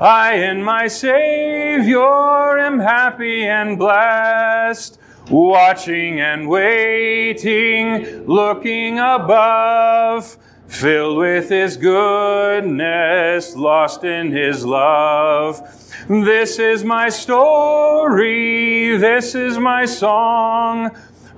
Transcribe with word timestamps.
I 0.00 0.34
in 0.34 0.62
my 0.64 0.88
Savior 0.88 2.58
am 2.58 2.80
happy 2.80 3.44
and 3.44 3.78
blessed, 3.78 4.98
watching 5.30 6.20
and 6.20 6.48
waiting, 6.48 8.26
looking 8.26 8.98
above, 8.98 10.36
filled 10.66 11.18
with 11.18 11.48
His 11.48 11.76
goodness, 11.76 13.54
lost 13.54 14.02
in 14.02 14.32
His 14.32 14.66
love. 14.66 15.60
This 16.08 16.58
is 16.58 16.82
my 16.82 17.08
story, 17.08 18.96
this 18.96 19.36
is 19.36 19.58
my 19.58 19.84
song, 19.84 20.90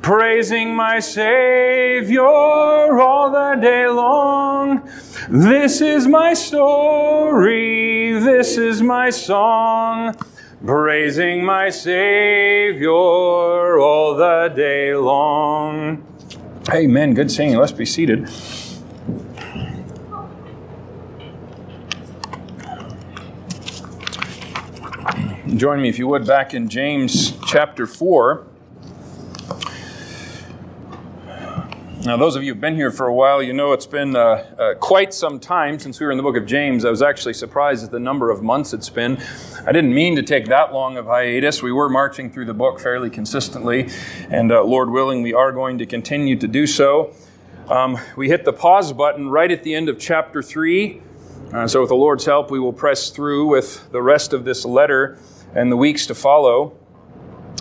praising 0.07 0.73
my 0.73 1.01
Savior 1.01 2.25
all 2.25 3.29
the 3.29 3.61
day 3.61 3.89
long. 3.89 4.89
This 5.29 5.81
is 5.81 6.07
my 6.07 6.33
story, 6.33 8.13
this 8.13 8.57
is 8.57 8.81
my 8.81 9.11
song, 9.11 10.15
praising 10.65 11.45
my 11.45 11.71
Savior 11.71 12.89
all 12.89 14.15
the 14.15 14.53
day 14.55 14.95
long. 14.95 16.07
Amen. 16.73 17.13
Good 17.13 17.33
singing. 17.33 17.57
Let's 17.57 17.73
be 17.73 17.85
seated. 17.85 18.29
Join 25.57 25.83
me, 25.83 25.89
if 25.89 25.99
you 25.99 26.07
would, 26.07 26.25
back 26.29 26.55
in 26.55 26.69
James 26.69 27.33
chapter 27.49 27.89
4. 27.89 28.47
Now, 32.07 32.17
those 32.17 32.37
of 32.37 32.45
you 32.45 32.53
who've 32.53 32.61
been 32.61 32.77
here 32.77 32.93
for 32.93 33.09
a 33.09 33.13
while, 33.13 33.43
you 33.43 33.53
know 33.53 33.73
it's 33.73 33.85
been 33.85 34.15
uh, 34.15 34.21
uh, 34.57 34.75
quite 34.75 35.13
some 35.13 35.41
time 35.41 35.81
since 35.81 35.99
we 35.99 36.07
were 36.07 36.13
in 36.13 36.17
the 36.17 36.23
book 36.23 36.37
of 36.37 36.47
James. 36.47 36.85
I 36.85 36.91
was 36.91 37.03
actually 37.03 37.35
surprised 37.35 37.83
at 37.83 37.91
the 37.91 37.99
number 37.99 38.31
of 38.31 38.45
months 38.45 38.73
it's 38.73 38.89
been. 38.89 39.21
I 39.67 39.73
didn't 39.73 39.93
mean 39.93 40.15
to 40.15 40.23
take 40.23 40.47
that 40.47 40.73
long 40.73 40.99
of 40.99 41.07
hiatus. 41.07 41.65
We 41.65 41.73
were 41.73 41.89
marching 41.89 42.31
through 42.31 42.45
the 42.45 42.55
book 42.55 42.79
fairly 42.79 43.11
consistently, 43.11 43.89
and 44.31 44.53
uh, 44.53 44.63
Lord 44.63 44.91
willing, 44.91 45.23
we 45.23 45.35
are 45.35 45.51
going 45.51 45.79
to 45.79 45.87
continue 45.87 46.37
to 46.37 46.47
do 46.47 46.65
so. 46.65 47.13
Um, 47.69 47.99
we 48.17 48.29
hit 48.29 48.45
the 48.45 48.53
pause 48.53 48.93
button 48.93 49.29
right 49.29 49.51
at 49.51 49.65
the 49.65 49.75
end 49.75 49.89
of 49.89 49.99
chapter 49.99 50.45
3. 50.45 51.03
Uh, 51.53 51.67
so, 51.67 51.81
with 51.81 51.89
the 51.89 51.97
Lord's 51.97 52.25
help, 52.25 52.53
we 52.53 52.61
will 52.61 52.73
press 52.73 53.11
through 53.11 53.49
with 53.49 53.91
the 53.91 54.01
rest 54.01 54.33
of 54.33 54.45
this 54.45 54.65
letter 54.65 55.19
and 55.57 55.73
the 55.73 55.77
weeks 55.77 56.07
to 56.07 56.15
follow. 56.15 56.79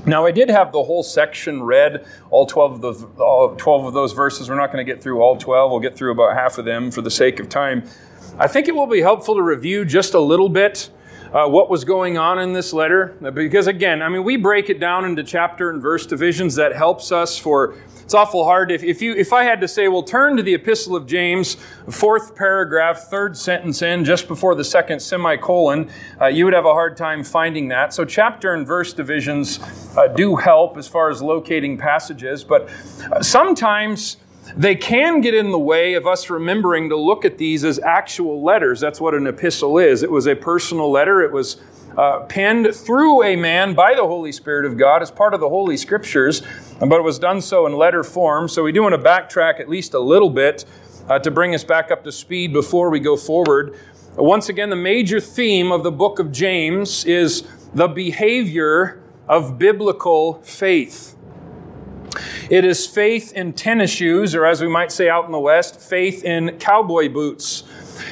Now, 0.07 0.25
I 0.25 0.31
did 0.31 0.49
have 0.49 0.71
the 0.71 0.83
whole 0.83 1.01
section 1.01 1.63
read, 1.63 2.05
all 2.29 2.45
12 2.45 2.73
of 2.73 2.81
those, 2.81 3.05
all 3.17 3.55
12 3.55 3.85
of 3.85 3.93
those 3.93 4.13
verses. 4.13 4.49
We're 4.49 4.55
not 4.55 4.71
going 4.71 4.85
to 4.85 4.91
get 4.91 5.01
through 5.01 5.21
all 5.21 5.35
12. 5.35 5.71
We'll 5.71 5.79
get 5.79 5.97
through 5.97 6.11
about 6.11 6.35
half 6.35 6.59
of 6.59 6.65
them 6.65 6.91
for 6.91 7.01
the 7.01 7.09
sake 7.09 7.39
of 7.39 7.49
time. 7.49 7.83
I 8.37 8.47
think 8.47 8.67
it 8.67 8.75
will 8.75 8.85
be 8.85 9.01
helpful 9.01 9.33
to 9.35 9.41
review 9.41 9.83
just 9.83 10.13
a 10.13 10.19
little 10.19 10.49
bit 10.49 10.91
uh, 11.33 11.47
what 11.47 11.71
was 11.71 11.83
going 11.83 12.19
on 12.19 12.37
in 12.37 12.53
this 12.53 12.71
letter. 12.71 13.17
Because, 13.33 13.65
again, 13.65 14.03
I 14.03 14.09
mean, 14.09 14.23
we 14.23 14.37
break 14.37 14.69
it 14.69 14.79
down 14.79 15.05
into 15.05 15.23
chapter 15.23 15.71
and 15.71 15.81
verse 15.81 16.05
divisions. 16.05 16.53
That 16.55 16.75
helps 16.75 17.11
us 17.11 17.37
for 17.37 17.75
it's 18.05 18.13
awful 18.13 18.43
hard 18.45 18.71
if, 18.71 18.83
if 18.83 19.01
you 19.01 19.15
if 19.15 19.33
I 19.33 19.43
had 19.43 19.59
to 19.61 19.67
say, 19.67 19.87
well, 19.87 20.03
turn 20.03 20.37
to 20.37 20.43
the 20.43 20.53
Epistle 20.53 20.95
of 20.95 21.07
James, 21.07 21.55
fourth 21.89 22.35
paragraph, 22.35 22.99
third 23.09 23.35
sentence 23.35 23.81
in, 23.81 24.05
just 24.05 24.27
before 24.27 24.53
the 24.53 24.63
second 24.63 24.99
semicolon, 24.99 25.89
uh, 26.21 26.27
you 26.27 26.45
would 26.45 26.53
have 26.53 26.65
a 26.65 26.71
hard 26.71 26.95
time 26.95 27.23
finding 27.23 27.69
that. 27.69 27.95
So 27.95 28.05
chapter 28.05 28.53
and 28.53 28.65
verse 28.65 28.93
divisions 28.93 29.59
uh, 29.97 30.07
do 30.09 30.35
help 30.35 30.77
as 30.77 30.87
far 30.87 31.09
as 31.09 31.23
locating 31.23 31.79
passages, 31.79 32.43
but 32.43 32.69
uh, 33.11 33.23
sometimes 33.23 34.17
they 34.55 34.75
can 34.75 35.21
get 35.21 35.33
in 35.33 35.49
the 35.49 35.57
way 35.57 35.95
of 35.95 36.05
us 36.05 36.29
remembering 36.29 36.89
to 36.89 36.95
look 36.95 37.25
at 37.25 37.39
these 37.39 37.63
as 37.65 37.79
actual 37.79 38.43
letters. 38.43 38.79
That's 38.79 39.01
what 39.01 39.15
an 39.15 39.25
epistle 39.25 39.79
is. 39.79 40.03
It 40.03 40.11
was 40.11 40.27
a 40.27 40.35
personal 40.35 40.91
letter. 40.91 41.23
It 41.23 41.31
was 41.31 41.59
uh, 41.97 42.19
penned 42.21 42.73
through 42.75 43.23
a 43.23 43.35
man 43.35 43.73
by 43.73 43.95
the 43.95 44.05
Holy 44.05 44.31
Spirit 44.31 44.65
of 44.65 44.77
God 44.77 45.01
as 45.01 45.11
part 45.11 45.33
of 45.33 45.39
the 45.39 45.49
Holy 45.49 45.77
Scriptures, 45.77 46.41
but 46.79 46.93
it 46.93 47.03
was 47.03 47.19
done 47.19 47.41
so 47.41 47.65
in 47.65 47.73
letter 47.73 48.03
form. 48.03 48.47
So 48.47 48.63
we 48.63 48.71
do 48.71 48.81
want 48.81 48.93
to 48.93 49.01
backtrack 49.01 49.59
at 49.59 49.69
least 49.69 49.93
a 49.93 49.99
little 49.99 50.29
bit 50.29 50.65
uh, 51.07 51.19
to 51.19 51.31
bring 51.31 51.53
us 51.55 51.63
back 51.63 51.91
up 51.91 52.03
to 52.03 52.11
speed 52.11 52.53
before 52.53 52.89
we 52.89 52.99
go 52.99 53.15
forward. 53.15 53.77
Once 54.17 54.49
again, 54.49 54.69
the 54.69 54.75
major 54.75 55.19
theme 55.19 55.71
of 55.71 55.83
the 55.83 55.91
book 55.91 56.19
of 56.19 56.31
James 56.31 57.05
is 57.05 57.47
the 57.73 57.87
behavior 57.87 59.01
of 59.27 59.57
biblical 59.57 60.35
faith. 60.41 61.15
It 62.49 62.63
is 62.63 62.87
faith 62.87 63.33
in 63.33 63.53
tennis 63.53 63.91
shoes, 63.91 64.35
or 64.35 64.45
as 64.45 64.61
we 64.61 64.69
might 64.69 64.91
say 64.91 65.09
out 65.09 65.25
in 65.25 65.31
the 65.31 65.39
West, 65.39 65.81
faith 65.81 66.23
in 66.23 66.57
cowboy 66.59 67.09
boots. 67.09 67.63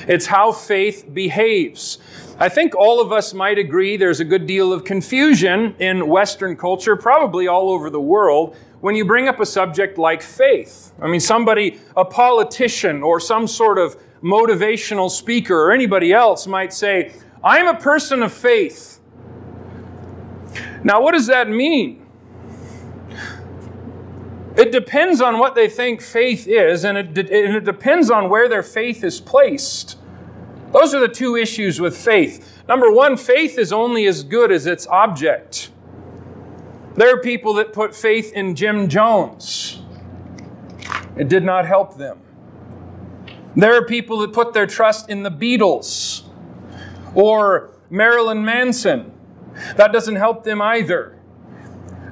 It's 0.08 0.26
how 0.26 0.52
faith 0.52 1.14
behaves. 1.14 2.00
I 2.44 2.50
think 2.50 2.76
all 2.76 3.00
of 3.00 3.14
us 3.14 3.34
might 3.34 3.58
agree 3.58 3.96
there's 3.96 4.20
a 4.20 4.26
good 4.26 4.46
deal 4.46 4.74
of 4.74 4.84
confusion 4.84 5.78
in 5.80 6.10
Western 6.10 6.58
culture, 6.58 6.98
probably 6.98 7.48
all 7.48 7.70
over 7.70 7.90
the 7.90 8.02
world, 8.02 8.58
when 8.82 8.98
you 8.98 9.06
bring 9.06 9.30
up 9.30 9.40
a 9.40 9.46
subject 9.46 9.98
like 9.98 10.22
faith. 10.22 10.92
I 11.02 11.08
mean, 11.08 11.22
somebody, 11.22 11.80
a 11.96 12.04
politician 12.04 13.02
or 13.02 13.22
some 13.22 13.48
sort 13.48 13.78
of 13.78 13.96
motivational 14.22 15.10
speaker 15.10 15.58
or 15.58 15.72
anybody 15.72 16.12
else 16.12 16.46
might 16.46 16.74
say, 16.74 17.14
I'm 17.42 17.66
a 17.66 17.80
person 17.80 18.22
of 18.22 18.34
faith. 18.34 19.00
Now, 20.84 21.02
what 21.02 21.14
does 21.14 21.28
that 21.28 21.48
mean? 21.48 22.06
It 24.58 24.74
depends 24.74 25.22
on 25.22 25.40
what 25.40 25.56
they 25.56 25.70
think 25.70 26.02
faith 26.02 26.46
is, 26.46 26.84
and 26.84 26.98
it, 26.98 27.18
and 27.18 27.56
it 27.56 27.64
depends 27.64 28.12
on 28.12 28.30
where 28.30 28.50
their 28.50 28.64
faith 28.64 29.02
is 29.02 29.22
placed. 29.22 29.98
Those 30.74 30.94
are 30.96 31.00
the 31.00 31.08
two 31.08 31.36
issues 31.36 31.80
with 31.80 31.96
faith. 31.96 32.64
Number 32.68 32.92
one, 32.92 33.16
faith 33.16 33.60
is 33.60 33.72
only 33.72 34.08
as 34.08 34.24
good 34.24 34.52
as 34.52 34.66
its 34.66 34.88
object. 34.88 35.70
There 36.96 37.14
are 37.14 37.22
people 37.22 37.54
that 37.56 37.74
put 37.74 37.96
faith 37.96 38.34
in 38.34 38.56
Jim 38.56 38.88
Jones. 38.88 39.82
It 41.16 41.28
did 41.28 41.44
not 41.44 41.66
help 41.66 41.98
them. 41.98 42.20
There 43.56 43.76
are 43.76 43.86
people 43.86 44.20
that 44.20 44.34
put 44.34 44.54
their 44.54 44.66
trust 44.66 45.10
in 45.10 45.22
the 45.22 45.30
Beatles 45.30 46.24
or 47.14 47.72
Marilyn 47.92 48.44
Manson. 48.44 49.12
That 49.76 49.94
doesn't 49.94 50.16
help 50.16 50.44
them 50.44 50.60
either. 50.62 51.20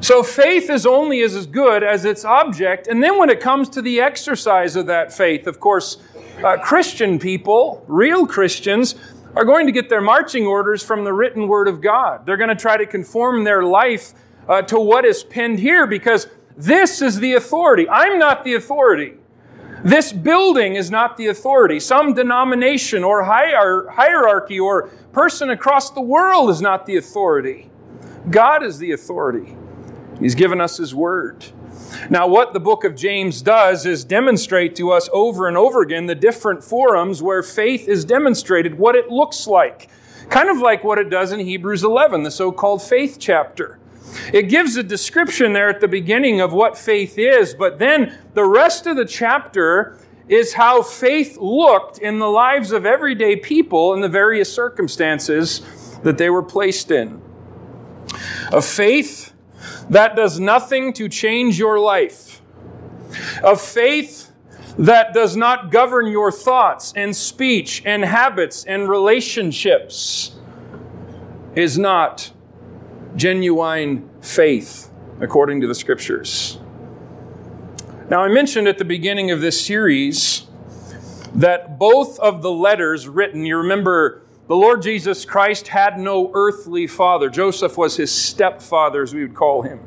So 0.02 0.24
faith 0.24 0.70
is 0.70 0.86
only 0.86 1.22
as 1.22 1.46
good 1.46 1.84
as 1.84 2.06
its 2.06 2.26
object. 2.26 2.88
And 2.88 3.04
then 3.04 3.18
when 3.18 3.30
it 3.30 3.40
comes 3.40 3.70
to 3.70 3.82
the 3.82 4.02
exercise 4.02 4.76
of 4.76 4.88
that 4.88 5.14
faith, 5.14 5.48
of 5.48 5.60
course, 5.60 5.98
uh, 6.44 6.58
Christian 6.58 7.20
people, 7.20 7.84
real 7.88 8.26
Christians, 8.26 8.96
are 9.36 9.46
going 9.46 9.66
to 9.66 9.72
get 9.72 9.90
their 9.90 10.02
marching 10.02 10.46
orders 10.46 10.84
from 10.84 11.04
the 11.04 11.14
written 11.14 11.48
word 11.48 11.68
of 11.68 11.82
God. 11.82 12.26
They're 12.26 12.38
going 12.38 12.50
to 12.50 12.56
try 12.56 12.78
to 12.78 12.86
conform 12.86 13.44
their 13.44 13.64
life 13.64 14.14
uh, 14.48 14.62
to 14.64 14.80
what 14.80 15.06
is 15.06 15.24
penned 15.24 15.60
here 15.60 15.88
because 15.88 16.28
this 16.58 17.02
is 17.02 17.20
the 17.20 17.34
authority. 17.34 17.88
I'm 17.90 18.20
not 18.20 18.44
the 18.44 18.56
authority. 18.56 19.14
This 19.84 20.12
building 20.12 20.76
is 20.76 20.92
not 20.92 21.18
the 21.18 21.28
authority. 21.28 21.80
Some 21.80 22.14
denomination 22.14 23.04
or 23.04 23.24
hierarchy 23.24 24.60
or 24.60 24.90
person 25.12 25.50
across 25.50 25.90
the 25.92 26.02
world 26.02 26.50
is 26.50 26.62
not 26.62 26.86
the 26.86 26.98
authority. 26.98 27.70
God 28.30 28.64
is 28.64 28.78
the 28.78 28.92
authority. 28.92 29.56
He's 30.20 30.36
given 30.36 30.62
us 30.62 30.78
His 30.78 30.94
word. 30.94 31.46
Now, 32.10 32.28
what 32.28 32.54
the 32.54 32.60
book 32.60 32.84
of 32.84 32.96
James 32.96 33.42
does 33.42 33.86
is 33.86 34.04
demonstrate 34.04 34.76
to 34.78 34.92
us 34.92 35.10
over 35.14 35.48
and 35.48 35.58
over 35.58 35.82
again 35.82 36.08
the 36.08 36.16
different 36.16 36.64
forums 36.64 37.22
where 37.22 37.44
faith 37.44 37.88
is 37.88 38.06
demonstrated, 38.06 38.78
what 38.78 38.96
it 38.96 39.10
looks 39.10 39.48
like. 39.48 39.90
Kind 40.30 40.50
of 40.50 40.58
like 40.58 40.84
what 40.84 40.98
it 40.98 41.10
does 41.10 41.32
in 41.32 41.40
Hebrews 41.40 41.84
11, 41.84 42.24
the 42.24 42.32
so 42.32 42.52
called 42.52 42.82
faith 42.82 43.18
chapter. 43.20 43.80
It 44.34 44.44
gives 44.44 44.76
a 44.76 44.84
description 44.84 45.54
there 45.54 45.70
at 45.70 45.80
the 45.80 45.88
beginning 45.88 46.42
of 46.42 46.54
what 46.54 46.78
faith 46.78 47.18
is, 47.18 47.54
but 47.54 47.80
then 47.80 48.18
the 48.34 48.46
rest 48.46 48.88
of 48.88 48.98
the 48.98 49.06
chapter 49.06 49.98
is 50.28 50.54
how 50.54 50.82
faith 50.82 51.38
looked 51.38 51.98
in 51.98 52.20
the 52.20 52.28
lives 52.28 52.72
of 52.72 52.86
everyday 52.86 53.36
people 53.36 53.94
in 53.94 54.02
the 54.02 54.10
various 54.10 54.52
circumstances 54.52 55.62
that 56.04 56.18
they 56.18 56.30
were 56.30 56.44
placed 56.44 56.92
in. 56.92 57.22
A 58.52 58.62
faith 58.62 59.31
that 59.90 60.16
does 60.16 60.40
nothing 60.40 60.94
to 60.94 61.10
change 61.10 61.60
your 61.60 61.80
life, 61.80 62.42
of 63.44 63.62
faith 63.62 64.32
that 64.78 65.14
does 65.14 65.36
not 65.36 65.72
govern 65.72 66.08
your 66.08 66.32
thoughts 66.32 66.94
and 66.96 67.16
speech 67.16 67.84
and 67.86 68.04
habits 68.06 68.64
and 68.66 68.90
relationships, 68.90 70.36
is 71.56 71.78
not 71.78 72.32
genuine 73.16 74.10
faith 74.22 74.90
according 75.20 75.62
to 75.62 75.68
the 75.68 75.76
scriptures. 75.76 76.60
Now, 78.10 78.24
I 78.24 78.28
mentioned 78.28 78.68
at 78.68 78.78
the 78.78 78.86
beginning 78.86 79.32
of 79.32 79.42
this 79.42 79.66
series 79.66 80.48
that 81.34 81.78
both 81.80 82.20
of 82.20 82.42
the 82.42 82.52
letters 82.52 83.08
written, 83.08 83.46
you 83.46 83.58
remember 83.58 84.24
the 84.52 84.58
Lord 84.58 84.82
Jesus 84.82 85.24
Christ 85.24 85.70
had 85.70 85.98
no 85.98 86.30
earthly 86.34 86.86
father. 86.86 87.30
Joseph 87.30 87.78
was 87.78 87.96
his 87.96 88.12
stepfather, 88.12 89.02
as 89.02 89.14
we 89.14 89.22
would 89.22 89.34
call 89.34 89.62
him. 89.62 89.80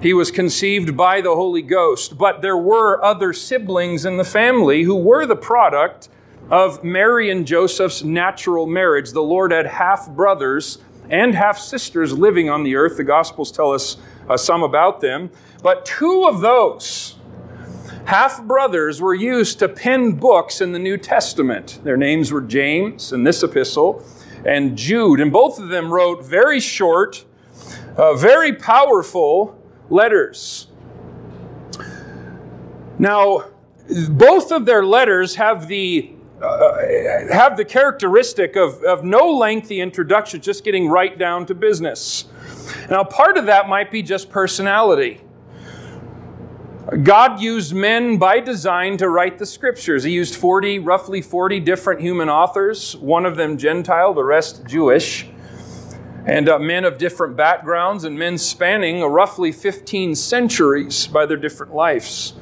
He 0.00 0.14
was 0.14 0.30
conceived 0.30 0.96
by 0.96 1.20
the 1.20 1.34
Holy 1.34 1.62
Ghost, 1.62 2.16
but 2.16 2.42
there 2.42 2.56
were 2.56 3.04
other 3.04 3.32
siblings 3.32 4.04
in 4.04 4.18
the 4.18 4.24
family 4.24 4.84
who 4.84 4.94
were 4.94 5.26
the 5.26 5.34
product 5.34 6.08
of 6.48 6.84
Mary 6.84 7.28
and 7.28 7.44
Joseph's 7.44 8.04
natural 8.04 8.68
marriage. 8.68 9.10
The 9.10 9.20
Lord 9.20 9.50
had 9.50 9.66
half 9.66 10.08
brothers 10.10 10.78
and 11.10 11.34
half 11.34 11.58
sisters 11.58 12.16
living 12.16 12.48
on 12.48 12.62
the 12.62 12.76
earth. 12.76 12.96
The 12.96 13.02
Gospels 13.02 13.50
tell 13.50 13.72
us 13.72 13.96
uh, 14.28 14.36
some 14.36 14.62
about 14.62 15.00
them. 15.00 15.28
But 15.60 15.84
two 15.84 16.24
of 16.28 16.40
those 16.40 17.15
half 18.06 18.42
brothers 18.44 19.00
were 19.00 19.14
used 19.14 19.58
to 19.58 19.68
pen 19.68 20.12
books 20.12 20.60
in 20.60 20.72
the 20.72 20.78
New 20.78 20.96
Testament. 20.96 21.80
Their 21.84 21.96
names 21.96 22.32
were 22.32 22.40
James 22.40 23.12
in 23.12 23.24
this 23.24 23.42
epistle 23.42 24.04
and 24.44 24.76
Jude. 24.78 25.20
And 25.20 25.32
both 25.32 25.58
of 25.58 25.68
them 25.68 25.92
wrote 25.92 26.24
very 26.24 26.60
short, 26.60 27.24
uh, 27.96 28.14
very 28.14 28.52
powerful 28.52 29.60
letters. 29.90 30.68
Now, 32.98 33.50
both 34.08 34.52
of 34.52 34.66
their 34.66 34.84
letters 34.84 35.34
have 35.34 35.68
the 35.68 36.12
uh, 36.40 37.32
have 37.32 37.56
the 37.56 37.64
characteristic 37.64 38.56
of, 38.56 38.82
of 38.82 39.02
no 39.02 39.32
lengthy 39.32 39.80
introduction, 39.80 40.38
just 40.38 40.64
getting 40.64 40.86
right 40.86 41.18
down 41.18 41.46
to 41.46 41.54
business. 41.54 42.26
Now, 42.90 43.04
part 43.04 43.38
of 43.38 43.46
that 43.46 43.70
might 43.70 43.90
be 43.90 44.02
just 44.02 44.28
personality. 44.28 45.22
God 46.86 47.40
used 47.40 47.74
men 47.74 48.16
by 48.16 48.38
design 48.38 48.96
to 48.98 49.08
write 49.08 49.38
the 49.38 49.46
scriptures. 49.46 50.04
He 50.04 50.12
used 50.12 50.36
40, 50.36 50.78
roughly 50.78 51.20
40 51.20 51.58
different 51.58 52.00
human 52.00 52.28
authors, 52.28 52.94
one 52.98 53.26
of 53.26 53.36
them 53.36 53.58
Gentile, 53.58 54.14
the 54.14 54.22
rest 54.22 54.64
Jewish, 54.66 55.26
and 56.26 56.48
uh, 56.48 56.60
men 56.60 56.84
of 56.84 56.96
different 56.96 57.36
backgrounds 57.36 58.04
and 58.04 58.16
men 58.16 58.38
spanning 58.38 59.02
roughly 59.02 59.50
15 59.50 60.14
centuries 60.14 61.08
by 61.08 61.26
their 61.26 61.36
different 61.36 61.74
lives. 61.74 62.34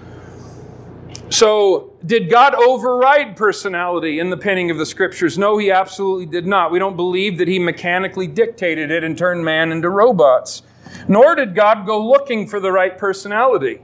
So, 1.30 1.94
did 2.04 2.28
God 2.28 2.54
override 2.54 3.36
personality 3.38 4.18
in 4.18 4.28
the 4.28 4.36
penning 4.36 4.70
of 4.70 4.76
the 4.76 4.84
scriptures? 4.84 5.38
No, 5.38 5.56
he 5.56 5.70
absolutely 5.70 6.26
did 6.26 6.46
not. 6.46 6.70
We 6.70 6.78
don't 6.78 6.96
believe 6.96 7.38
that 7.38 7.48
he 7.48 7.58
mechanically 7.58 8.26
dictated 8.26 8.90
it 8.90 9.04
and 9.04 9.16
turned 9.16 9.42
man 9.42 9.72
into 9.72 9.88
robots. 9.88 10.62
Nor 11.08 11.34
did 11.34 11.54
God 11.54 11.86
go 11.86 12.06
looking 12.06 12.46
for 12.46 12.60
the 12.60 12.70
right 12.70 12.96
personality. 12.96 13.80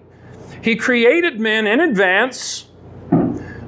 He 0.62 0.76
created 0.76 1.40
men 1.40 1.66
in 1.66 1.80
advance. 1.80 2.66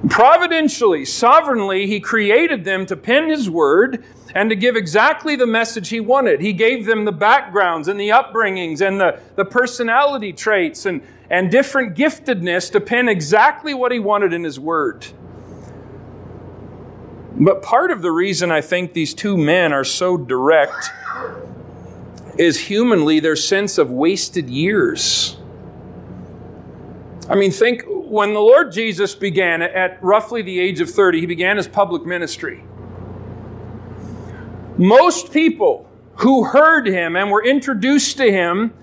Providentially, 0.09 1.05
sovereignly, 1.05 1.87
he 1.87 2.01
created 2.01 2.65
them 2.65 2.85
to 2.87 2.97
pen 2.97 3.29
his 3.29 3.49
word 3.49 4.05
and 4.35 4.51
to 4.51 4.57
give 4.57 4.77
exactly 4.77 5.37
the 5.37 5.47
message 5.47 5.89
he 5.89 6.01
wanted. 6.01 6.41
He 6.41 6.53
gave 6.53 6.87
them 6.87 7.05
the 7.05 7.13
backgrounds 7.13 7.89
and 7.89 7.99
the 7.99 8.09
upbringings 8.09 8.87
and 8.87 9.01
the, 9.01 9.21
the 9.37 9.45
personality 9.45 10.33
traits 10.33 10.87
and, 10.87 11.03
and 11.31 11.51
different 11.51 11.97
giftedness 11.97 12.71
to 12.73 12.81
pen 12.81 13.09
exactly 13.09 13.75
what 13.75 13.93
he 13.93 13.99
wanted 13.99 14.33
in 14.33 14.45
his 14.45 14.59
word. 14.59 15.07
But 17.35 17.63
part 17.63 17.91
of 17.91 18.03
the 18.03 18.11
reason 18.11 18.51
I 18.51 18.61
think 18.61 18.93
these 18.93 19.15
two 19.15 19.37
men 19.37 19.73
are 19.73 19.85
so 19.85 20.17
direct 20.17 20.91
is 22.39 22.59
humanly 22.59 23.21
their 23.21 23.37
sense 23.37 23.79
of 23.79 23.91
wasted 23.91 24.51
years. 24.51 25.37
I 27.33 27.35
mean, 27.35 27.51
think 27.51 27.85
when 27.87 28.35
the 28.35 28.41
Lord 28.41 28.73
Jesus 28.73 29.15
began 29.15 29.63
at 29.63 30.03
roughly 30.05 30.43
the 30.43 30.61
age 30.61 30.81
of 30.81 30.91
30, 30.91 31.21
he 31.21 31.25
began 31.25 31.57
his 31.57 31.67
public 31.67 32.05
ministry. 32.05 32.63
Most 34.77 35.33
people 35.33 35.89
who 36.17 36.45
heard 36.45 36.87
him 36.87 37.17
and 37.17 37.31
were 37.31 37.43
introduced 37.43 38.19
to 38.19 38.31
him 38.31 38.75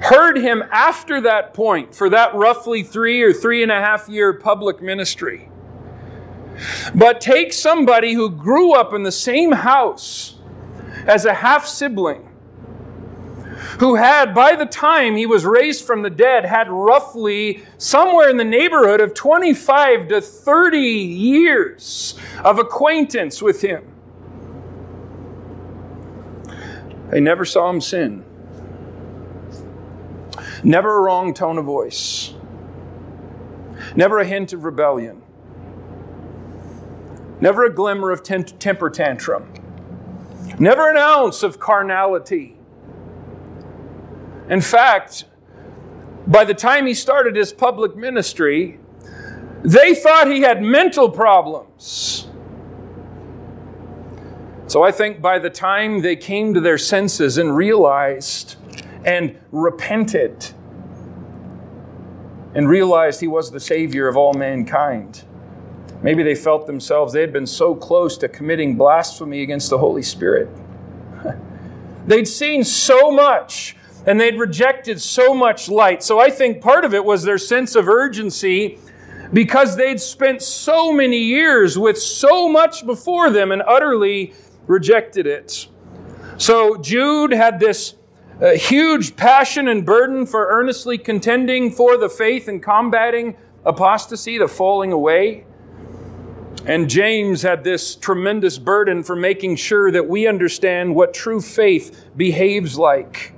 heard 0.00 0.38
him 0.38 0.64
after 0.72 1.20
that 1.20 1.54
point 1.54 1.94
for 1.94 2.10
that 2.10 2.34
roughly 2.34 2.82
three 2.82 3.22
or 3.22 3.32
three 3.32 3.62
and 3.62 3.70
a 3.70 3.80
half 3.80 4.08
year 4.08 4.32
public 4.32 4.82
ministry. 4.82 5.48
But 6.96 7.20
take 7.20 7.52
somebody 7.52 8.14
who 8.14 8.28
grew 8.28 8.74
up 8.74 8.92
in 8.92 9.04
the 9.04 9.12
same 9.12 9.52
house 9.52 10.34
as 11.06 11.26
a 11.26 11.34
half 11.34 11.64
sibling, 11.68 12.28
who 13.78 13.94
had, 13.94 14.34
by 14.34 14.54
the 14.54 14.66
time 14.66 15.16
he 15.16 15.26
was 15.26 15.44
raised 15.44 15.84
from 15.84 16.02
the 16.02 16.10
dead, 16.10 16.44
had 16.44 16.70
roughly 16.70 17.62
somewhere 17.78 18.28
in 18.28 18.36
the 18.36 18.44
neighborhood 18.44 19.00
of 19.00 19.14
25 19.14 20.08
to 20.08 20.20
30 20.20 20.78
years 20.78 22.14
of 22.44 22.58
acquaintance 22.58 23.40
with 23.42 23.62
him. 23.62 23.84
They 27.10 27.20
never 27.20 27.44
saw 27.44 27.68
him 27.70 27.80
sin. 27.80 28.24
Never 30.64 30.96
a 30.96 31.00
wrong 31.00 31.34
tone 31.34 31.58
of 31.58 31.64
voice. 31.64 32.34
Never 33.94 34.18
a 34.20 34.24
hint 34.24 34.52
of 34.52 34.64
rebellion. 34.64 35.22
Never 37.40 37.64
a 37.64 37.74
glimmer 37.74 38.10
of 38.12 38.22
temper 38.22 38.88
tantrum. 38.88 39.52
Never 40.58 40.90
an 40.90 40.96
ounce 40.96 41.42
of 41.42 41.58
carnality. 41.58 42.56
In 44.52 44.60
fact, 44.60 45.24
by 46.26 46.44
the 46.44 46.52
time 46.52 46.84
he 46.84 46.92
started 46.92 47.34
his 47.34 47.54
public 47.54 47.96
ministry, 47.96 48.78
they 49.64 49.94
thought 49.94 50.30
he 50.30 50.42
had 50.42 50.62
mental 50.62 51.08
problems. 51.08 52.28
So 54.66 54.82
I 54.82 54.92
think 54.92 55.22
by 55.22 55.38
the 55.38 55.48
time 55.48 56.02
they 56.02 56.16
came 56.16 56.52
to 56.52 56.60
their 56.60 56.76
senses 56.76 57.38
and 57.38 57.56
realized 57.56 58.56
and 59.06 59.38
repented 59.52 60.50
and 62.54 62.68
realized 62.68 63.22
he 63.22 63.28
was 63.28 63.50
the 63.50 63.60
Savior 63.60 64.06
of 64.06 64.18
all 64.18 64.34
mankind. 64.34 65.24
Maybe 66.02 66.22
they 66.22 66.34
felt 66.34 66.66
themselves, 66.66 67.14
they 67.14 67.22
had 67.22 67.32
been 67.32 67.46
so 67.46 67.74
close 67.74 68.18
to 68.18 68.28
committing 68.28 68.76
blasphemy 68.76 69.40
against 69.40 69.70
the 69.70 69.78
Holy 69.78 70.02
Spirit. 70.02 70.50
They'd 72.06 72.28
seen 72.28 72.64
so 72.64 73.10
much 73.10 73.76
and 74.06 74.20
they'd 74.20 74.38
rejected 74.38 75.00
so 75.00 75.34
much 75.34 75.68
light. 75.68 76.02
So 76.02 76.18
I 76.18 76.30
think 76.30 76.60
part 76.60 76.84
of 76.84 76.94
it 76.94 77.04
was 77.04 77.22
their 77.22 77.38
sense 77.38 77.74
of 77.74 77.88
urgency 77.88 78.78
because 79.32 79.76
they'd 79.76 80.00
spent 80.00 80.42
so 80.42 80.92
many 80.92 81.18
years 81.18 81.78
with 81.78 81.98
so 81.98 82.48
much 82.48 82.84
before 82.84 83.30
them 83.30 83.52
and 83.52 83.62
utterly 83.62 84.34
rejected 84.66 85.26
it. 85.26 85.68
So 86.36 86.76
Jude 86.76 87.32
had 87.32 87.60
this 87.60 87.94
a 88.40 88.56
huge 88.56 89.14
passion 89.14 89.68
and 89.68 89.86
burden 89.86 90.26
for 90.26 90.48
earnestly 90.48 90.98
contending 90.98 91.70
for 91.70 91.96
the 91.96 92.08
faith 92.08 92.48
and 92.48 92.60
combating 92.60 93.36
apostasy, 93.64 94.36
the 94.36 94.48
falling 94.48 94.90
away. 94.90 95.44
And 96.66 96.90
James 96.90 97.42
had 97.42 97.62
this 97.62 97.94
tremendous 97.94 98.58
burden 98.58 99.04
for 99.04 99.14
making 99.14 99.56
sure 99.56 99.92
that 99.92 100.08
we 100.08 100.26
understand 100.26 100.94
what 100.94 101.14
true 101.14 101.40
faith 101.40 102.10
behaves 102.16 102.76
like. 102.76 103.32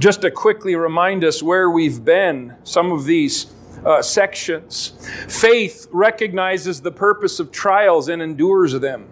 Just 0.00 0.22
to 0.22 0.30
quickly 0.30 0.76
remind 0.76 1.24
us 1.24 1.42
where 1.42 1.68
we've 1.68 2.02
been, 2.02 2.56
some 2.64 2.90
of 2.90 3.04
these 3.04 3.52
uh, 3.84 4.00
sections. 4.00 4.94
Faith 5.28 5.88
recognizes 5.92 6.80
the 6.80 6.90
purpose 6.90 7.38
of 7.38 7.52
trials 7.52 8.08
and 8.08 8.22
endures 8.22 8.72
them. 8.72 9.08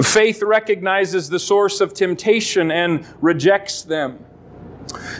Faith 0.00 0.44
recognizes 0.44 1.28
the 1.28 1.40
source 1.40 1.80
of 1.80 1.92
temptation 1.92 2.70
and 2.70 3.04
rejects 3.20 3.82
them. 3.82 4.24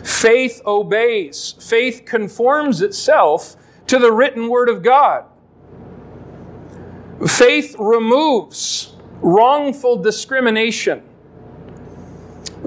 Faith 0.04 0.62
obeys. 0.64 1.56
Faith 1.58 2.04
conforms 2.04 2.80
itself 2.80 3.56
to 3.88 3.98
the 3.98 4.12
written 4.12 4.48
word 4.48 4.68
of 4.68 4.84
God. 4.84 5.24
Faith 7.26 7.74
removes 7.80 8.94
wrongful 9.20 9.96
discrimination. 9.96 11.02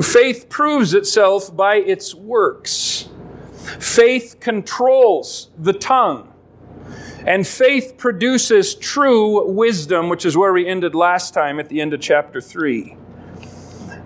Faith 0.01 0.47
proves 0.49 0.93
itself 0.93 1.55
by 1.55 1.75
its 1.75 2.13
works. 2.13 3.09
Faith 3.79 4.37
controls 4.39 5.49
the 5.57 5.73
tongue. 5.73 6.33
And 7.25 7.45
faith 7.45 7.95
produces 7.97 8.73
true 8.75 9.51
wisdom, 9.51 10.07
which 10.07 10.25
is 10.25 10.37
where 10.37 10.53
we 10.53 10.65
ended 10.65 10.95
last 10.95 11.33
time 11.33 11.59
at 11.59 11.67
the 11.67 11.81
end 11.81 11.93
of 11.93 11.99
chapter 11.99 12.39
3. 12.39 12.95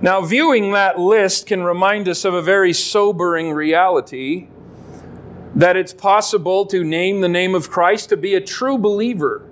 Now, 0.01 0.21
viewing 0.21 0.71
that 0.71 0.97
list 0.99 1.45
can 1.45 1.61
remind 1.61 2.09
us 2.09 2.25
of 2.25 2.33
a 2.33 2.41
very 2.41 2.73
sobering 2.73 3.51
reality 3.51 4.47
that 5.53 5.77
it's 5.77 5.93
possible 5.93 6.65
to 6.65 6.83
name 6.83 7.21
the 7.21 7.29
name 7.29 7.53
of 7.53 7.69
Christ 7.69 8.09
to 8.09 8.17
be 8.17 8.33
a 8.33 8.41
true 8.41 8.79
believer 8.79 9.47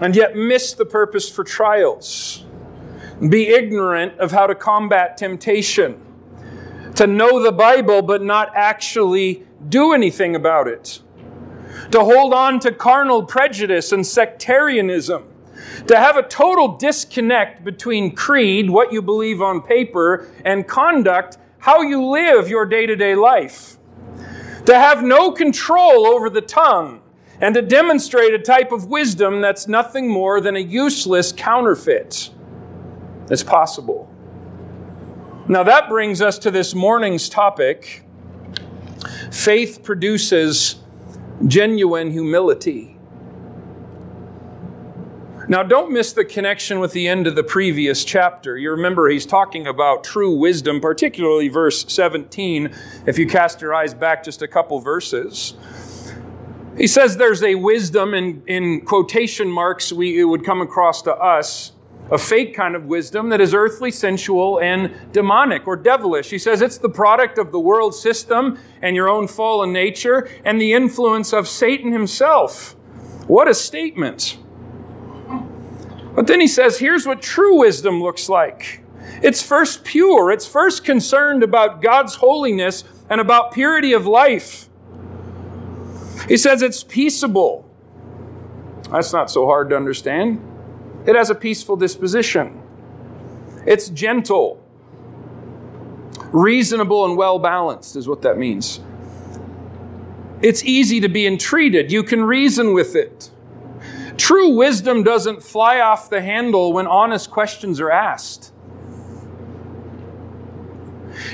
and 0.00 0.16
yet 0.16 0.34
miss 0.34 0.72
the 0.72 0.86
purpose 0.86 1.28
for 1.28 1.44
trials, 1.44 2.45
be 3.28 3.48
ignorant 3.48 4.18
of 4.18 4.32
how 4.32 4.46
to 4.46 4.54
combat 4.54 5.16
temptation, 5.16 6.00
to 6.94 7.06
know 7.06 7.42
the 7.42 7.52
Bible 7.52 8.02
but 8.02 8.22
not 8.22 8.52
actually 8.54 9.44
do 9.68 9.92
anything 9.92 10.36
about 10.36 10.68
it 10.68 11.00
to 11.90 12.00
hold 12.00 12.34
on 12.34 12.58
to 12.60 12.72
carnal 12.72 13.22
prejudice 13.24 13.92
and 13.92 14.06
sectarianism, 14.06 15.24
to 15.86 15.96
have 15.96 16.16
a 16.16 16.22
total 16.22 16.76
disconnect 16.76 17.64
between 17.64 18.14
creed, 18.14 18.70
what 18.70 18.92
you 18.92 19.02
believe 19.02 19.42
on 19.42 19.60
paper, 19.60 20.28
and 20.44 20.66
conduct, 20.66 21.38
how 21.58 21.82
you 21.82 22.04
live 22.04 22.48
your 22.48 22.66
day 22.66 22.86
to 22.86 22.96
day 22.96 23.14
life. 23.14 23.78
to 24.64 24.74
have 24.74 25.04
no 25.04 25.30
control 25.30 26.06
over 26.06 26.28
the 26.28 26.40
tongue, 26.40 27.00
and 27.40 27.54
to 27.54 27.62
demonstrate 27.62 28.34
a 28.34 28.38
type 28.38 28.72
of 28.72 28.86
wisdom 28.86 29.40
that's 29.40 29.68
nothing 29.68 30.08
more 30.08 30.40
than 30.40 30.56
a 30.56 30.60
useless 30.60 31.30
counterfeit. 31.30 32.30
It's 33.30 33.42
possible. 33.42 34.10
Now, 35.48 35.62
that 35.62 35.88
brings 35.88 36.20
us 36.20 36.38
to 36.40 36.50
this 36.50 36.74
morning's 36.74 37.28
topic 37.28 38.02
faith 39.30 39.82
produces 39.82 40.76
genuine 41.46 42.10
humility. 42.10 42.96
Now, 45.48 45.62
don't 45.62 45.92
miss 45.92 46.12
the 46.12 46.24
connection 46.24 46.80
with 46.80 46.92
the 46.92 47.06
end 47.06 47.28
of 47.28 47.36
the 47.36 47.44
previous 47.44 48.04
chapter. 48.04 48.58
You 48.58 48.72
remember 48.72 49.08
he's 49.08 49.26
talking 49.26 49.68
about 49.68 50.02
true 50.02 50.36
wisdom, 50.36 50.80
particularly 50.80 51.46
verse 51.48 51.84
17, 51.86 52.74
if 53.06 53.16
you 53.16 53.28
cast 53.28 53.60
your 53.60 53.72
eyes 53.72 53.94
back 53.94 54.24
just 54.24 54.42
a 54.42 54.48
couple 54.48 54.80
verses. 54.80 55.54
He 56.76 56.88
says 56.88 57.16
there's 57.16 57.44
a 57.44 57.54
wisdom 57.54 58.12
in, 58.12 58.42
in 58.48 58.80
quotation 58.80 59.48
marks 59.48 59.92
we, 59.92 60.18
it 60.18 60.24
would 60.24 60.44
come 60.44 60.60
across 60.60 61.00
to 61.02 61.14
us, 61.14 61.70
a 62.10 62.18
fake 62.18 62.54
kind 62.54 62.76
of 62.76 62.84
wisdom 62.84 63.30
that 63.30 63.40
is 63.40 63.52
earthly, 63.52 63.90
sensual, 63.90 64.60
and 64.60 64.94
demonic 65.12 65.66
or 65.66 65.76
devilish. 65.76 66.30
He 66.30 66.38
says 66.38 66.62
it's 66.62 66.78
the 66.78 66.88
product 66.88 67.38
of 67.38 67.50
the 67.50 67.58
world 67.58 67.94
system 67.94 68.58
and 68.82 68.94
your 68.94 69.08
own 69.08 69.26
fallen 69.26 69.72
nature 69.72 70.28
and 70.44 70.60
the 70.60 70.72
influence 70.72 71.32
of 71.32 71.48
Satan 71.48 71.92
himself. 71.92 72.76
What 73.26 73.48
a 73.48 73.54
statement! 73.54 74.38
But 76.14 76.26
then 76.26 76.40
he 76.40 76.48
says, 76.48 76.78
here's 76.78 77.06
what 77.06 77.20
true 77.20 77.58
wisdom 77.58 78.02
looks 78.02 78.28
like 78.28 78.82
it's 79.22 79.42
first 79.42 79.84
pure, 79.84 80.30
it's 80.30 80.46
first 80.46 80.84
concerned 80.84 81.42
about 81.42 81.82
God's 81.82 82.16
holiness 82.16 82.84
and 83.08 83.20
about 83.20 83.52
purity 83.52 83.92
of 83.92 84.06
life. 84.06 84.68
He 86.28 86.36
says 86.36 86.62
it's 86.62 86.82
peaceable. 86.82 87.70
That's 88.90 89.12
not 89.12 89.30
so 89.30 89.46
hard 89.46 89.70
to 89.70 89.76
understand. 89.76 90.40
It 91.06 91.14
has 91.14 91.30
a 91.30 91.34
peaceful 91.34 91.76
disposition. 91.76 92.62
It's 93.66 93.88
gentle. 93.88 94.62
Reasonable 96.32 97.04
and 97.04 97.16
well 97.16 97.38
balanced 97.38 97.96
is 97.96 98.08
what 98.08 98.22
that 98.22 98.36
means. 98.36 98.80
It's 100.42 100.64
easy 100.64 101.00
to 101.00 101.08
be 101.08 101.26
entreated. 101.26 101.90
You 101.90 102.02
can 102.02 102.24
reason 102.24 102.74
with 102.74 102.94
it. 102.94 103.30
True 104.16 104.50
wisdom 104.50 105.02
doesn't 105.02 105.42
fly 105.42 105.80
off 105.80 106.10
the 106.10 106.20
handle 106.20 106.72
when 106.72 106.86
honest 106.86 107.30
questions 107.30 107.80
are 107.80 107.90
asked. 107.90 108.52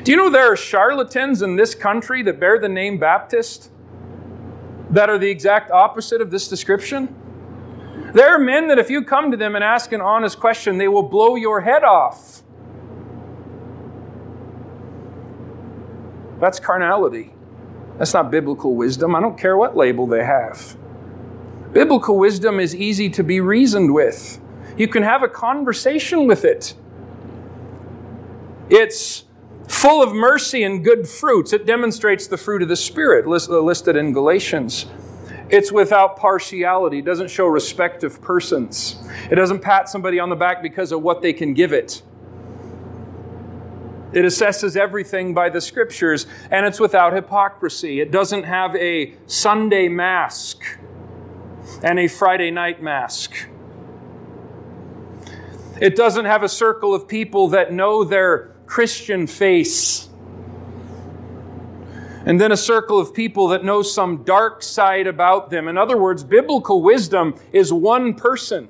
Do 0.04 0.10
you 0.10 0.16
know 0.16 0.30
there 0.30 0.52
are 0.52 0.56
charlatans 0.56 1.42
in 1.42 1.56
this 1.56 1.74
country 1.74 2.22
that 2.22 2.38
bear 2.38 2.58
the 2.58 2.68
name 2.68 2.98
Baptist 2.98 3.70
that 4.90 5.08
are 5.08 5.18
the 5.18 5.30
exact 5.30 5.70
opposite 5.70 6.20
of 6.20 6.30
this 6.30 6.48
description? 6.48 7.14
There 8.12 8.28
are 8.28 8.38
men 8.38 8.69
that 8.69 8.78
if 8.78 8.90
you 8.90 9.02
come 9.02 9.31
to 9.31 9.37
them 9.37 9.54
and 9.54 9.64
ask 9.64 9.92
an 9.92 10.00
honest 10.00 10.38
question, 10.38 10.76
they 10.78 10.88
will 10.88 11.02
blow 11.02 11.35
your 11.37 11.62
head 11.62 11.83
off. 11.83 12.42
That's 16.38 16.61
carnality. 16.61 17.33
That's 17.99 18.12
not 18.12 18.31
biblical 18.31 18.75
wisdom. 18.75 19.14
I 19.14 19.21
don't 19.21 19.38
care 19.38 19.57
what 19.57 19.76
label 19.76 20.07
they 20.07 20.25
have. 20.25 20.76
Biblical 21.73 22.19
wisdom 22.19 22.61
is 22.61 22.75
easy 22.75 23.09
to 23.11 23.25
be 23.25 23.40
reasoned 23.40 23.95
with. 23.95 24.40
You 24.76 24.88
can 24.88 25.02
have 25.04 25.23
a 25.23 25.28
conversation 25.28 26.26
with 26.26 26.45
it. 26.45 26.75
It's 28.69 29.25
full 29.69 30.02
of 30.02 30.14
mercy 30.14 30.64
and 30.64 30.85
good 30.85 31.09
fruits. 31.09 31.52
It 31.52 31.64
demonstrates 31.64 32.26
the 32.26 32.37
fruit 32.37 32.62
of 32.62 32.69
the 32.69 32.76
Spirit 32.76 33.26
listed 33.26 33.97
in 33.97 34.12
Galatians. 34.12 34.87
It's 35.52 35.71
without 35.71 36.16
partiality. 36.16 37.00
It 37.00 37.04
doesn't 37.04 37.28
show 37.28 37.47
respect 37.47 38.04
of 38.04 38.23
persons. 38.23 38.97
It 39.30 39.35
doesn't 39.35 39.61
pat 39.61 39.87
somebody 39.87 40.18
on 40.18 40.30
the 40.30 40.37
back 40.37 40.62
because 40.62 40.92
of 40.92 41.02
what 41.02 41.21
they 41.21 41.35
can 41.35 41.52
give 41.52 41.75
it. 41.75 42.02
It 44.14 44.25
assesses 44.25 44.78
everything 44.78 45.35
by 45.35 45.50
the 45.50 45.61
scriptures, 45.61 46.26
and 46.50 46.64
it's 46.64 46.80
without 46.80 47.12
hypocrisy. 47.12 48.00
It 48.00 48.11
doesn't 48.11 48.44
have 48.44 48.75
a 48.76 49.14
Sunday 49.26 49.88
mask 49.88 50.62
and 51.82 51.99
a 51.99 52.09
Friday 52.09 52.50
night 52.50 52.82
mask. 52.82 53.35
It 55.82 55.97
doesn't 55.97 56.25
have 56.25 56.42
a 56.42 56.49
circle 56.49 56.94
of 56.94 57.06
people 57.06 57.49
that 57.49 57.75
know 57.75 58.04
their 58.04 58.54
Christian 58.64 59.26
face. 59.26 60.09
And 62.24 62.40
then 62.40 62.52
a 62.52 62.56
circle 62.56 62.98
of 62.98 63.12
people 63.12 63.48
that 63.48 63.64
know 63.64 63.82
some 63.82 64.22
dark 64.22 64.62
side 64.62 65.06
about 65.06 65.50
them. 65.50 65.66
In 65.66 65.76
other 65.76 65.98
words, 65.98 66.22
biblical 66.22 66.82
wisdom 66.82 67.34
is 67.52 67.72
one 67.72 68.14
person 68.14 68.68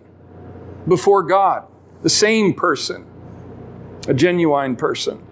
before 0.89 1.23
God, 1.23 1.67
the 2.03 2.11
same 2.11 2.55
person, 2.55 3.07
a 4.09 4.15
genuine 4.15 4.77
person. 4.77 5.23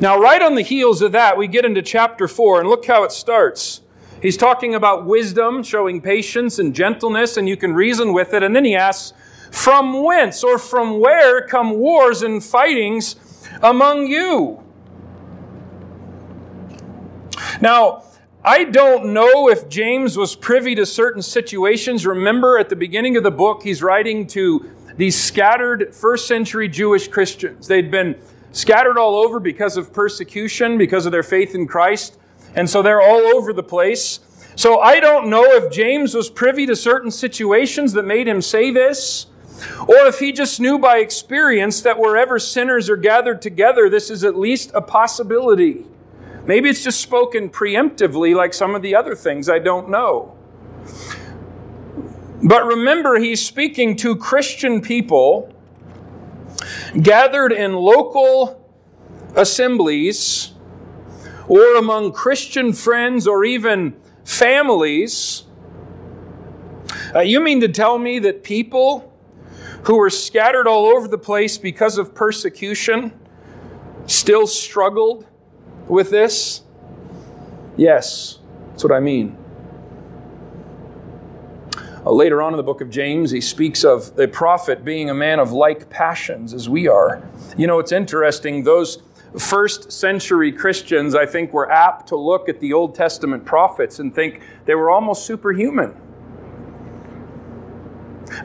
Now, 0.00 0.18
right 0.18 0.42
on 0.42 0.54
the 0.54 0.62
heels 0.62 1.02
of 1.02 1.12
that, 1.12 1.36
we 1.36 1.46
get 1.46 1.64
into 1.64 1.82
chapter 1.82 2.28
4, 2.28 2.60
and 2.60 2.68
look 2.68 2.86
how 2.86 3.04
it 3.04 3.12
starts. 3.12 3.82
He's 4.20 4.36
talking 4.36 4.74
about 4.74 5.06
wisdom, 5.06 5.62
showing 5.62 6.00
patience 6.00 6.58
and 6.58 6.74
gentleness, 6.74 7.36
and 7.36 7.48
you 7.48 7.56
can 7.56 7.74
reason 7.74 8.12
with 8.12 8.34
it. 8.34 8.42
And 8.42 8.56
then 8.56 8.64
he 8.64 8.74
asks, 8.74 9.12
From 9.50 10.02
whence 10.02 10.42
or 10.42 10.58
from 10.58 11.00
where 11.00 11.46
come 11.46 11.78
wars 11.78 12.22
and 12.22 12.42
fightings 12.42 13.16
among 13.62 14.06
you? 14.06 14.65
Now, 17.60 18.04
I 18.44 18.64
don't 18.64 19.06
know 19.06 19.48
if 19.48 19.68
James 19.68 20.16
was 20.16 20.36
privy 20.36 20.74
to 20.76 20.86
certain 20.86 21.22
situations. 21.22 22.06
Remember, 22.06 22.58
at 22.58 22.68
the 22.68 22.76
beginning 22.76 23.16
of 23.16 23.22
the 23.22 23.30
book, 23.30 23.62
he's 23.62 23.82
writing 23.82 24.26
to 24.28 24.70
these 24.96 25.20
scattered 25.20 25.94
first 25.94 26.26
century 26.26 26.68
Jewish 26.68 27.08
Christians. 27.08 27.66
They'd 27.66 27.90
been 27.90 28.16
scattered 28.52 28.98
all 28.98 29.16
over 29.16 29.40
because 29.40 29.76
of 29.76 29.92
persecution, 29.92 30.78
because 30.78 31.06
of 31.06 31.12
their 31.12 31.22
faith 31.22 31.54
in 31.54 31.66
Christ. 31.66 32.18
And 32.54 32.70
so 32.70 32.82
they're 32.82 33.02
all 33.02 33.36
over 33.36 33.52
the 33.52 33.62
place. 33.62 34.20
So 34.54 34.78
I 34.78 35.00
don't 35.00 35.28
know 35.28 35.44
if 35.44 35.70
James 35.70 36.14
was 36.14 36.30
privy 36.30 36.64
to 36.66 36.76
certain 36.76 37.10
situations 37.10 37.92
that 37.92 38.04
made 38.04 38.26
him 38.26 38.40
say 38.40 38.70
this, 38.70 39.26
or 39.86 40.06
if 40.06 40.18
he 40.18 40.32
just 40.32 40.60
knew 40.60 40.78
by 40.78 40.98
experience 40.98 41.82
that 41.82 41.98
wherever 41.98 42.38
sinners 42.38 42.88
are 42.88 42.96
gathered 42.96 43.42
together, 43.42 43.90
this 43.90 44.10
is 44.10 44.24
at 44.24 44.36
least 44.36 44.70
a 44.72 44.80
possibility. 44.80 45.84
Maybe 46.46 46.68
it's 46.68 46.84
just 46.84 47.00
spoken 47.00 47.50
preemptively 47.50 48.34
like 48.34 48.54
some 48.54 48.74
of 48.76 48.82
the 48.82 48.94
other 48.94 49.16
things. 49.16 49.48
I 49.48 49.58
don't 49.58 49.90
know. 49.90 50.36
But 52.42 52.64
remember, 52.64 53.18
he's 53.18 53.44
speaking 53.44 53.96
to 53.96 54.14
Christian 54.14 54.80
people 54.80 55.52
gathered 57.02 57.52
in 57.52 57.74
local 57.74 58.64
assemblies 59.34 60.52
or 61.48 61.76
among 61.76 62.12
Christian 62.12 62.72
friends 62.72 63.26
or 63.26 63.44
even 63.44 63.96
families. 64.24 65.44
Uh, 67.14 67.20
you 67.20 67.40
mean 67.40 67.60
to 67.60 67.68
tell 67.68 67.98
me 67.98 68.20
that 68.20 68.44
people 68.44 69.12
who 69.84 69.96
were 69.96 70.10
scattered 70.10 70.66
all 70.66 70.86
over 70.86 71.08
the 71.08 71.18
place 71.18 71.58
because 71.58 71.98
of 71.98 72.14
persecution 72.14 73.12
still 74.06 74.46
struggled 74.46 75.26
with 75.88 76.10
this? 76.10 76.62
Yes, 77.76 78.38
that's 78.70 78.84
what 78.84 78.92
I 78.92 79.00
mean. 79.00 79.36
Uh, 82.06 82.12
later 82.12 82.40
on 82.40 82.52
in 82.52 82.56
the 82.56 82.62
book 82.62 82.80
of 82.80 82.88
James, 82.88 83.32
he 83.32 83.40
speaks 83.40 83.84
of 83.84 84.14
the 84.14 84.28
prophet 84.28 84.84
being 84.84 85.10
a 85.10 85.14
man 85.14 85.40
of 85.40 85.52
like 85.52 85.90
passions 85.90 86.54
as 86.54 86.68
we 86.68 86.86
are. 86.86 87.28
You 87.56 87.66
know, 87.66 87.80
it's 87.80 87.92
interesting, 87.92 88.62
those 88.62 89.02
first 89.38 89.90
century 89.90 90.52
Christians, 90.52 91.14
I 91.14 91.26
think, 91.26 91.52
were 91.52 91.70
apt 91.70 92.08
to 92.08 92.16
look 92.16 92.48
at 92.48 92.60
the 92.60 92.72
Old 92.72 92.94
Testament 92.94 93.44
prophets 93.44 93.98
and 93.98 94.14
think 94.14 94.40
they 94.66 94.74
were 94.74 94.88
almost 94.88 95.26
superhuman. 95.26 95.94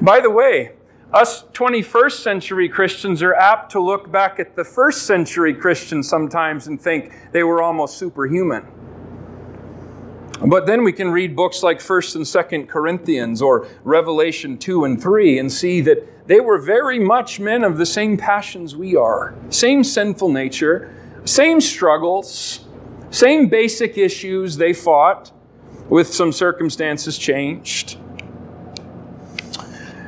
By 0.02 0.20
the 0.20 0.30
way, 0.30 0.74
us 1.14 1.44
21st 1.54 2.24
century 2.24 2.70
Christians 2.70 3.22
are 3.22 3.34
apt 3.34 3.72
to 3.72 3.82
look 3.82 4.12
back 4.12 4.40
at 4.40 4.56
the 4.56 4.64
first 4.64 5.04
century 5.04 5.54
Christians 5.54 6.08
sometimes 6.08 6.68
and 6.68 6.82
think 6.82 7.12
they 7.32 7.44
were 7.44 7.62
almost 7.62 7.98
superhuman. 7.98 8.66
But 10.46 10.66
then 10.66 10.84
we 10.84 10.92
can 10.92 11.12
read 11.12 11.36
books 11.36 11.62
like 11.62 11.80
1st 11.80 12.16
and 12.16 12.26
2nd 12.26 12.68
Corinthians 12.68 13.42
or 13.42 13.68
Revelation 13.84 14.58
2 14.58 14.86
and 14.86 15.02
3 15.02 15.38
and 15.38 15.52
see 15.52 15.82
that 15.82 16.28
they 16.28 16.40
were 16.40 16.58
very 16.58 16.98
much 16.98 17.40
men 17.40 17.64
of 17.64 17.78
the 17.78 17.86
same 17.86 18.18
passions 18.18 18.76
we 18.76 18.96
are, 18.96 19.36
same 19.50 19.84
sinful 19.84 20.30
nature, 20.30 20.96
same 21.26 21.62
struggles, 21.62 22.66
same 23.12 23.50
basic 23.50 23.98
issues 23.98 24.58
they 24.58 24.74
fought 24.74 25.32
with 25.90 26.08
some 26.08 26.32
circumstances 26.32 27.18
changed. 27.18 28.01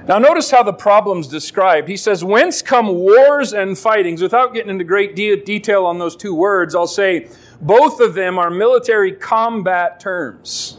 Now, 0.06 0.20
notice 0.20 0.52
how 0.52 0.64
the 0.64 0.74
problem's 0.74 1.28
described. 1.28 1.88
He 1.88 1.96
says, 1.96 2.26
Whence 2.26 2.62
come 2.62 2.88
wars 2.90 3.54
and 3.54 3.78
fightings? 3.78 4.22
Without 4.22 4.54
getting 4.54 4.70
into 4.70 4.84
great 4.84 5.16
de- 5.16 5.42
detail 5.44 5.86
on 5.86 5.98
those 5.98 6.18
two 6.18 6.36
words, 6.36 6.76
I'll 6.76 6.88
say 6.88 7.30
both 7.62 8.02
of 8.02 8.14
them 8.14 8.38
are 8.38 8.50
military 8.50 9.14
combat 9.14 10.02
terms. 10.02 10.78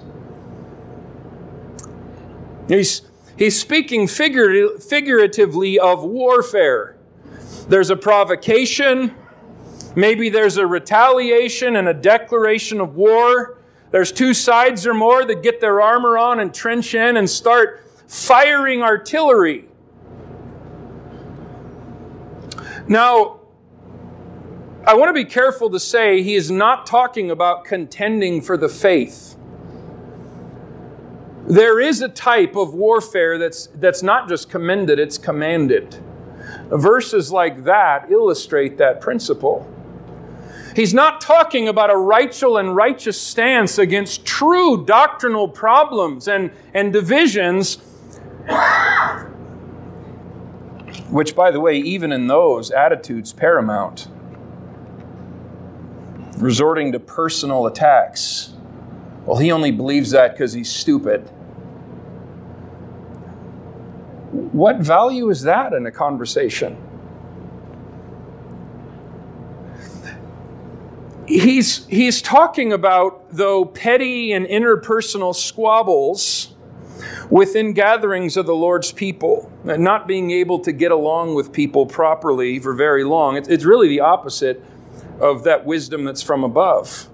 He's, 2.69 3.03
he's 3.39 3.59
speaking 3.59 4.07
figuratively 4.07 5.79
of 5.79 6.05
warfare. 6.05 6.97
There's 7.69 7.89
a 7.89 7.97
provocation, 7.97 9.15
maybe 9.97 10.29
there's 10.29 10.59
a 10.59 10.67
retaliation 10.67 11.77
and 11.77 11.89
a 11.89 11.95
declaration 11.95 12.79
of 12.81 12.95
war. 12.95 13.59
There's 13.91 14.13
two 14.13 14.35
sides 14.35 14.87
or 14.87 14.93
more 14.93 15.25
that 15.25 15.43
get 15.43 15.61
their 15.61 15.81
armor 15.81 16.19
on 16.19 16.41
and 16.41 16.53
trench 16.53 16.95
in 16.95 17.17
and 17.17 17.31
start 17.31 17.84
firing 18.15 18.81
artillery. 18.81 19.65
Now, 22.87 23.41
I 24.87 24.95
want 24.95 25.09
to 25.09 25.13
be 25.13 25.25
careful 25.25 25.69
to 25.71 25.81
say 25.81 26.23
he 26.23 26.37
is 26.37 26.49
not 26.49 26.87
talking 26.87 27.33
about 27.33 27.65
contending 27.65 28.41
for 28.41 28.57
the 28.57 28.69
faith. 28.69 29.37
There 31.49 31.81
is 31.81 32.03
a 32.03 32.09
type 32.09 32.55
of 32.55 32.73
warfare 32.73 33.37
that's, 33.37 33.67
that's 33.75 34.05
not 34.05 34.29
just 34.29 34.49
commended, 34.49 35.01
it's 35.01 35.19
commanded. 35.19 35.99
Verses 36.71 37.33
like 37.33 37.65
that 37.65 38.13
illustrate 38.13 38.79
that 38.79 39.01
principle. 39.01 39.69
He's 40.77 40.95
not 40.95 41.21
talking 41.21 41.67
about 41.67 41.91
a 41.91 41.97
righteous 41.97 42.43
and 42.45 42.77
righteous 42.77 43.21
stance 43.21 43.77
against 43.79 44.25
true 44.25 44.85
doctrinal 44.85 45.49
problems 45.49 46.29
and, 46.29 46.53
and 46.75 46.93
divisions 46.93 47.79
which, 51.11 51.35
by 51.37 51.51
the 51.51 51.61
way, 51.61 51.77
even 51.77 52.13
in 52.13 52.27
those, 52.27 52.71
attitudes 52.71 53.33
paramount. 53.33 54.09
Resorting 56.39 56.93
to 56.93 57.01
personal 57.01 57.67
attacks. 57.67 58.53
Well, 59.25 59.39
he 59.39 59.53
only 59.53 59.71
believes 59.71 60.11
that 60.11 60.33
because 60.33 60.53
he's 60.53 60.71
stupid. 60.71 61.21
What 64.31 64.79
value 64.79 65.31
is 65.31 65.43
that 65.43 65.73
in 65.73 65.87
a 65.87 65.93
conversation? 65.93 66.77
He's, 71.27 71.87
he's 71.87 72.21
talking 72.21 72.73
about, 72.73 73.31
though, 73.31 73.65
petty 73.65 74.33
and 74.33 74.47
interpersonal 74.47 75.35
squabbles 75.35 76.54
within 77.31 77.73
gatherings 77.73 78.37
of 78.37 78.47
the 78.47 78.55
Lord's 78.55 78.93
people, 78.93 79.51
not 79.65 80.07
being 80.07 80.31
able 80.31 80.59
to 80.61 80.73
get 80.73 80.93
along 80.93 81.35
with 81.35 81.53
people 81.53 81.87
properly 81.87 82.59
for 82.59 82.75
very 82.75 83.05
long. 83.05 83.37
It's 83.37 83.65
really 83.65 83.89
the 83.89 84.01
opposite 84.01 84.63
of 85.21 85.45
that 85.45 85.65
wisdom 85.65 86.05
that's 86.05 86.23
from 86.23 86.45
above. 86.45 87.09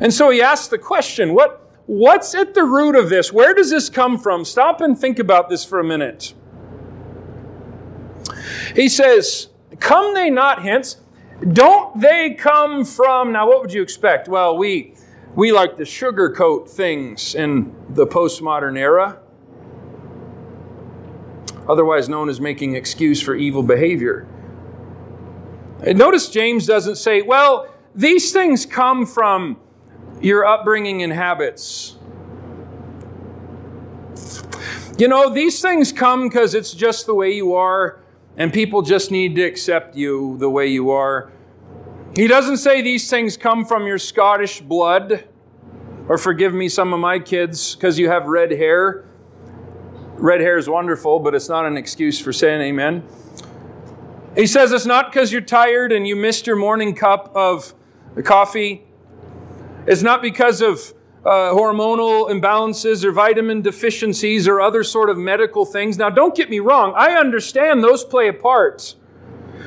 And 0.00 0.12
so 0.12 0.30
he 0.30 0.42
asks 0.42 0.68
the 0.68 0.78
question 0.78 1.34
what, 1.34 1.70
what's 1.86 2.34
at 2.34 2.54
the 2.54 2.64
root 2.64 2.96
of 2.96 3.08
this? 3.08 3.32
Where 3.32 3.54
does 3.54 3.70
this 3.70 3.88
come 3.88 4.18
from? 4.18 4.44
Stop 4.44 4.80
and 4.80 4.98
think 4.98 5.18
about 5.18 5.48
this 5.48 5.64
for 5.64 5.78
a 5.78 5.84
minute. 5.84 6.34
He 8.74 8.88
says, 8.88 9.48
Come 9.80 10.14
they 10.14 10.30
not 10.30 10.62
hence? 10.62 10.96
Don't 11.52 12.00
they 12.00 12.34
come 12.34 12.84
from, 12.84 13.32
now 13.32 13.48
what 13.48 13.60
would 13.60 13.72
you 13.72 13.82
expect? 13.82 14.28
Well, 14.28 14.56
we 14.56 14.94
we 15.34 15.50
like 15.50 15.76
to 15.76 15.82
sugarcoat 15.82 16.68
things 16.68 17.34
in 17.34 17.74
the 17.88 18.06
postmodern 18.06 18.78
era, 18.78 19.18
otherwise 21.68 22.08
known 22.08 22.28
as 22.28 22.40
making 22.40 22.76
excuse 22.76 23.20
for 23.20 23.34
evil 23.34 23.62
behavior. 23.62 24.26
And 25.84 25.98
notice 25.98 26.28
James 26.28 26.66
doesn't 26.66 26.96
say, 26.96 27.22
well, 27.22 27.68
these 27.94 28.32
things 28.32 28.64
come 28.64 29.06
from 29.06 29.58
your 30.20 30.46
upbringing 30.46 31.02
and 31.02 31.12
habits. 31.12 31.96
You 34.96 35.08
know, 35.08 35.32
these 35.34 35.60
things 35.60 35.92
come 35.92 36.28
because 36.28 36.54
it's 36.54 36.72
just 36.72 37.06
the 37.06 37.14
way 37.14 37.32
you 37.32 37.54
are, 37.54 38.00
and 38.36 38.52
people 38.52 38.82
just 38.82 39.10
need 39.10 39.34
to 39.34 39.42
accept 39.42 39.96
you 39.96 40.36
the 40.38 40.48
way 40.48 40.68
you 40.68 40.90
are. 40.90 41.32
He 42.16 42.28
doesn't 42.28 42.58
say 42.58 42.80
these 42.80 43.10
things 43.10 43.36
come 43.36 43.64
from 43.64 43.88
your 43.88 43.98
Scottish 43.98 44.60
blood, 44.60 45.24
or 46.08 46.16
forgive 46.16 46.54
me, 46.54 46.68
some 46.68 46.92
of 46.92 47.00
my 47.00 47.18
kids, 47.18 47.74
because 47.74 47.98
you 47.98 48.08
have 48.08 48.26
red 48.26 48.52
hair. 48.52 49.04
Red 50.14 50.40
hair 50.40 50.56
is 50.56 50.68
wonderful, 50.68 51.18
but 51.18 51.34
it's 51.34 51.48
not 51.48 51.66
an 51.66 51.76
excuse 51.76 52.20
for 52.20 52.32
saying 52.32 52.60
amen. 52.60 53.02
He 54.36 54.46
says 54.46 54.70
it's 54.70 54.86
not 54.86 55.12
because 55.12 55.32
you're 55.32 55.40
tired 55.40 55.90
and 55.90 56.06
you 56.06 56.14
missed 56.14 56.46
your 56.46 56.54
morning 56.54 56.94
cup 56.94 57.32
of 57.34 57.74
coffee. 58.22 58.86
It's 59.88 60.02
not 60.02 60.22
because 60.22 60.60
of 60.60 60.94
uh, 61.24 61.50
hormonal 61.52 62.30
imbalances 62.30 63.02
or 63.02 63.10
vitamin 63.10 63.60
deficiencies 63.60 64.46
or 64.46 64.60
other 64.60 64.84
sort 64.84 65.10
of 65.10 65.18
medical 65.18 65.64
things. 65.64 65.98
Now, 65.98 66.10
don't 66.10 66.34
get 66.36 66.48
me 66.48 66.60
wrong, 66.60 66.92
I 66.96 67.14
understand 67.14 67.82
those 67.82 68.04
play 68.04 68.28
a 68.28 68.32
part. 68.32 68.94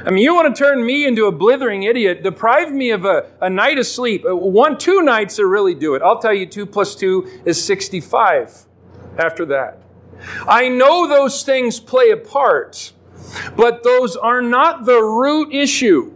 I 0.06 0.10
mean, 0.10 0.23
you 0.23 0.34
want 0.34 0.56
to 0.56 0.63
turn 0.63 0.86
me 0.86 1.06
into 1.06 1.26
a 1.26 1.32
blithering 1.32 1.84
idiot, 1.84 2.23
deprive 2.23 2.71
me 2.71 2.91
of 2.91 3.06
a, 3.06 3.30
a 3.41 3.50
night 3.50 3.78
of 3.78 3.86
sleep. 3.86 4.26
Uh, 4.26 4.36
one, 4.36 4.78
two 4.78 5.02
nights 5.02 5.36
to 5.36 5.45
really 5.45 5.73
do 5.73 5.95
it. 5.95 6.02
I'll 6.02 6.19
tell 6.19 6.34
you, 6.34 6.45
two 6.45 6.65
plus 6.65 6.95
two 6.95 7.30
is 7.45 7.63
65 7.63 8.65
after 9.17 9.45
that. 9.45 9.82
I 10.47 10.69
know 10.69 11.08
those 11.08 11.43
things 11.43 11.80
play 11.80 12.12
a 12.12 12.17
part, 12.17 12.93
but 13.56 13.84
those 13.84 14.15
are 14.15 14.41
not 14.41 14.86
the 14.86 15.02
root 15.02 15.54
issue. 15.54 16.13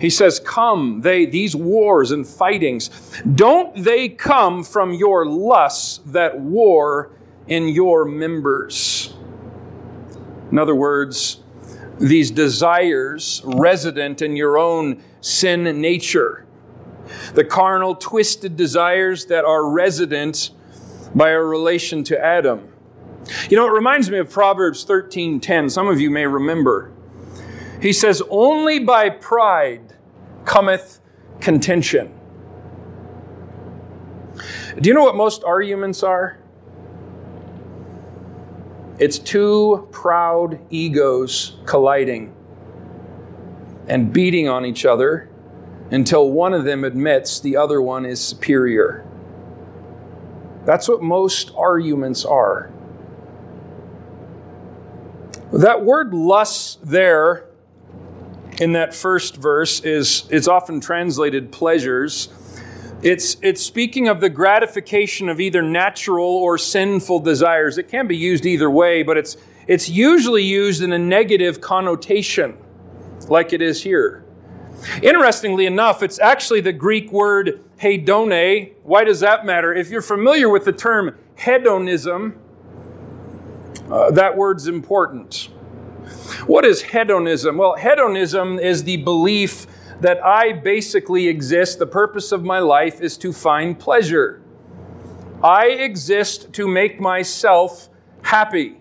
He 0.00 0.10
says, 0.10 0.40
Come, 0.40 1.00
they, 1.02 1.26
these 1.26 1.54
wars 1.56 2.10
and 2.10 2.26
fightings, 2.26 2.90
don't 3.34 3.84
they 3.84 4.08
come 4.08 4.64
from 4.64 4.92
your 4.92 5.26
lusts 5.26 6.00
that 6.06 6.38
war 6.38 7.12
in 7.46 7.68
your 7.68 8.04
members? 8.04 9.14
In 10.54 10.58
other 10.60 10.76
words, 10.76 11.40
these 11.98 12.30
desires 12.30 13.42
resident 13.44 14.22
in 14.22 14.36
your 14.36 14.56
own 14.56 15.02
sin 15.20 15.64
nature. 15.80 16.46
The 17.34 17.42
carnal, 17.42 17.96
twisted 17.96 18.56
desires 18.56 19.26
that 19.26 19.44
are 19.44 19.68
resident 19.68 20.52
by 21.12 21.32
our 21.32 21.44
relation 21.44 22.04
to 22.04 22.24
Adam. 22.24 22.68
You 23.50 23.56
know, 23.56 23.66
it 23.66 23.72
reminds 23.72 24.08
me 24.12 24.18
of 24.18 24.30
Proverbs 24.30 24.84
13:10. 24.84 25.70
Some 25.70 25.88
of 25.88 26.00
you 26.00 26.08
may 26.08 26.24
remember. 26.24 26.92
He 27.80 27.92
says, 27.92 28.22
"Only 28.30 28.78
by 28.78 29.10
pride 29.10 29.94
cometh 30.44 31.00
contention." 31.40 32.14
Do 34.80 34.88
you 34.88 34.94
know 34.94 35.02
what 35.02 35.16
most 35.16 35.42
arguments 35.42 36.04
are? 36.04 36.38
It's 38.98 39.18
two 39.18 39.88
proud 39.90 40.60
egos 40.70 41.56
colliding 41.66 42.34
and 43.88 44.12
beating 44.12 44.48
on 44.48 44.64
each 44.64 44.86
other 44.86 45.28
until 45.90 46.30
one 46.30 46.54
of 46.54 46.64
them 46.64 46.84
admits 46.84 47.40
the 47.40 47.56
other 47.56 47.82
one 47.82 48.06
is 48.06 48.20
superior. 48.20 49.04
That's 50.64 50.88
what 50.88 51.02
most 51.02 51.52
arguments 51.56 52.24
are. 52.24 52.70
That 55.52 55.84
word 55.84 56.14
lust 56.14 56.78
there 56.84 57.46
in 58.60 58.72
that 58.72 58.94
first 58.94 59.36
verse 59.36 59.80
is, 59.80 60.26
is 60.30 60.48
often 60.48 60.80
translated 60.80 61.52
pleasures. 61.52 62.28
It's, 63.02 63.36
it's 63.42 63.62
speaking 63.62 64.08
of 64.08 64.20
the 64.20 64.30
gratification 64.30 65.28
of 65.28 65.40
either 65.40 65.62
natural 65.62 66.24
or 66.26 66.56
sinful 66.56 67.20
desires. 67.20 67.76
It 67.76 67.88
can 67.88 68.06
be 68.06 68.16
used 68.16 68.46
either 68.46 68.70
way, 68.70 69.02
but 69.02 69.16
it's, 69.16 69.36
it's 69.66 69.88
usually 69.88 70.42
used 70.42 70.82
in 70.82 70.92
a 70.92 70.98
negative 70.98 71.60
connotation, 71.60 72.56
like 73.28 73.52
it 73.52 73.60
is 73.60 73.82
here. 73.82 74.24
Interestingly 75.02 75.66
enough, 75.66 76.02
it's 76.02 76.18
actually 76.18 76.60
the 76.60 76.72
Greek 76.72 77.10
word 77.12 77.62
hedone. 77.78 78.72
Why 78.82 79.04
does 79.04 79.20
that 79.20 79.46
matter? 79.46 79.72
If 79.72 79.90
you're 79.90 80.02
familiar 80.02 80.48
with 80.48 80.64
the 80.64 80.72
term 80.72 81.16
hedonism, 81.38 82.38
uh, 83.90 84.10
that 84.12 84.36
word's 84.36 84.66
important. 84.66 85.50
What 86.46 86.64
is 86.64 86.82
hedonism? 86.82 87.56
Well, 87.56 87.76
hedonism 87.76 88.58
is 88.58 88.84
the 88.84 88.98
belief 88.98 89.66
that 90.04 90.22
I 90.22 90.52
basically 90.52 91.28
exist, 91.28 91.78
the 91.78 91.86
purpose 91.86 92.30
of 92.30 92.44
my 92.44 92.58
life 92.58 93.00
is 93.00 93.16
to 93.16 93.32
find 93.32 93.78
pleasure. 93.78 94.42
I 95.42 95.68
exist 95.68 96.52
to 96.52 96.68
make 96.68 97.00
myself 97.00 97.88
happy. 98.20 98.76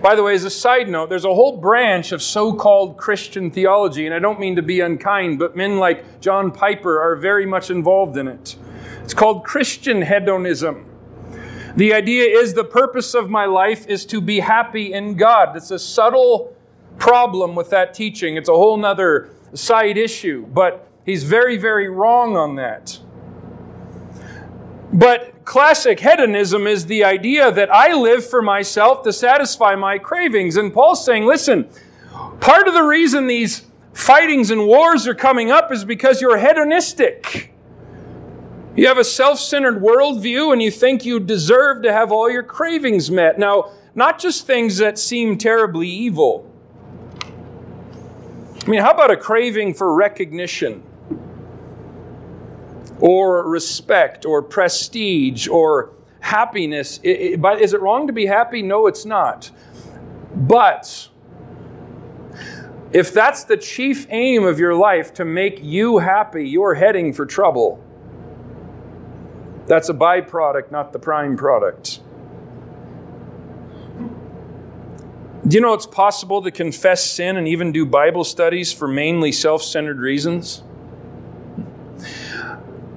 By 0.00 0.14
the 0.14 0.22
way, 0.22 0.34
as 0.34 0.44
a 0.44 0.50
side 0.50 0.88
note, 0.88 1.08
there's 1.08 1.24
a 1.24 1.34
whole 1.34 1.56
branch 1.56 2.12
of 2.12 2.22
so 2.22 2.52
called 2.52 2.98
Christian 2.98 3.50
theology, 3.50 4.06
and 4.06 4.14
I 4.14 4.20
don't 4.20 4.38
mean 4.38 4.54
to 4.54 4.62
be 4.62 4.78
unkind, 4.78 5.40
but 5.40 5.56
men 5.56 5.78
like 5.78 6.20
John 6.20 6.52
Piper 6.52 7.00
are 7.00 7.16
very 7.16 7.44
much 7.44 7.68
involved 7.68 8.16
in 8.16 8.28
it. 8.28 8.54
It's 9.02 9.14
called 9.14 9.42
Christian 9.42 10.02
hedonism. 10.02 10.86
The 11.74 11.92
idea 11.94 12.26
is 12.26 12.54
the 12.54 12.62
purpose 12.62 13.12
of 13.14 13.28
my 13.28 13.46
life 13.46 13.88
is 13.88 14.06
to 14.06 14.20
be 14.20 14.38
happy 14.38 14.92
in 14.92 15.16
God. 15.16 15.56
It's 15.56 15.72
a 15.72 15.80
subtle 15.80 16.54
problem 16.96 17.56
with 17.56 17.70
that 17.70 17.92
teaching. 17.92 18.36
It's 18.36 18.48
a 18.48 18.54
whole 18.54 18.76
nother 18.76 19.30
side 19.54 19.96
issue, 19.96 20.46
but 20.46 20.88
he's 21.04 21.24
very, 21.24 21.56
very 21.56 21.88
wrong 21.88 22.36
on 22.36 22.56
that. 22.56 22.98
But 24.92 25.44
classic 25.44 26.00
hedonism 26.00 26.66
is 26.66 26.86
the 26.86 27.04
idea 27.04 27.52
that 27.52 27.72
I 27.72 27.92
live 27.92 28.24
for 28.28 28.40
myself 28.40 29.02
to 29.04 29.12
satisfy 29.12 29.74
my 29.74 29.98
cravings. 29.98 30.56
And 30.56 30.72
Paul's 30.72 31.04
saying, 31.04 31.26
listen, 31.26 31.68
part 32.40 32.68
of 32.68 32.74
the 32.74 32.82
reason 32.82 33.26
these 33.26 33.66
fightings 33.92 34.50
and 34.50 34.66
wars 34.66 35.06
are 35.06 35.14
coming 35.14 35.50
up 35.50 35.72
is 35.72 35.84
because 35.84 36.20
you're 36.20 36.38
hedonistic. 36.38 37.52
You 38.76 38.86
have 38.86 38.98
a 38.98 39.04
self 39.04 39.40
centered 39.40 39.82
worldview 39.82 40.52
and 40.52 40.62
you 40.62 40.70
think 40.70 41.04
you 41.04 41.18
deserve 41.18 41.82
to 41.82 41.92
have 41.92 42.12
all 42.12 42.30
your 42.30 42.44
cravings 42.44 43.10
met. 43.10 43.38
Now, 43.38 43.72
not 43.94 44.20
just 44.20 44.46
things 44.46 44.78
that 44.78 44.98
seem 44.98 45.36
terribly 45.36 45.88
evil. 45.88 46.47
I 48.68 48.70
mean, 48.70 48.80
how 48.82 48.90
about 48.90 49.10
a 49.10 49.16
craving 49.16 49.72
for 49.72 49.94
recognition? 49.94 50.82
Or 53.00 53.48
respect, 53.48 54.26
or 54.26 54.42
prestige, 54.42 55.48
or 55.48 55.94
happiness. 56.20 56.98
but 57.38 57.62
is 57.62 57.72
it 57.72 57.80
wrong 57.80 58.06
to 58.08 58.12
be 58.12 58.26
happy? 58.26 58.60
No, 58.60 58.86
it's 58.86 59.06
not. 59.06 59.50
But 60.34 61.08
if 62.92 63.14
that's 63.14 63.44
the 63.44 63.56
chief 63.56 64.06
aim 64.10 64.44
of 64.44 64.58
your 64.58 64.74
life 64.74 65.14
to 65.14 65.24
make 65.24 65.60
you 65.62 65.96
happy, 65.96 66.46
you're 66.46 66.74
heading 66.74 67.14
for 67.14 67.24
trouble. 67.24 67.82
That's 69.66 69.88
a 69.88 69.94
byproduct, 69.94 70.70
not 70.70 70.92
the 70.92 70.98
prime 70.98 71.38
product. 71.38 72.00
Do 75.46 75.54
you 75.54 75.60
know 75.60 75.72
it's 75.72 75.86
possible 75.86 76.42
to 76.42 76.50
confess 76.50 77.04
sin 77.04 77.36
and 77.36 77.46
even 77.46 77.70
do 77.70 77.86
Bible 77.86 78.24
studies 78.24 78.72
for 78.72 78.88
mainly 78.88 79.30
self 79.30 79.62
centered 79.62 79.98
reasons? 79.98 80.62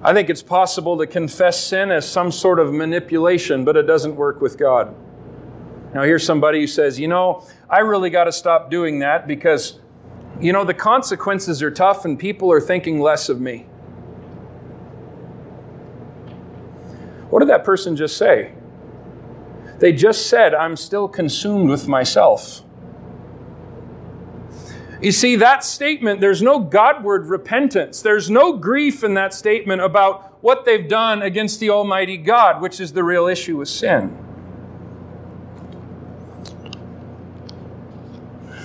I 0.04 0.14
think 0.14 0.32
it's 0.32 0.42
possible 0.42 0.98
to 0.98 1.06
confess 1.06 1.64
sin 1.64 1.92
as 1.92 2.10
some 2.10 2.32
sort 2.32 2.60
of 2.60 2.74
manipulation, 2.74 3.64
but 3.64 3.78
it 3.78 3.84
doesn't 3.84 4.16
work 4.16 4.42
with 4.42 4.58
God. 4.58 4.96
Now, 5.94 6.04
here's 6.04 6.26
somebody 6.26 6.60
who 6.60 6.68
says, 6.68 7.00
You 7.00 7.08
know, 7.08 7.46
I 7.70 7.80
really 7.80 8.10
got 8.10 8.24
to 8.24 8.32
stop 8.32 8.72
doing 8.72 9.00
that 9.00 9.28
because, 9.28 9.80
you 10.40 10.52
know, 10.52 10.64
the 10.64 10.74
consequences 10.74 11.62
are 11.62 11.70
tough 11.70 12.06
and 12.06 12.18
people 12.18 12.52
are 12.52 12.62
thinking 12.62 13.00
less 13.00 13.30
of 13.30 13.40
me. 13.40 13.68
What 17.30 17.40
did 17.40 17.50
that 17.50 17.64
person 17.64 17.96
just 17.96 18.18
say? 18.18 18.54
They 19.82 19.92
just 19.92 20.28
said, 20.28 20.54
I'm 20.54 20.76
still 20.76 21.08
consumed 21.08 21.68
with 21.68 21.88
myself. 21.88 22.62
You 25.02 25.12
see, 25.12 25.38
that 25.38 25.64
statement, 25.64 26.22
there's 26.22 26.44
no 26.44 26.60
Godward 26.60 27.26
repentance. 27.26 28.00
There's 28.00 28.30
no 28.30 28.54
grief 28.54 29.04
in 29.04 29.16
that 29.16 29.34
statement 29.34 29.82
about 29.82 30.44
what 30.44 30.66
they've 30.66 30.88
done 30.88 31.24
against 31.24 31.60
the 31.60 31.72
Almighty 31.72 32.18
God, 32.18 32.62
which 32.62 32.80
is 32.80 32.94
the 32.94 33.04
real 33.04 33.26
issue 33.26 33.58
with 33.58 33.70
sin. 33.70 34.16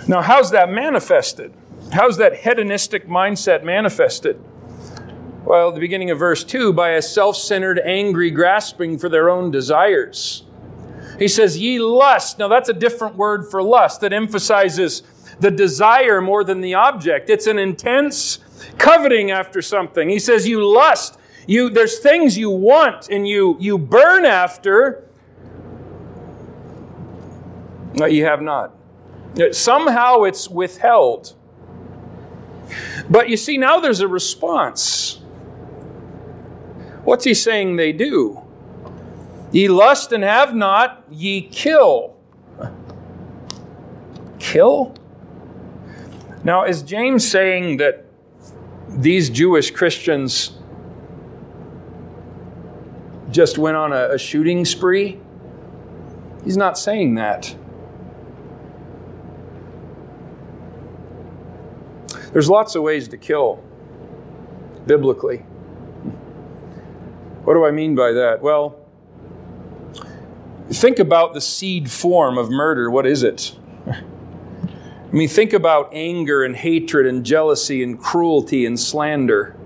Now, 0.07 0.20
how's 0.20 0.50
that 0.50 0.70
manifested? 0.70 1.55
How's 1.92 2.18
that 2.18 2.40
hedonistic 2.40 3.09
mindset 3.09 3.64
manifested? 3.64 4.38
Well, 5.46 5.72
the 5.72 5.81
beginning 5.81 6.11
of 6.11 6.18
verse 6.18 6.44
2 6.44 6.74
by 6.74 6.90
a 6.90 7.00
self 7.00 7.38
centered, 7.38 7.79
angry 7.79 8.31
grasping 8.31 8.98
for 8.98 9.09
their 9.09 9.31
own 9.31 9.50
desires. 9.50 10.45
He 11.18 11.29
says, 11.29 11.59
Ye 11.59 11.79
lust. 11.79 12.38
Now, 12.38 12.48
that's 12.48 12.68
a 12.68 12.74
different 12.74 13.16
word 13.16 13.50
for 13.50 13.62
lust 13.62 14.00
that 14.02 14.12
emphasizes 14.12 15.02
the 15.40 15.50
desire 15.50 16.20
more 16.20 16.44
than 16.44 16.61
the 16.61 16.74
object. 16.74 17.31
It's 17.31 17.46
an 17.46 17.59
intense 17.59 18.38
coveting 18.79 19.31
after 19.31 19.62
something. 19.62 20.09
He 20.09 20.18
says, 20.18 20.46
You 20.46 20.66
lust. 20.66 21.18
You, 21.46 21.70
there's 21.70 22.00
things 22.00 22.37
you 22.37 22.50
want 22.50 23.09
and 23.09 23.26
you, 23.26 23.57
you 23.61 23.79
burn 23.79 24.24
after, 24.24 25.09
but 27.94 28.12
you 28.12 28.24
have 28.24 28.42
not. 28.42 28.74
Somehow 29.52 30.24
it's 30.24 30.48
withheld. 30.48 31.35
But 33.09 33.29
you 33.29 33.37
see, 33.37 33.59
now 33.59 33.79
there's 33.79 34.00
a 34.00 34.09
response. 34.09 35.20
What's 37.05 37.24
he 37.24 37.35
saying 37.35 37.76
they 37.76 37.92
do? 37.92 38.42
Ye 39.52 39.68
lust 39.68 40.12
and 40.12 40.24
have 40.24 40.54
not, 40.54 41.04
ye 41.11 41.40
kill. 41.42 42.16
Kill? 44.38 44.94
Now, 46.44 46.64
is 46.64 46.82
James 46.82 47.28
saying 47.28 47.78
that 47.78 48.04
these 48.88 49.30
Jewish 49.30 49.70
Christians 49.70 50.52
just 53.30 53.59
went 53.59 53.76
on 53.76 53.92
a, 53.92 54.11
a 54.12 54.18
shooting 54.18 54.64
spree? 54.64 55.20
He's 56.44 56.56
not 56.56 56.78
saying 56.78 57.16
that. 57.16 57.54
There's 62.32 62.50
lots 62.50 62.74
of 62.74 62.82
ways 62.82 63.09
to 63.09 63.16
kill 63.16 63.62
biblically. 64.87 65.38
What 67.44 67.54
do 67.54 67.64
I 67.64 67.70
mean 67.70 67.94
by 67.94 68.12
that? 68.12 68.42
Well, 68.42 68.86
think 70.72 70.98
about 70.98 71.35
the 71.35 71.40
seed 71.40 71.90
form 71.90 72.38
of 72.38 72.50
murder. 72.50 72.90
What 72.90 73.07
is 73.07 73.22
it? 73.22 73.57
I 73.87 75.12
mean, 75.12 75.29
think 75.29 75.52
about 75.52 75.90
anger 75.92 76.44
and 76.44 76.57
hatred 76.57 77.07
and 77.07 77.24
jealousy 77.24 77.83
and 77.83 77.98
cruelty 77.98 78.66
and 78.66 78.79
slander. 78.79 79.57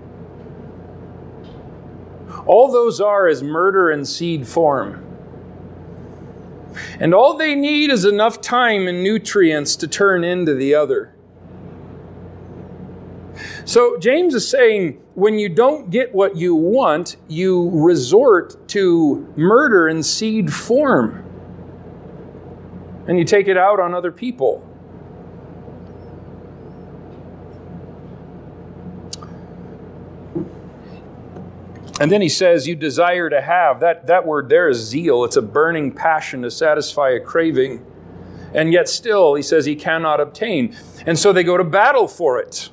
All 2.47 2.71
those 2.71 3.01
are 3.01 3.27
as 3.27 3.43
murder 3.43 3.91
in 3.91 4.05
seed 4.05 4.47
form. 4.47 5.07
And 6.99 7.15
all 7.15 7.37
they 7.37 7.55
need 7.55 7.91
is 7.91 8.05
enough 8.05 8.41
time 8.41 8.87
and 8.87 9.03
nutrients 9.03 9.77
to 9.77 9.89
turn 9.89 10.25
into 10.25 10.55
the 10.55 10.75
other. 10.75 11.15
So 13.71 13.97
James 13.99 14.35
is 14.35 14.49
saying 14.49 15.01
when 15.15 15.39
you 15.39 15.49
don't 15.49 15.91
get 15.91 16.13
what 16.13 16.35
you 16.35 16.57
want, 16.57 17.15
you 17.29 17.71
resort 17.73 18.67
to 18.71 19.33
murder 19.37 19.89
in 19.89 20.03
seed 20.03 20.53
form. 20.53 21.25
And 23.07 23.17
you 23.17 23.25
take 23.25 23.47
it 23.47 23.57
out 23.57 23.79
on 23.79 23.95
other 23.95 24.11
people. 24.11 24.67
And 32.01 32.11
then 32.11 32.21
he 32.21 32.29
says, 32.29 32.67
You 32.67 32.75
desire 32.75 33.31
to 33.31 33.41
have. 33.41 33.79
That, 33.79 34.09
that 34.09 34.27
word 34.27 34.49
there 34.49 34.69
is 34.69 34.79
zeal. 34.79 35.23
It's 35.23 35.37
a 35.37 35.43
burning 35.43 35.93
passion 35.93 36.43
to 36.43 36.51
satisfy 36.51 37.11
a 37.11 37.21
craving. 37.21 37.87
And 38.53 38.73
yet, 38.73 38.89
still, 38.89 39.37
he 39.37 39.45
says 39.45 39.65
he 39.65 39.77
cannot 39.77 40.21
obtain. 40.21 40.77
And 41.07 41.17
so 41.17 41.33
they 41.33 41.45
go 41.45 41.57
to 41.57 41.63
battle 41.63 42.09
for 42.09 42.41
it. 42.41 42.71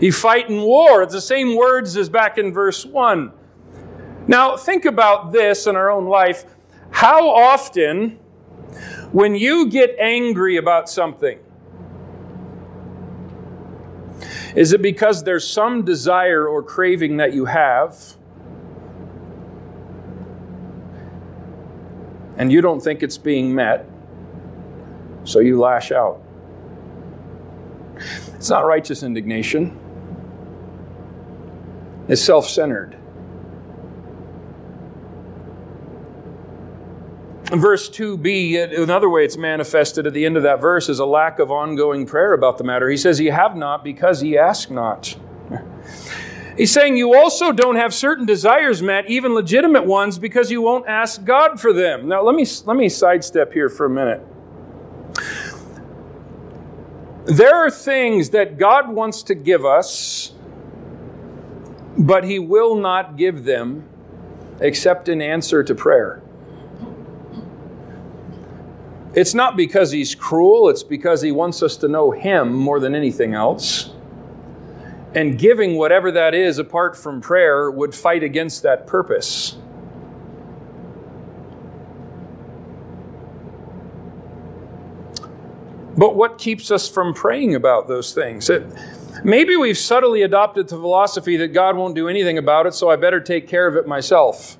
You 0.00 0.12
fight 0.12 0.50
in 0.50 0.60
war. 0.60 1.02
It's 1.02 1.14
the 1.14 1.20
same 1.20 1.56
words 1.56 1.96
as 1.96 2.08
back 2.08 2.38
in 2.38 2.52
verse 2.52 2.84
1. 2.84 3.32
Now, 4.28 4.56
think 4.56 4.84
about 4.84 5.32
this 5.32 5.66
in 5.66 5.76
our 5.76 5.90
own 5.90 6.06
life. 6.06 6.44
How 6.90 7.30
often, 7.30 8.18
when 9.12 9.34
you 9.34 9.68
get 9.68 9.96
angry 9.98 10.56
about 10.56 10.88
something, 10.88 11.38
is 14.54 14.72
it 14.72 14.82
because 14.82 15.22
there's 15.22 15.46
some 15.46 15.84
desire 15.84 16.46
or 16.46 16.62
craving 16.62 17.18
that 17.18 17.34
you 17.34 17.44
have 17.44 18.16
and 22.38 22.50
you 22.52 22.60
don't 22.60 22.80
think 22.80 23.02
it's 23.02 23.18
being 23.18 23.54
met, 23.54 23.88
so 25.24 25.40
you 25.40 25.58
lash 25.58 25.92
out? 25.92 26.22
It's 28.34 28.50
not 28.50 28.66
righteous 28.66 29.02
indignation 29.02 29.78
is 32.08 32.22
self 32.22 32.48
centered. 32.48 32.96
Verse 37.52 37.88
2b, 37.88 38.76
another 38.82 39.08
way 39.08 39.24
it's 39.24 39.36
manifested 39.36 40.04
at 40.04 40.12
the 40.12 40.26
end 40.26 40.36
of 40.36 40.42
that 40.42 40.60
verse 40.60 40.88
is 40.88 40.98
a 40.98 41.06
lack 41.06 41.38
of 41.38 41.52
ongoing 41.52 42.04
prayer 42.04 42.32
about 42.32 42.58
the 42.58 42.64
matter. 42.64 42.88
He 42.88 42.96
says, 42.96 43.20
Ye 43.20 43.26
have 43.26 43.54
not 43.54 43.84
because 43.84 44.20
ye 44.20 44.36
ask 44.36 44.68
not. 44.68 45.16
He's 46.56 46.72
saying 46.72 46.96
you 46.96 47.14
also 47.14 47.52
don't 47.52 47.76
have 47.76 47.94
certain 47.94 48.26
desires 48.26 48.82
met, 48.82 49.08
even 49.08 49.32
legitimate 49.32 49.84
ones, 49.84 50.18
because 50.18 50.50
you 50.50 50.60
won't 50.60 50.88
ask 50.88 51.22
God 51.24 51.60
for 51.60 51.72
them. 51.72 52.08
Now, 52.08 52.22
let 52.22 52.34
me, 52.34 52.44
let 52.64 52.76
me 52.76 52.88
sidestep 52.88 53.52
here 53.52 53.68
for 53.68 53.86
a 53.86 53.90
minute. 53.90 54.26
There 57.26 57.54
are 57.54 57.70
things 57.70 58.30
that 58.30 58.58
God 58.58 58.88
wants 58.88 59.22
to 59.24 59.34
give 59.34 59.64
us 59.64 60.32
but 61.98 62.24
he 62.24 62.38
will 62.38 62.76
not 62.76 63.16
give 63.16 63.44
them 63.44 63.88
except 64.60 65.08
in 65.08 65.20
answer 65.20 65.62
to 65.62 65.74
prayer. 65.74 66.22
It's 69.14 69.32
not 69.32 69.56
because 69.56 69.92
he's 69.92 70.14
cruel, 70.14 70.68
it's 70.68 70.82
because 70.82 71.22
he 71.22 71.32
wants 71.32 71.62
us 71.62 71.76
to 71.78 71.88
know 71.88 72.10
him 72.10 72.52
more 72.52 72.78
than 72.78 72.94
anything 72.94 73.32
else. 73.32 73.90
And 75.14 75.38
giving 75.38 75.76
whatever 75.78 76.12
that 76.12 76.34
is 76.34 76.58
apart 76.58 76.96
from 76.96 77.22
prayer 77.22 77.70
would 77.70 77.94
fight 77.94 78.22
against 78.22 78.62
that 78.64 78.86
purpose. 78.86 79.56
But 85.96 86.14
what 86.14 86.36
keeps 86.36 86.70
us 86.70 86.86
from 86.86 87.14
praying 87.14 87.54
about 87.54 87.88
those 87.88 88.12
things? 88.12 88.50
It, 88.50 88.66
maybe 89.26 89.56
we've 89.56 89.76
subtly 89.76 90.22
adopted 90.22 90.68
the 90.68 90.76
philosophy 90.76 91.36
that 91.36 91.48
God 91.48 91.76
won't 91.76 91.96
do 91.96 92.08
anything 92.08 92.38
about 92.38 92.66
it, 92.66 92.74
so 92.74 92.88
I 92.88 92.96
better 92.96 93.20
take 93.20 93.48
care 93.48 93.66
of 93.66 93.74
it 93.76 93.86
myself. 93.86 94.56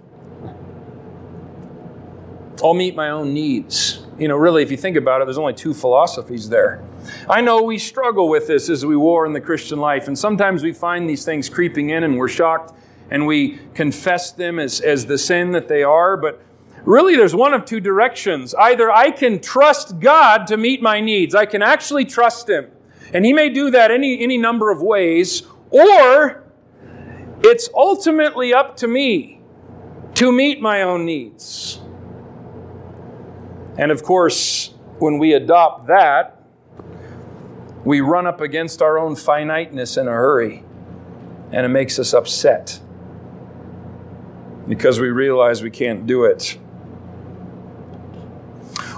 I'll 2.62 2.74
meet 2.74 2.96
my 2.96 3.10
own 3.10 3.32
needs. 3.32 4.02
You 4.18 4.28
know, 4.28 4.36
really, 4.36 4.62
if 4.62 4.70
you 4.70 4.76
think 4.76 4.96
about 4.96 5.20
it, 5.20 5.26
there's 5.26 5.38
only 5.38 5.54
two 5.54 5.72
philosophies 5.72 6.48
there. 6.48 6.82
I 7.28 7.42
know 7.42 7.62
we 7.62 7.78
struggle 7.78 8.28
with 8.28 8.48
this 8.48 8.68
as 8.68 8.84
we 8.84 8.96
war 8.96 9.24
in 9.24 9.32
the 9.32 9.40
Christian 9.40 9.78
life, 9.78 10.08
and 10.08 10.18
sometimes 10.18 10.64
we 10.64 10.72
find 10.72 11.08
these 11.08 11.24
things 11.24 11.48
creeping 11.48 11.90
in 11.90 12.02
and 12.02 12.18
we're 12.18 12.28
shocked 12.28 12.74
and 13.10 13.24
we 13.24 13.58
confess 13.74 14.32
them 14.32 14.58
as, 14.58 14.80
as 14.80 15.06
the 15.06 15.16
sin 15.16 15.52
that 15.52 15.68
they 15.68 15.84
are, 15.84 16.16
but 16.16 16.42
really 16.84 17.14
there's 17.14 17.36
one 17.36 17.54
of 17.54 17.64
two 17.64 17.78
directions. 17.78 18.52
Either 18.54 18.90
I 18.90 19.12
can 19.12 19.38
trust 19.38 20.00
God 20.00 20.48
to 20.48 20.56
meet 20.56 20.82
my 20.82 21.00
needs, 21.00 21.34
I 21.34 21.46
can 21.46 21.62
actually 21.62 22.04
trust 22.04 22.48
Him, 22.48 22.66
and 23.12 23.24
He 23.24 23.32
may 23.32 23.48
do 23.48 23.70
that 23.70 23.90
any, 23.90 24.22
any 24.22 24.38
number 24.38 24.70
of 24.70 24.82
ways, 24.82 25.42
or 25.70 26.44
it's 27.40 27.68
ultimately 27.74 28.52
up 28.54 28.76
to 28.78 28.88
me 28.88 29.40
to 30.14 30.32
meet 30.32 30.60
my 30.60 30.82
own 30.82 31.04
needs. 31.04 31.80
And 33.78 33.92
of 33.92 34.02
course, 34.02 34.74
when 34.98 35.18
we 35.18 35.34
adopt 35.34 35.88
that, 35.88 36.42
we 37.84 38.00
run 38.00 38.26
up 38.26 38.40
against 38.40 38.82
our 38.82 38.98
own 38.98 39.14
finiteness 39.14 39.96
in 39.96 40.08
a 40.08 40.10
hurry, 40.10 40.64
and 41.52 41.64
it 41.66 41.68
makes 41.68 41.98
us 41.98 42.14
upset 42.14 42.80
because 44.66 44.98
we 44.98 45.10
realize 45.10 45.62
we 45.62 45.70
can't 45.70 46.06
do 46.06 46.24
it. 46.24 46.58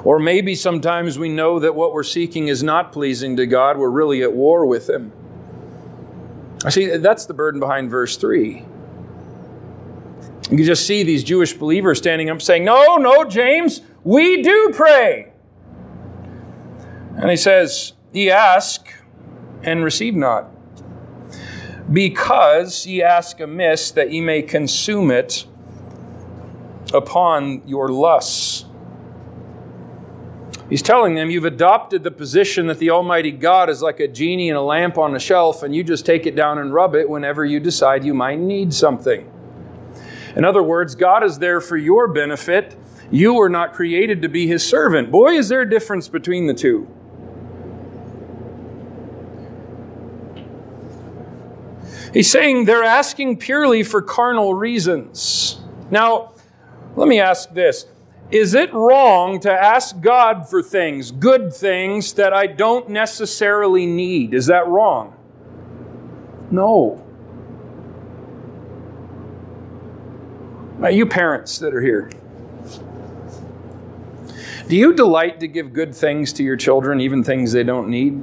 Or 0.04 0.18
maybe 0.18 0.54
sometimes 0.54 1.18
we 1.18 1.28
know 1.28 1.58
that 1.58 1.74
what 1.74 1.92
we're 1.92 2.02
seeking 2.02 2.48
is 2.48 2.62
not 2.62 2.92
pleasing 2.92 3.36
to 3.36 3.46
God, 3.46 3.78
we're 3.78 3.90
really 3.90 4.22
at 4.22 4.32
war 4.32 4.64
with 4.66 4.88
Him. 4.88 5.12
I 6.64 6.70
see 6.70 6.86
that's 6.96 7.26
the 7.26 7.34
burden 7.34 7.60
behind 7.60 7.90
verse 7.90 8.16
3. 8.16 8.64
You 10.50 10.56
can 10.56 10.64
just 10.64 10.86
see 10.86 11.02
these 11.02 11.22
Jewish 11.22 11.52
believers 11.52 11.98
standing 11.98 12.30
up 12.30 12.40
saying, 12.40 12.64
No, 12.64 12.96
no, 12.96 13.24
James, 13.24 13.82
we 14.02 14.42
do 14.42 14.72
pray. 14.74 15.32
And 17.16 17.30
he 17.30 17.36
says, 17.36 17.92
Ye 18.12 18.30
ask 18.30 18.88
and 19.62 19.84
receive 19.84 20.14
not, 20.14 20.50
because 21.92 22.86
ye 22.86 23.02
ask 23.02 23.40
amiss 23.40 23.90
that 23.90 24.10
ye 24.10 24.20
may 24.20 24.40
consume 24.42 25.10
it 25.10 25.46
upon 26.94 27.62
your 27.66 27.88
lusts. 27.88 28.64
He's 30.68 30.82
telling 30.82 31.14
them, 31.14 31.30
You've 31.30 31.44
adopted 31.44 32.04
the 32.04 32.10
position 32.10 32.66
that 32.66 32.78
the 32.78 32.90
Almighty 32.90 33.30
God 33.30 33.70
is 33.70 33.80
like 33.80 34.00
a 34.00 34.08
genie 34.08 34.50
in 34.50 34.56
a 34.56 34.62
lamp 34.62 34.98
on 34.98 35.14
a 35.14 35.18
shelf, 35.18 35.62
and 35.62 35.74
you 35.74 35.82
just 35.82 36.04
take 36.04 36.26
it 36.26 36.36
down 36.36 36.58
and 36.58 36.74
rub 36.74 36.94
it 36.94 37.08
whenever 37.08 37.44
you 37.44 37.58
decide 37.58 38.04
you 38.04 38.14
might 38.14 38.38
need 38.38 38.74
something. 38.74 39.30
In 40.36 40.44
other 40.44 40.62
words, 40.62 40.94
God 40.94 41.24
is 41.24 41.38
there 41.38 41.60
for 41.60 41.76
your 41.76 42.08
benefit. 42.08 42.76
You 43.10 43.34
were 43.34 43.48
not 43.48 43.72
created 43.72 44.20
to 44.22 44.28
be 44.28 44.46
His 44.46 44.66
servant. 44.66 45.10
Boy, 45.10 45.34
is 45.34 45.48
there 45.48 45.62
a 45.62 45.68
difference 45.68 46.08
between 46.08 46.46
the 46.46 46.54
two. 46.54 46.86
He's 52.12 52.30
saying 52.30 52.64
they're 52.64 52.84
asking 52.84 53.38
purely 53.38 53.82
for 53.82 54.00
carnal 54.02 54.54
reasons. 54.54 55.60
Now, 55.90 56.34
let 56.96 57.08
me 57.08 57.20
ask 57.20 57.52
this 57.52 57.86
is 58.30 58.52
it 58.54 58.72
wrong 58.74 59.40
to 59.40 59.50
ask 59.50 60.00
God 60.00 60.48
for 60.48 60.62
things, 60.62 61.10
good 61.10 61.52
things, 61.54 62.12
that 62.14 62.34
I 62.34 62.46
don't 62.46 62.90
necessarily 62.90 63.86
need? 63.86 64.34
Is 64.34 64.46
that 64.46 64.66
wrong? 64.66 65.16
No. 66.50 67.04
Now, 70.78 70.88
you 70.88 71.06
parents 71.06 71.58
that 71.58 71.74
are 71.74 71.80
here, 71.80 72.10
do 74.68 74.76
you 74.76 74.92
delight 74.92 75.40
to 75.40 75.48
give 75.48 75.72
good 75.72 75.94
things 75.94 76.32
to 76.34 76.44
your 76.44 76.56
children, 76.56 77.00
even 77.00 77.24
things 77.24 77.52
they 77.52 77.64
don't 77.64 77.88
need? 77.88 78.22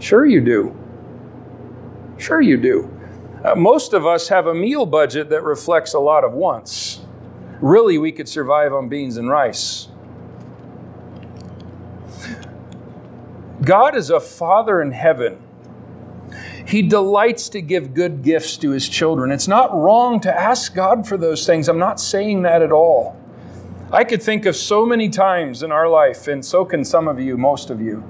Sure, 0.00 0.26
you 0.26 0.40
do. 0.40 0.76
Sure, 2.18 2.40
you 2.40 2.56
do. 2.56 2.92
Uh, 3.44 3.54
most 3.54 3.92
of 3.92 4.04
us 4.04 4.28
have 4.28 4.48
a 4.48 4.54
meal 4.54 4.84
budget 4.84 5.30
that 5.30 5.44
reflects 5.44 5.94
a 5.94 6.00
lot 6.00 6.24
of 6.24 6.32
wants 6.32 6.97
really 7.60 7.98
we 7.98 8.12
could 8.12 8.28
survive 8.28 8.72
on 8.72 8.88
beans 8.88 9.16
and 9.16 9.28
rice. 9.28 9.88
God 13.62 13.96
is 13.96 14.10
a 14.10 14.20
Father 14.20 14.80
in 14.80 14.92
heaven. 14.92 15.42
He 16.66 16.82
delights 16.82 17.48
to 17.50 17.60
give 17.60 17.94
good 17.94 18.22
gifts 18.22 18.56
to 18.58 18.70
His 18.70 18.88
children. 18.88 19.32
It's 19.32 19.48
not 19.48 19.74
wrong 19.74 20.20
to 20.20 20.40
ask 20.40 20.74
God 20.74 21.06
for 21.06 21.16
those 21.16 21.46
things. 21.46 21.68
I'm 21.68 21.78
not 21.78 21.98
saying 21.98 22.42
that 22.42 22.62
at 22.62 22.72
all. 22.72 23.16
I 23.90 24.04
could 24.04 24.22
think 24.22 24.44
of 24.44 24.54
so 24.54 24.84
many 24.84 25.08
times 25.08 25.62
in 25.62 25.72
our 25.72 25.88
life, 25.88 26.28
and 26.28 26.44
so 26.44 26.66
can 26.66 26.84
some 26.84 27.08
of 27.08 27.18
you, 27.18 27.38
most 27.38 27.70
of 27.70 27.80
you, 27.80 28.00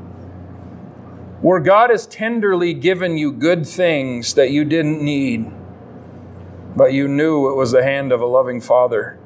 where 1.40 1.60
God 1.60 1.90
has 1.90 2.04
tenderly 2.06 2.74
given 2.74 3.16
you 3.16 3.30
good 3.30 3.64
things 3.64 4.34
that 4.34 4.50
you 4.50 4.64
didn't 4.64 5.00
need, 5.00 5.50
but 6.74 6.92
you 6.92 7.06
knew 7.06 7.48
it 7.48 7.54
was 7.54 7.70
the 7.70 7.84
hand 7.84 8.10
of 8.10 8.20
a 8.20 8.26
loving 8.26 8.60
Father. 8.60 9.17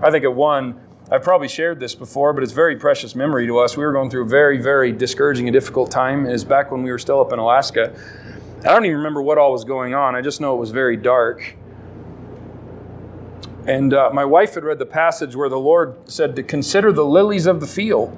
I 0.00 0.10
think 0.10 0.24
at 0.24 0.34
one, 0.34 0.80
I've 1.10 1.22
probably 1.22 1.48
shared 1.48 1.80
this 1.80 1.94
before, 1.94 2.32
but 2.32 2.42
it's 2.42 2.52
very 2.52 2.76
precious 2.76 3.14
memory 3.14 3.46
to 3.46 3.58
us. 3.58 3.76
We 3.76 3.84
were 3.84 3.92
going 3.92 4.10
through 4.10 4.24
a 4.24 4.28
very, 4.28 4.58
very 4.58 4.92
discouraging 4.92 5.48
and 5.48 5.54
difficult 5.54 5.90
time. 5.90 6.26
It 6.26 6.32
was 6.32 6.44
back 6.44 6.70
when 6.70 6.82
we 6.82 6.90
were 6.90 6.98
still 6.98 7.20
up 7.20 7.32
in 7.32 7.38
Alaska. 7.38 7.94
I 8.60 8.72
don't 8.72 8.84
even 8.84 8.98
remember 8.98 9.22
what 9.22 9.38
all 9.38 9.52
was 9.52 9.64
going 9.64 9.94
on. 9.94 10.14
I 10.14 10.20
just 10.20 10.40
know 10.40 10.54
it 10.54 10.58
was 10.58 10.70
very 10.70 10.96
dark. 10.96 11.56
And 13.66 13.92
uh, 13.92 14.10
my 14.12 14.24
wife 14.24 14.54
had 14.54 14.64
read 14.64 14.78
the 14.78 14.86
passage 14.86 15.34
where 15.34 15.48
the 15.48 15.58
Lord 15.58 15.96
said 16.08 16.36
to 16.36 16.42
consider 16.42 16.92
the 16.92 17.04
lilies 17.04 17.46
of 17.46 17.60
the 17.60 17.66
field. 17.66 18.16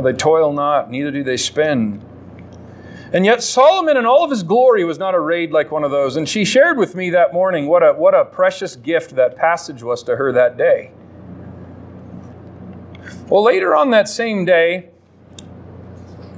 They 0.00 0.12
toil 0.12 0.52
not, 0.52 0.90
neither 0.90 1.10
do 1.10 1.22
they 1.22 1.36
spin. 1.36 2.02
And 3.14 3.24
yet, 3.24 3.44
Solomon, 3.44 3.96
in 3.96 4.06
all 4.06 4.24
of 4.24 4.30
his 4.30 4.42
glory, 4.42 4.84
was 4.84 4.98
not 4.98 5.14
arrayed 5.14 5.52
like 5.52 5.70
one 5.70 5.84
of 5.84 5.92
those. 5.92 6.16
And 6.16 6.28
she 6.28 6.44
shared 6.44 6.76
with 6.76 6.96
me 6.96 7.10
that 7.10 7.32
morning 7.32 7.68
what 7.68 7.84
a, 7.84 7.92
what 7.92 8.12
a 8.12 8.24
precious 8.24 8.74
gift 8.74 9.14
that 9.14 9.36
passage 9.36 9.84
was 9.84 10.02
to 10.02 10.16
her 10.16 10.32
that 10.32 10.58
day. 10.58 10.90
Well, 13.28 13.44
later 13.44 13.76
on 13.76 13.90
that 13.90 14.08
same 14.08 14.44
day, 14.44 14.90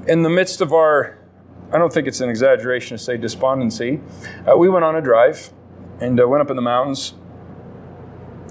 in 0.06 0.22
the 0.22 0.28
midst 0.28 0.60
of 0.60 0.74
our, 0.74 1.18
I 1.72 1.78
don't 1.78 1.90
think 1.90 2.06
it's 2.06 2.20
an 2.20 2.28
exaggeration 2.28 2.98
to 2.98 3.02
say 3.02 3.16
despondency, 3.16 3.98
uh, 4.46 4.54
we 4.54 4.68
went 4.68 4.84
on 4.84 4.96
a 4.96 5.00
drive 5.00 5.50
and 6.00 6.20
uh, 6.20 6.28
went 6.28 6.42
up 6.42 6.50
in 6.50 6.56
the 6.56 6.62
mountains 6.62 7.14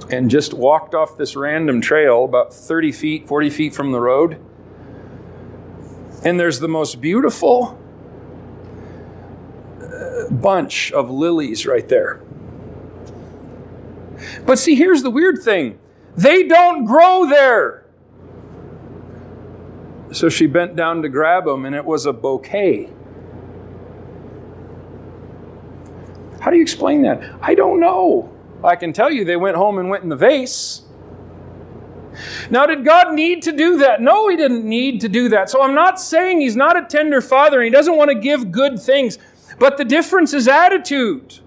and 0.09 0.31
just 0.31 0.51
walked 0.51 0.95
off 0.95 1.15
this 1.15 1.35
random 1.35 1.79
trail 1.79 2.25
about 2.25 2.51
30 2.51 2.91
feet, 2.91 3.27
40 3.27 3.51
feet 3.51 3.75
from 3.75 3.91
the 3.91 4.01
road. 4.01 4.43
And 6.23 6.39
there's 6.39 6.59
the 6.59 6.67
most 6.67 6.99
beautiful, 6.99 7.79
bunch 10.31 10.91
of 10.91 11.09
lilies 11.09 11.65
right 11.65 11.87
there. 11.87 12.21
But 14.45 14.59
see, 14.59 14.75
here's 14.75 15.03
the 15.03 15.09
weird 15.09 15.41
thing 15.43 15.79
they 16.15 16.43
don't 16.43 16.85
grow 16.85 17.27
there. 17.27 17.85
So 20.11 20.29
she 20.29 20.47
bent 20.47 20.75
down 20.75 21.01
to 21.01 21.09
grab 21.09 21.45
them, 21.45 21.65
and 21.65 21.75
it 21.75 21.83
was 21.83 22.05
a 22.05 22.13
bouquet. 22.13 22.89
How 26.39 26.51
do 26.51 26.57
you 26.57 26.61
explain 26.61 27.01
that? 27.01 27.37
I 27.41 27.55
don't 27.55 27.79
know. 27.79 28.31
I 28.63 28.75
can 28.75 28.93
tell 28.93 29.11
you 29.11 29.25
they 29.25 29.35
went 29.35 29.57
home 29.57 29.77
and 29.77 29.89
went 29.89 30.03
in 30.03 30.09
the 30.09 30.15
vase. 30.15 30.83
Now, 32.49 32.65
did 32.65 32.85
God 32.85 33.13
need 33.13 33.41
to 33.43 33.51
do 33.51 33.79
that? 33.79 34.01
No, 34.01 34.29
He 34.29 34.37
didn't 34.37 34.63
need 34.63 35.01
to 35.01 35.09
do 35.09 35.29
that. 35.29 35.49
So 35.49 35.61
I'm 35.61 35.73
not 35.73 35.99
saying 35.99 36.39
He's 36.39 36.55
not 36.55 36.77
a 36.77 36.85
tender 36.85 37.19
Father 37.19 37.59
and 37.59 37.65
He 37.65 37.71
doesn't 37.71 37.97
want 37.97 38.09
to 38.09 38.15
give 38.15 38.51
good 38.51 38.79
things. 38.79 39.17
But 39.59 39.77
the 39.77 39.85
difference 39.85 40.33
is 40.33 40.47
attitude. 40.47 41.39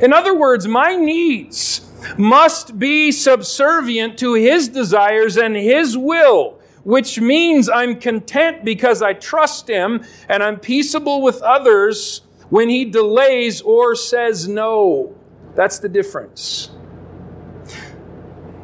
In 0.00 0.12
other 0.12 0.34
words, 0.34 0.66
my 0.66 0.94
needs 0.94 1.90
must 2.18 2.78
be 2.78 3.10
subservient 3.10 4.18
to 4.18 4.34
His 4.34 4.68
desires 4.68 5.36
and 5.36 5.56
His 5.56 5.96
will, 5.96 6.60
which 6.84 7.20
means 7.20 7.68
I'm 7.68 7.98
content 7.98 8.64
because 8.64 9.02
I 9.02 9.14
trust 9.14 9.68
Him 9.68 10.04
and 10.28 10.42
I'm 10.42 10.60
peaceable 10.60 11.22
with 11.22 11.40
others 11.42 12.22
when 12.50 12.68
He 12.68 12.84
delays 12.84 13.60
or 13.62 13.94
says 13.96 14.46
no. 14.46 15.14
That's 15.54 15.78
the 15.78 15.88
difference. 15.88 16.70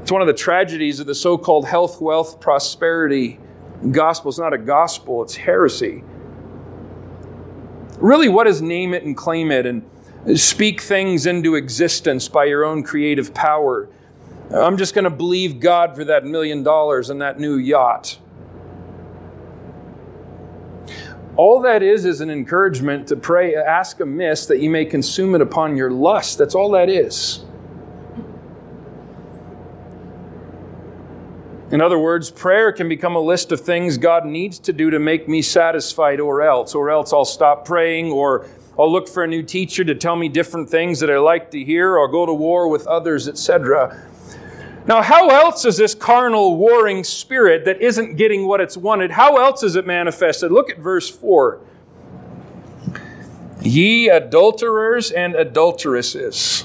It's 0.02 0.12
one 0.12 0.22
of 0.22 0.26
the 0.26 0.34
tragedies 0.34 1.00
of 1.00 1.06
the 1.06 1.14
so 1.14 1.38
called 1.38 1.66
health, 1.66 2.00
wealth, 2.00 2.40
prosperity 2.40 3.38
gospel. 3.90 4.28
It's 4.28 4.38
not 4.38 4.52
a 4.52 4.58
gospel, 4.58 5.22
it's 5.22 5.36
heresy. 5.36 6.04
Really, 8.00 8.28
what 8.28 8.46
is 8.46 8.62
name 8.62 8.94
it 8.94 9.04
and 9.04 9.16
claim 9.16 9.50
it 9.50 9.66
and 9.66 9.84
speak 10.34 10.80
things 10.80 11.26
into 11.26 11.54
existence 11.54 12.28
by 12.28 12.46
your 12.46 12.64
own 12.64 12.82
creative 12.82 13.34
power? 13.34 13.88
I'm 14.50 14.78
just 14.78 14.94
going 14.94 15.04
to 15.04 15.10
believe 15.10 15.60
God 15.60 15.94
for 15.94 16.04
that 16.04 16.24
million 16.24 16.62
dollars 16.62 17.10
and 17.10 17.20
that 17.20 17.38
new 17.38 17.56
yacht. 17.56 18.18
All 21.36 21.60
that 21.60 21.82
is 21.82 22.04
is 22.04 22.20
an 22.20 22.30
encouragement 22.30 23.06
to 23.08 23.16
pray, 23.16 23.54
ask 23.54 24.00
amiss 24.00 24.46
that 24.46 24.60
you 24.60 24.68
may 24.68 24.84
consume 24.84 25.34
it 25.34 25.40
upon 25.40 25.76
your 25.76 25.90
lust. 25.90 26.38
That's 26.38 26.54
all 26.54 26.70
that 26.72 26.88
is. 26.88 27.44
In 31.70 31.80
other 31.80 31.98
words, 32.00 32.32
prayer 32.32 32.72
can 32.72 32.88
become 32.88 33.14
a 33.14 33.20
list 33.20 33.52
of 33.52 33.60
things 33.60 33.96
God 33.96 34.26
needs 34.26 34.58
to 34.60 34.72
do 34.72 34.90
to 34.90 34.98
make 34.98 35.28
me 35.28 35.40
satisfied, 35.40 36.18
or 36.18 36.42
else, 36.42 36.74
or 36.74 36.90
else 36.90 37.12
I'll 37.12 37.24
stop 37.24 37.64
praying, 37.64 38.10
or 38.10 38.46
I'll 38.76 38.90
look 38.90 39.08
for 39.08 39.22
a 39.22 39.28
new 39.28 39.44
teacher 39.44 39.84
to 39.84 39.94
tell 39.94 40.16
me 40.16 40.28
different 40.28 40.68
things 40.68 40.98
that 40.98 41.10
I 41.10 41.18
like 41.18 41.52
to 41.52 41.62
hear, 41.62 41.96
or 41.96 42.08
go 42.08 42.26
to 42.26 42.34
war 42.34 42.68
with 42.68 42.88
others, 42.88 43.28
etc. 43.28 44.04
Now, 44.86 45.00
how 45.00 45.28
else 45.28 45.64
is 45.64 45.76
this 45.76 45.94
carnal, 45.94 46.56
warring 46.56 47.04
spirit 47.04 47.64
that 47.66 47.80
isn't 47.80 48.16
getting 48.16 48.48
what 48.48 48.60
it's 48.60 48.76
wanted, 48.76 49.12
how 49.12 49.36
else 49.36 49.62
is 49.62 49.76
it 49.76 49.86
manifested? 49.86 50.50
Look 50.50 50.70
at 50.70 50.78
verse 50.78 51.08
4. 51.08 51.60
Ye 53.62 54.08
adulterers 54.08 55.12
and 55.12 55.36
adulteresses. 55.36 56.64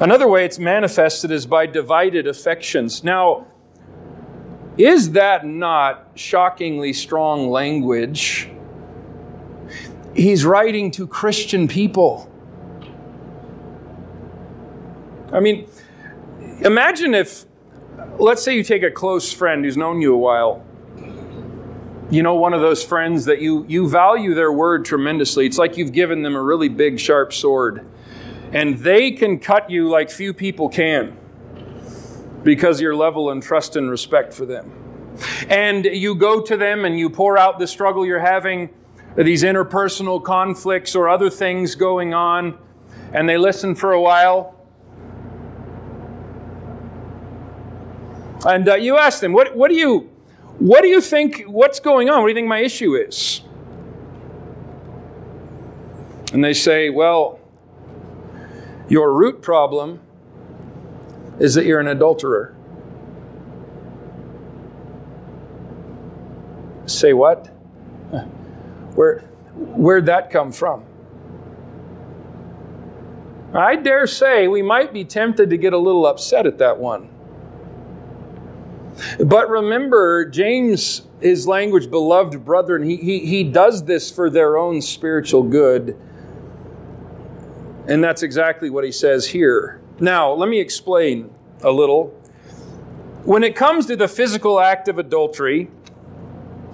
Another 0.00 0.28
way 0.28 0.44
it's 0.44 0.58
manifested 0.58 1.30
is 1.30 1.46
by 1.46 1.66
divided 1.66 2.26
affections. 2.26 3.04
Now, 3.04 3.46
is 4.76 5.12
that 5.12 5.46
not 5.46 6.10
shockingly 6.14 6.92
strong 6.92 7.50
language? 7.50 8.50
He's 10.14 10.44
writing 10.44 10.90
to 10.92 11.06
Christian 11.06 11.68
people. 11.68 12.30
I 15.32 15.40
mean, 15.40 15.68
imagine 16.60 17.14
if, 17.14 17.44
let's 18.18 18.42
say 18.42 18.54
you 18.54 18.62
take 18.62 18.82
a 18.82 18.90
close 18.90 19.32
friend 19.32 19.64
who's 19.64 19.76
known 19.76 20.00
you 20.00 20.14
a 20.14 20.18
while. 20.18 20.64
You 22.10 22.22
know, 22.22 22.34
one 22.34 22.54
of 22.54 22.60
those 22.60 22.84
friends 22.84 23.24
that 23.24 23.40
you, 23.40 23.64
you 23.68 23.88
value 23.88 24.34
their 24.34 24.52
word 24.52 24.84
tremendously. 24.84 25.46
It's 25.46 25.58
like 25.58 25.76
you've 25.76 25.92
given 25.92 26.22
them 26.22 26.36
a 26.36 26.42
really 26.42 26.68
big, 26.68 27.00
sharp 27.00 27.32
sword 27.32 27.86
and 28.52 28.78
they 28.78 29.10
can 29.10 29.38
cut 29.38 29.70
you 29.70 29.88
like 29.88 30.10
few 30.10 30.32
people 30.32 30.68
can 30.68 31.16
because 32.42 32.80
your 32.80 32.94
level 32.94 33.30
and 33.30 33.42
trust 33.42 33.76
and 33.76 33.90
respect 33.90 34.32
for 34.32 34.46
them. 34.46 34.70
And 35.48 35.84
you 35.84 36.14
go 36.14 36.40
to 36.40 36.56
them 36.56 36.84
and 36.84 36.98
you 36.98 37.10
pour 37.10 37.36
out 37.36 37.58
the 37.58 37.66
struggle 37.66 38.06
you're 38.06 38.18
having, 38.20 38.70
these 39.16 39.42
interpersonal 39.42 40.22
conflicts 40.22 40.94
or 40.94 41.08
other 41.08 41.30
things 41.30 41.74
going 41.74 42.14
on, 42.14 42.58
and 43.12 43.28
they 43.28 43.38
listen 43.38 43.74
for 43.74 43.92
a 43.92 44.00
while. 44.00 44.54
And 48.46 48.68
uh, 48.68 48.74
you 48.74 48.96
ask 48.96 49.20
them, 49.20 49.32
what, 49.32 49.56
what, 49.56 49.68
do 49.68 49.74
you, 49.74 50.10
what 50.58 50.82
do 50.82 50.88
you 50.88 51.00
think, 51.00 51.44
what's 51.46 51.80
going 51.80 52.08
on? 52.08 52.20
What 52.20 52.28
do 52.28 52.30
you 52.30 52.36
think 52.36 52.48
my 52.48 52.60
issue 52.60 52.94
is? 52.94 53.40
And 56.32 56.44
they 56.44 56.54
say, 56.54 56.90
well, 56.90 57.35
your 58.88 59.12
root 59.12 59.42
problem 59.42 60.00
is 61.38 61.54
that 61.54 61.64
you're 61.64 61.80
an 61.80 61.88
adulterer. 61.88 62.54
Say 66.86 67.12
what? 67.12 67.46
Where, 68.94 69.20
where'd 69.54 70.06
that 70.06 70.30
come 70.30 70.52
from? 70.52 70.84
I 73.52 73.76
dare 73.76 74.06
say 74.06 74.48
we 74.48 74.62
might 74.62 74.92
be 74.92 75.04
tempted 75.04 75.50
to 75.50 75.56
get 75.56 75.72
a 75.72 75.78
little 75.78 76.06
upset 76.06 76.46
at 76.46 76.58
that 76.58 76.78
one. 76.78 77.10
But 79.24 79.48
remember, 79.50 80.24
James, 80.26 81.02
his 81.20 81.46
language, 81.46 81.90
beloved 81.90 82.44
brethren, 82.44 82.82
he, 82.82 82.96
he, 82.96 83.18
he 83.20 83.44
does 83.44 83.84
this 83.84 84.10
for 84.10 84.30
their 84.30 84.56
own 84.56 84.80
spiritual 84.80 85.42
good 85.42 85.98
and 87.88 88.02
that's 88.02 88.22
exactly 88.22 88.70
what 88.70 88.84
he 88.84 88.92
says 88.92 89.26
here. 89.26 89.80
Now, 90.00 90.32
let 90.32 90.48
me 90.48 90.60
explain 90.60 91.30
a 91.62 91.70
little. 91.70 92.08
When 93.24 93.42
it 93.42 93.56
comes 93.56 93.86
to 93.86 93.96
the 93.96 94.08
physical 94.08 94.60
act 94.60 94.88
of 94.88 94.98
adultery, 94.98 95.70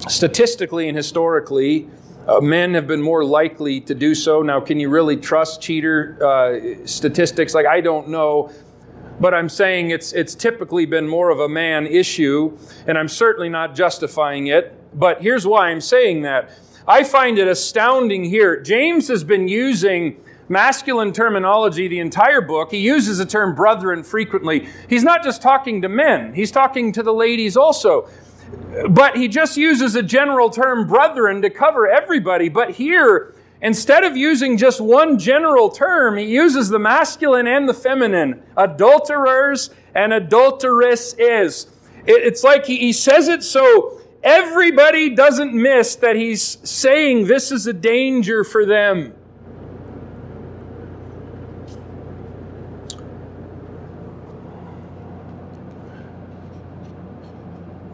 statistically 0.09 0.89
and 0.89 0.97
historically, 0.97 1.89
uh, 2.27 2.41
men 2.41 2.75
have 2.75 2.87
been 2.87 3.03
more 3.03 3.25
likely 3.25 3.81
to 3.81 3.95
do 3.95 4.15
so. 4.15 4.43
Now, 4.43 4.61
can 4.61 4.79
you 4.79 4.89
really 4.89 5.17
trust 5.17 5.61
cheater 5.61 6.19
uh, 6.25 6.87
statistics? 6.87 7.55
Like, 7.55 7.67
I 7.67 7.81
don't 7.81 8.09
know. 8.09 8.53
But 9.21 9.35
I'm 9.35 9.49
saying 9.49 9.91
it's, 9.91 10.13
it's 10.13 10.35
typically 10.35 10.87
been 10.87 11.07
more 11.07 11.31
of 11.31 11.41
a 11.41 11.49
man 11.49 11.87
issue, 11.87 12.57
and 12.87 12.99
I'm 12.99 13.09
certainly 13.09 13.49
not 13.49 13.75
justifying 13.75 14.49
it. 14.49 14.79
But 14.99 15.23
here's 15.23 15.47
why 15.47 15.69
I'm 15.69 15.81
saying 15.81 16.23
that. 16.23 16.51
I 16.89 17.05
find 17.05 17.39
it 17.39 17.47
astounding 17.47 18.25
here. 18.25 18.61
James 18.61 19.09
has 19.09 19.23
been 19.23 19.47
using 19.47 20.21
masculine 20.49 21.13
terminology 21.13 21.89
the 21.89 22.01
entire 22.01 22.41
book. 22.41 22.71
He 22.71 22.79
uses 22.79 23.19
the 23.19 23.27
term 23.27 23.55
brethren 23.55 24.03
frequently. 24.03 24.69
He's 24.89 25.05
not 25.05 25.23
just 25.23 25.43
talking 25.43 25.83
to 25.83 25.89
men, 25.89 26.35
he's 26.35 26.51
talking 26.51 26.93
to 26.93 27.03
the 27.03 27.15
ladies 27.15 27.57
also. 27.57 28.09
But 28.91 29.17
he 29.17 29.29
just 29.29 29.57
uses 29.57 29.95
a 29.95 30.03
general 30.03 30.51
term 30.51 30.87
brethren 30.87 31.41
to 31.43 31.51
cover 31.51 31.89
everybody. 31.89 32.49
But 32.49 32.71
here, 32.71 33.35
instead 33.63 34.05
of 34.05 34.17
using 34.17 34.59
just 34.59 34.81
one 34.81 35.19
general 35.19 35.71
term, 35.71 36.19
he 36.19 36.25
uses 36.25 36.69
the 36.69 36.79
masculine 36.79 37.47
and 37.47 37.69
the 37.69 37.75
feminine 37.75 38.43
adulterers 38.57 39.71
and 39.95 40.13
adulteresses. 40.13 41.67
It's 42.05 42.43
like 42.43 42.67
he 42.67 42.93
says 42.93 43.29
it 43.29 43.43
so 43.43 44.01
everybody 44.23 45.15
doesn't 45.15 45.55
miss 45.55 45.97
that 45.97 46.17
he's 46.17 46.59
saying 46.69 47.27
this 47.27 47.53
is 47.53 47.67
a 47.67 47.73
danger 47.73 48.45
for 48.45 48.67
them. 48.67 49.15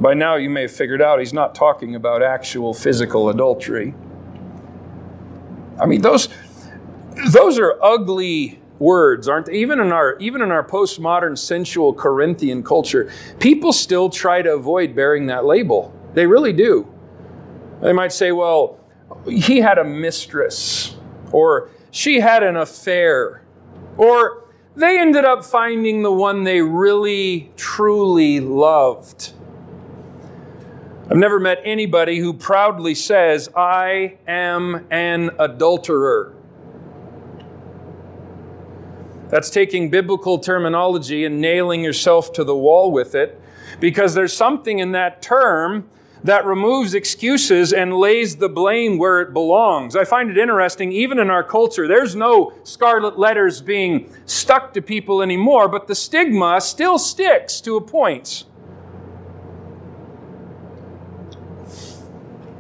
By 0.01 0.15
now, 0.15 0.37
you 0.37 0.49
may 0.49 0.63
have 0.63 0.71
figured 0.71 1.03
out 1.03 1.19
he's 1.19 1.33
not 1.33 1.55
talking 1.55 1.97
about 1.97 2.23
actual 2.23 2.73
physical 2.73 3.31
adultery. 3.31 3.95
I 5.81 5.87
mean, 5.87 6.03
those, 6.03 6.29
those 7.33 7.59
are 7.59 7.83
ugly 7.83 8.61
words, 8.79 9.29
aren't 9.29 9.47
they? 9.47 9.55
Even 9.55 9.81
in 9.81 9.91
our 9.91 10.17
even 10.19 10.41
in 10.41 10.53
our 10.53 10.65
postmodern 10.65 11.37
sensual 11.37 11.93
Corinthian 11.93 12.63
culture, 12.63 13.11
people 13.41 13.73
still 13.73 14.09
try 14.09 14.41
to 14.41 14.55
avoid 14.55 14.95
bearing 14.95 15.27
that 15.27 15.45
label. 15.45 15.93
They 16.15 16.27
really 16.27 16.53
do. 16.53 16.87
They 17.81 17.93
might 17.93 18.13
say, 18.13 18.31
"Well, 18.33 18.79
he 19.27 19.59
had 19.59 19.79
a 19.79 19.85
mistress," 19.85 20.97
or 21.33 21.71
"She 21.91 22.21
had 22.21 22.45
an 22.45 22.57
affair," 22.57 23.43
or 23.97 24.45
"They 24.77 24.99
ended 25.01 25.25
up 25.25 25.45
finding 25.45 26.03
the 26.03 26.13
one 26.13 26.45
they 26.45 26.61
really 26.61 27.51
truly 27.57 28.39
loved." 28.39 29.33
I've 31.11 31.17
never 31.17 31.41
met 31.41 31.63
anybody 31.65 32.19
who 32.19 32.35
proudly 32.35 32.95
says, 32.95 33.49
I 33.57 34.19
am 34.27 34.87
an 34.91 35.31
adulterer. 35.39 36.35
That's 39.31 39.49
taking 39.49 39.89
biblical 39.89 40.39
terminology 40.39 41.25
and 41.25 41.41
nailing 41.41 41.83
yourself 41.83 42.31
to 42.35 42.45
the 42.45 42.55
wall 42.55 42.93
with 42.93 43.15
it 43.15 43.41
because 43.81 44.13
there's 44.13 44.35
something 44.35 44.81
in 44.81 44.93
that 44.93 45.23
term 45.23 45.89
that 46.25 46.45
removes 46.45 46.93
excuses 46.93 47.73
and 47.73 47.95
lays 47.95 48.37
the 48.37 48.49
blame 48.51 48.99
where 48.99 49.23
it 49.23 49.33
belongs. 49.33 49.97
I 49.97 50.05
find 50.05 50.31
it 50.31 50.37
interesting, 50.37 50.93
even 50.93 51.19
in 51.19 51.31
our 51.31 51.45
culture, 51.45 51.89
there's 51.89 52.17
no 52.17 52.53
scarlet 52.65 53.19
letters 53.19 53.63
being 53.63 54.13
stuck 54.27 54.75
to 54.75 54.83
people 54.83 55.23
anymore, 55.23 55.69
but 55.69 55.87
the 55.87 55.95
stigma 55.95 56.61
still 56.61 56.99
sticks 56.99 57.63
to 57.63 57.77
a 57.77 57.81
point. 57.81 58.45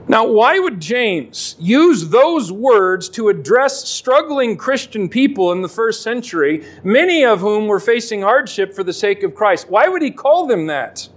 Now, 0.08 0.26
why 0.26 0.58
would 0.58 0.80
James 0.80 1.54
use 1.58 2.08
those 2.08 2.50
words 2.50 3.10
to 3.10 3.28
address 3.28 3.86
struggling 3.86 4.56
Christian 4.56 5.06
people 5.10 5.52
in 5.52 5.60
the 5.60 5.68
first 5.68 6.02
century, 6.02 6.64
many 6.82 7.26
of 7.26 7.40
whom 7.40 7.66
were 7.66 7.78
facing 7.78 8.22
hardship 8.22 8.74
for 8.74 8.82
the 8.82 8.92
sake 8.94 9.22
of 9.22 9.34
Christ? 9.34 9.68
Why 9.68 9.86
would 9.86 10.00
he 10.00 10.10
call 10.10 10.46
them 10.46 10.66
that? 10.66 11.10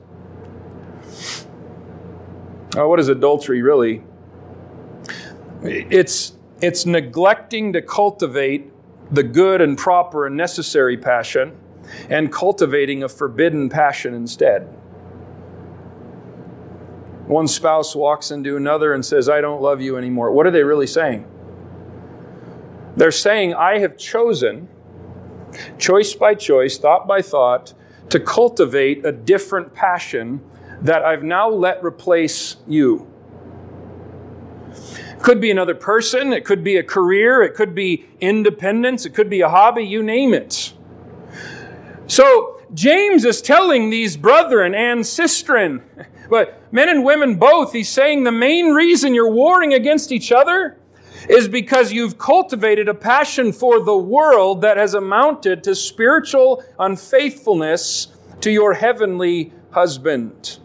Oh, 2.75 2.89
what 2.89 2.99
is 2.99 3.07
adultery 3.07 3.61
really? 3.61 4.03
It's, 5.63 6.33
it's 6.61 6.85
neglecting 6.85 7.71
to 7.73 7.81
cultivate 7.81 8.71
the 9.09 9.23
good 9.23 9.61
and 9.61 9.77
proper 9.77 10.27
and 10.27 10.35
necessary 10.35 10.97
passion 10.97 11.55
and 12.09 12.31
cultivating 12.31 13.03
a 13.03 13.09
forbidden 13.09 13.69
passion 13.69 14.13
instead. 14.13 14.67
One 17.31 17.47
spouse 17.47 17.95
walks 17.95 18.29
into 18.31 18.57
another 18.57 18.93
and 18.93 19.05
says, 19.05 19.29
I 19.29 19.39
don't 19.39 19.61
love 19.61 19.79
you 19.79 19.95
anymore. 19.95 20.33
What 20.33 20.45
are 20.45 20.51
they 20.51 20.63
really 20.63 20.85
saying? 20.85 21.25
They're 22.97 23.09
saying, 23.09 23.53
I 23.53 23.79
have 23.79 23.97
chosen, 23.97 24.67
choice 25.77 26.13
by 26.13 26.35
choice, 26.35 26.77
thought 26.77 27.07
by 27.07 27.21
thought, 27.21 27.73
to 28.09 28.19
cultivate 28.19 29.05
a 29.05 29.13
different 29.13 29.73
passion 29.73 30.41
that 30.81 31.05
I've 31.05 31.23
now 31.23 31.47
let 31.47 31.81
replace 31.81 32.57
you. 32.67 33.09
It 34.73 35.19
could 35.23 35.39
be 35.39 35.51
another 35.51 35.75
person, 35.75 36.33
it 36.33 36.43
could 36.43 36.65
be 36.65 36.75
a 36.75 36.83
career, 36.83 37.43
it 37.43 37.53
could 37.53 37.73
be 37.73 38.07
independence, 38.19 39.05
it 39.05 39.11
could 39.11 39.29
be 39.29 39.39
a 39.39 39.47
hobby, 39.47 39.85
you 39.85 40.03
name 40.03 40.33
it. 40.33 40.73
So, 42.07 42.59
James 42.73 43.23
is 43.23 43.41
telling 43.41 43.89
these 43.89 44.17
brethren 44.17 44.75
and 44.75 44.99
sistren, 44.99 45.83
but 46.31 46.63
men 46.71 46.87
and 46.87 47.03
women 47.03 47.35
both, 47.35 47.73
he's 47.73 47.89
saying 47.89 48.23
the 48.23 48.31
main 48.31 48.67
reason 48.67 49.13
you're 49.13 49.29
warring 49.29 49.73
against 49.73 50.13
each 50.13 50.31
other 50.31 50.77
is 51.27 51.49
because 51.49 51.91
you've 51.91 52.17
cultivated 52.17 52.87
a 52.87 52.93
passion 52.93 53.51
for 53.51 53.81
the 53.81 53.97
world 53.97 54.61
that 54.61 54.77
has 54.77 54.93
amounted 54.93 55.61
to 55.65 55.75
spiritual 55.75 56.63
unfaithfulness 56.79 58.07
to 58.39 58.49
your 58.49 58.73
heavenly 58.73 59.51
husband. 59.71 60.59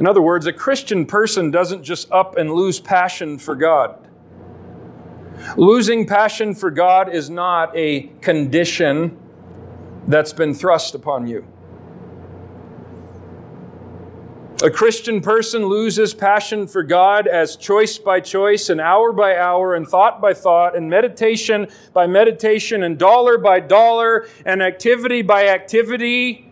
In 0.00 0.06
other 0.06 0.22
words, 0.22 0.46
a 0.46 0.52
Christian 0.52 1.04
person 1.04 1.50
doesn't 1.50 1.82
just 1.82 2.10
up 2.10 2.38
and 2.38 2.50
lose 2.50 2.80
passion 2.80 3.36
for 3.36 3.54
God. 3.54 4.08
Losing 5.58 6.06
passion 6.06 6.54
for 6.54 6.70
God 6.70 7.14
is 7.14 7.28
not 7.28 7.76
a 7.76 8.04
condition 8.22 9.18
that's 10.08 10.32
been 10.32 10.54
thrust 10.54 10.94
upon 10.94 11.26
you. 11.26 11.46
A 14.64 14.70
Christian 14.70 15.20
person 15.20 15.66
loses 15.66 16.14
passion 16.14 16.66
for 16.66 16.82
God 16.82 17.26
as 17.26 17.54
choice 17.54 17.98
by 17.98 18.20
choice, 18.20 18.70
and 18.70 18.80
hour 18.80 19.12
by 19.12 19.36
hour, 19.36 19.74
and 19.74 19.86
thought 19.86 20.22
by 20.22 20.32
thought, 20.32 20.74
and 20.74 20.88
meditation 20.88 21.68
by 21.92 22.06
meditation, 22.06 22.82
and 22.82 22.98
dollar 22.98 23.36
by 23.36 23.60
dollar, 23.60 24.26
and 24.46 24.62
activity 24.62 25.20
by 25.20 25.48
activity. 25.48 26.50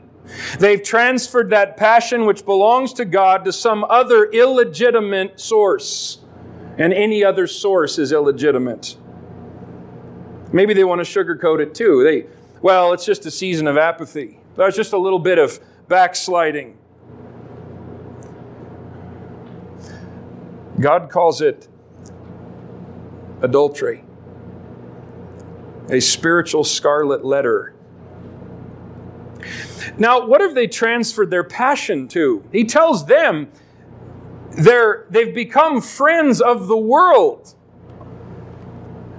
They've 0.58 0.82
transferred 0.82 1.48
that 1.50 1.78
passion 1.78 2.26
which 2.26 2.44
belongs 2.44 2.92
to 2.94 3.06
God 3.06 3.46
to 3.46 3.52
some 3.52 3.82
other 3.84 4.26
illegitimate 4.26 5.40
source, 5.40 6.18
and 6.76 6.92
any 6.92 7.24
other 7.24 7.46
source 7.46 7.98
is 7.98 8.12
illegitimate. 8.12 8.94
Maybe 10.52 10.74
they 10.74 10.84
want 10.84 11.02
to 11.02 11.24
sugarcoat 11.24 11.60
it 11.60 11.74
too. 11.74 12.04
They, 12.04 12.26
well, 12.60 12.92
it's 12.92 13.06
just 13.06 13.24
a 13.24 13.30
season 13.30 13.66
of 13.66 13.78
apathy. 13.78 14.38
That's 14.54 14.76
just 14.76 14.92
a 14.92 14.98
little 14.98 15.18
bit 15.18 15.38
of 15.38 15.58
backsliding. 15.88 16.76
God 20.82 21.10
calls 21.10 21.40
it 21.40 21.68
adultery, 23.40 24.04
a 25.88 26.00
spiritual 26.00 26.64
scarlet 26.64 27.24
letter. 27.24 27.74
Now, 29.96 30.26
what 30.26 30.40
have 30.40 30.54
they 30.54 30.66
transferred 30.66 31.30
their 31.30 31.44
passion 31.44 32.08
to? 32.08 32.44
He 32.50 32.64
tells 32.64 33.06
them 33.06 33.50
they're, 34.50 35.06
they've 35.08 35.34
become 35.34 35.80
friends 35.80 36.40
of 36.40 36.66
the 36.66 36.76
world. 36.76 37.54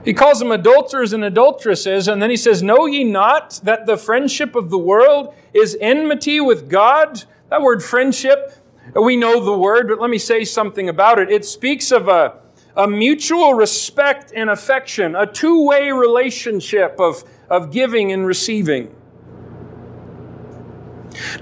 He 0.03 0.13
calls 0.13 0.39
them 0.39 0.51
adulterers 0.51 1.13
and 1.13 1.23
adulteresses, 1.23 2.09
and 2.09 2.21
then 2.21 2.29
he 2.29 2.35
says, 2.35 2.61
Know 2.61 2.87
ye 2.87 3.05
not 3.05 3.61
that 3.63 3.85
the 3.85 3.95
friendship 3.95 4.53
of 4.55 4.69
the 4.69 4.77
world 4.77 5.33
is 5.53 5.77
enmity 5.79 6.41
with 6.41 6.69
God? 6.69 7.23
That 7.49 7.61
word 7.61 7.81
friendship, 7.81 8.51
we 8.95 9.15
know 9.15 9.43
the 9.43 9.57
word, 9.57 9.87
but 9.87 9.99
let 9.99 10.09
me 10.09 10.17
say 10.17 10.43
something 10.43 10.89
about 10.89 11.19
it. 11.19 11.31
It 11.31 11.45
speaks 11.45 11.91
of 11.91 12.07
a, 12.07 12.39
a 12.75 12.87
mutual 12.87 13.53
respect 13.53 14.33
and 14.35 14.49
affection, 14.49 15.15
a 15.15 15.25
two 15.25 15.65
way 15.65 15.91
relationship 15.91 16.95
of, 16.99 17.23
of 17.49 17.71
giving 17.71 18.11
and 18.11 18.25
receiving. 18.25 18.93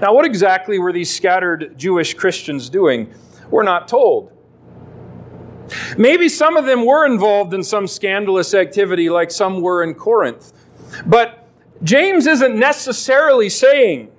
Now, 0.00 0.14
what 0.14 0.24
exactly 0.24 0.78
were 0.78 0.92
these 0.92 1.14
scattered 1.14 1.78
Jewish 1.78 2.14
Christians 2.14 2.68
doing? 2.68 3.12
We're 3.50 3.62
not 3.62 3.88
told. 3.88 4.32
Maybe 5.96 6.28
some 6.28 6.56
of 6.56 6.66
them 6.66 6.84
were 6.84 7.06
involved 7.06 7.54
in 7.54 7.62
some 7.62 7.86
scandalous 7.86 8.54
activity 8.54 9.08
like 9.08 9.30
some 9.30 9.60
were 9.60 9.82
in 9.82 9.94
Corinth. 9.94 10.52
But 11.06 11.48
James 11.82 12.26
isn't 12.26 12.54
necessarily 12.58 13.48
saying, 13.48 14.11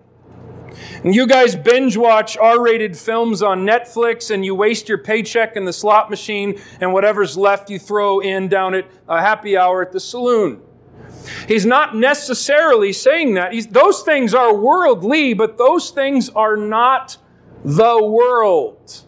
and 1.03 1.13
you 1.13 1.27
guys 1.27 1.55
binge 1.55 1.97
watch 1.97 2.37
R 2.37 2.61
rated 2.61 2.97
films 2.97 3.41
on 3.41 3.65
Netflix 3.65 4.31
and 4.31 4.45
you 4.45 4.55
waste 4.55 4.89
your 4.89 4.97
paycheck 4.97 5.55
in 5.55 5.65
the 5.65 5.73
slot 5.73 6.09
machine 6.09 6.59
and 6.79 6.93
whatever's 6.93 7.37
left 7.37 7.69
you 7.69 7.79
throw 7.79 8.19
in 8.19 8.47
down 8.47 8.73
at 8.73 8.87
a 9.07 9.21
happy 9.21 9.57
hour 9.57 9.81
at 9.81 9.91
the 9.91 9.99
saloon. 9.99 10.61
He's 11.47 11.65
not 11.65 11.95
necessarily 11.95 12.93
saying 12.93 13.35
that. 13.35 13.53
He's, 13.53 13.67
those 13.67 14.03
things 14.03 14.33
are 14.33 14.55
worldly, 14.55 15.33
but 15.33 15.57
those 15.57 15.89
things 15.89 16.29
are 16.29 16.57
not 16.57 17.17
the 17.63 18.03
world. 18.03 19.03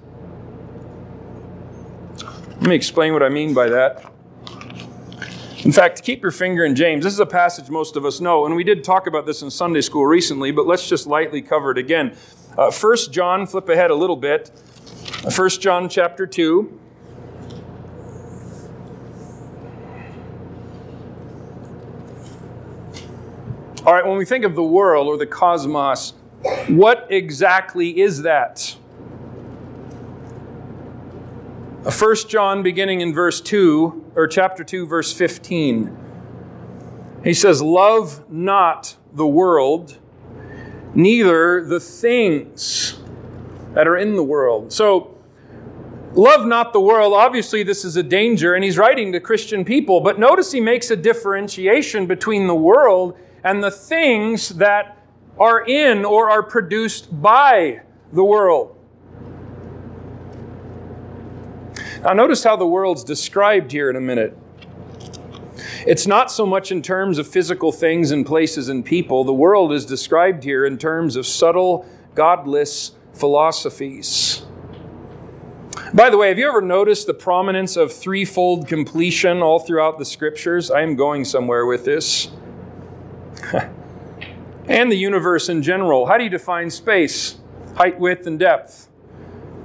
Let 2.62 2.70
me 2.70 2.76
explain 2.76 3.14
what 3.14 3.22
I 3.22 3.30
mean 3.30 3.54
by 3.54 3.70
that. 3.70 4.15
In 5.66 5.72
fact, 5.72 6.04
keep 6.04 6.22
your 6.22 6.32
finger 6.32 6.64
in 6.64 6.76
James. 6.76 7.04
This 7.04 7.14
is 7.14 7.20
a 7.20 7.26
passage 7.26 7.72
most 7.72 7.96
of 7.96 8.06
us 8.06 8.22
know, 8.22 8.46
and 8.46 8.56
we 8.56 8.64
did 8.64 8.84
talk 8.84 9.08
about 9.08 9.26
this 9.26 9.42
in 9.42 9.50
Sunday 9.50 9.82
school 9.82 10.06
recently, 10.06 10.52
but 10.52 10.68
let's 10.68 10.88
just 10.88 11.08
lightly 11.08 11.42
cover 11.42 11.72
it 11.72 11.80
again. 11.80 12.16
Uh, 12.56 12.72
1 12.72 12.98
John, 13.10 13.48
flip 13.48 13.68
ahead 13.68 13.90
a 13.90 13.96
little 13.96 14.16
bit. 14.16 14.52
1 15.36 15.50
John 15.50 15.90
chapter 15.90 16.28
2. 16.28 16.80
All 23.88 23.94
right, 23.94 24.06
when 24.06 24.18
we 24.18 24.26
think 24.26 24.46
of 24.46 24.54
the 24.54 24.64
world 24.64 25.08
or 25.08 25.18
the 25.18 25.26
cosmos, 25.26 26.14
what 26.68 27.08
exactly 27.10 28.00
is 28.00 28.22
that? 28.22 28.76
1 31.86 32.16
John, 32.28 32.62
beginning 32.62 33.02
in 33.02 33.16
verse 33.16 33.42
2, 33.42 34.05
or 34.16 34.28
chapter 34.28 34.64
2, 34.64 34.88
verse 34.88 35.12
15. 35.14 35.96
He 37.24 37.34
says, 37.34 37.62
Love 37.62 38.30
not 38.32 38.96
the 39.14 39.28
world, 39.28 39.98
neither 40.94 41.66
the 41.66 41.80
things 41.80 43.00
that 43.74 43.88
are 43.88 43.98
in 43.98 44.16
the 44.16 44.24
world. 44.24 44.72
So, 44.72 45.18
love 46.14 46.46
not 46.46 46.72
the 46.72 46.80
world. 46.80 47.14
Obviously, 47.14 47.64
this 47.64 47.84
is 47.84 47.98
a 47.98 48.04
danger, 48.04 48.56
and 48.56 48.64
he's 48.64 48.78
writing 48.78 49.12
to 49.12 49.20
Christian 49.20 49.66
people. 49.66 50.00
But 50.00 50.18
notice 50.18 50.52
he 50.52 50.62
makes 50.62 50.92
a 50.92 50.96
differentiation 50.96 52.08
between 52.08 52.48
the 52.48 52.56
world 52.56 53.18
and 53.44 53.64
the 53.64 53.72
things 53.72 54.50
that 54.50 54.98
are 55.38 55.66
in 55.66 56.06
or 56.06 56.30
are 56.30 56.44
produced 56.44 57.22
by 57.22 57.82
the 58.14 58.24
world. 58.24 58.75
Now, 62.06 62.14
notice 62.14 62.44
how 62.44 62.56
the 62.56 62.68
world's 62.68 63.04
described 63.04 63.72
here 63.72 63.90
in 63.90 63.96
a 63.96 64.02
minute. 64.02 64.38
It's 65.88 66.06
not 66.06 66.32
so 66.32 66.46
much 66.46 66.72
in 66.72 66.84
terms 66.84 67.18
of 67.18 67.28
physical 67.28 67.72
things 67.72 68.12
and 68.12 68.24
places 68.24 68.70
and 68.70 68.86
people. 68.86 69.24
The 69.24 69.34
world 69.34 69.74
is 69.74 69.88
described 69.88 70.44
here 70.44 70.68
in 70.68 70.78
terms 70.78 71.16
of 71.16 71.26
subtle, 71.26 71.84
godless 72.14 72.92
philosophies. 73.14 74.46
By 75.96 76.12
the 76.12 76.18
way, 76.18 76.28
have 76.28 76.38
you 76.38 76.48
ever 76.48 76.62
noticed 76.62 77.08
the 77.08 77.14
prominence 77.16 77.76
of 77.76 77.92
threefold 77.92 78.68
completion 78.68 79.42
all 79.42 79.58
throughout 79.58 79.98
the 79.98 80.06
scriptures? 80.06 80.70
I 80.70 80.82
am 80.82 80.96
going 80.96 81.26
somewhere 81.26 81.66
with 81.66 81.86
this. 81.86 82.30
and 84.68 84.92
the 84.92 84.96
universe 84.96 85.50
in 85.50 85.64
general. 85.64 86.06
How 86.06 86.20
do 86.20 86.24
you 86.24 86.30
define 86.30 86.70
space? 86.70 87.38
Height, 87.78 88.00
width, 88.00 88.28
and 88.28 88.38
depth. 88.38 88.90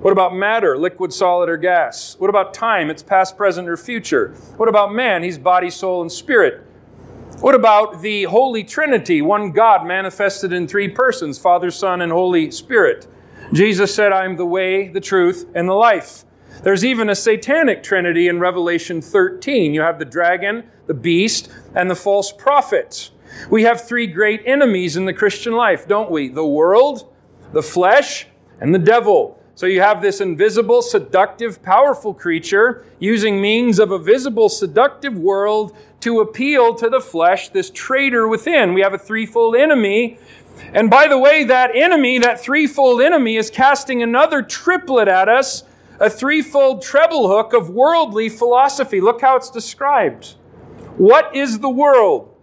What 0.01 0.12
about 0.12 0.34
matter, 0.34 0.78
liquid, 0.78 1.12
solid, 1.12 1.51
or 1.51 1.59
gas? 1.59 2.16
What 2.18 2.30
about 2.30 2.55
time? 2.55 2.88
It's 2.88 3.03
past, 3.03 3.36
present, 3.36 3.68
or 3.68 3.76
future. 3.76 4.28
What 4.57 4.70
about 4.70 4.94
man? 4.94 5.22
He's 5.22 5.36
body, 5.36 5.68
soul, 5.68 6.01
and 6.01 6.11
spirit. 6.11 6.66
What 7.40 7.55
about 7.55 8.01
the 8.01 8.24
Holy 8.24 8.64
Trinity, 8.64 9.20
one 9.20 9.51
God 9.51 9.86
manifested 9.86 10.55
in 10.55 10.66
three 10.66 10.88
persons 10.88 11.38
Father, 11.38 11.70
Son, 11.70 12.01
and 12.01 12.11
Holy 12.11 12.51
Spirit? 12.51 13.09
Jesus 13.53 13.94
said, 13.94 14.11
I 14.11 14.24
am 14.24 14.36
the 14.36 14.46
way, 14.46 14.88
the 14.88 15.03
truth, 15.03 15.46
and 15.55 15.68
the 15.68 15.74
life. 15.74 16.24
There's 16.62 16.82
even 16.84 17.11
a 17.11 17.14
satanic 17.14 17.82
trinity 17.82 18.28
in 18.28 18.40
Revelation 18.40 19.03
13. 19.03 19.74
You 19.74 19.82
have 19.82 19.98
the 19.98 20.07
dragon, 20.07 20.64
the 20.86 20.94
beast, 20.94 21.51
and 21.74 21.90
the 21.90 21.94
false 21.94 22.32
prophet. 22.32 23.11
We 23.51 23.64
have 23.64 23.86
three 23.86 24.07
great 24.07 24.42
enemies 24.46 24.96
in 24.96 25.05
the 25.05 25.12
Christian 25.12 25.53
life, 25.53 25.86
don't 25.86 26.11
we? 26.11 26.28
The 26.28 26.46
world, 26.46 27.12
the 27.53 27.62
flesh, 27.62 28.28
and 28.61 28.74
the 28.74 28.78
devil. 28.78 29.39
So 29.61 29.66
you 29.66 29.82
have 29.82 30.00
this 30.00 30.22
invisible, 30.22 30.80
seductive, 30.80 31.62
powerful 31.62 32.14
creature 32.14 32.86
using 32.98 33.42
means 33.42 33.78
of 33.78 33.90
a 33.90 33.98
visible, 33.98 34.48
seductive 34.48 35.18
world 35.18 35.76
to 36.00 36.20
appeal 36.20 36.74
to 36.76 36.88
the 36.88 36.98
flesh, 36.98 37.50
this 37.50 37.68
traitor 37.68 38.26
within. 38.26 38.72
We 38.72 38.80
have 38.80 38.94
a 38.94 38.98
threefold 38.98 39.56
enemy. 39.56 40.18
And 40.72 40.88
by 40.88 41.08
the 41.08 41.18
way, 41.18 41.44
that 41.44 41.76
enemy, 41.76 42.18
that 42.20 42.40
threefold 42.40 43.02
enemy, 43.02 43.36
is 43.36 43.50
casting 43.50 44.02
another 44.02 44.40
triplet 44.40 45.08
at 45.08 45.28
us, 45.28 45.64
a 45.98 46.08
threefold 46.08 46.80
treble 46.80 47.28
hook 47.28 47.52
of 47.52 47.68
worldly 47.68 48.30
philosophy. 48.30 48.98
Look 48.98 49.20
how 49.20 49.36
it's 49.36 49.50
described. 49.50 50.36
What 50.96 51.36
is 51.36 51.58
the 51.58 51.68
world? 51.68 52.34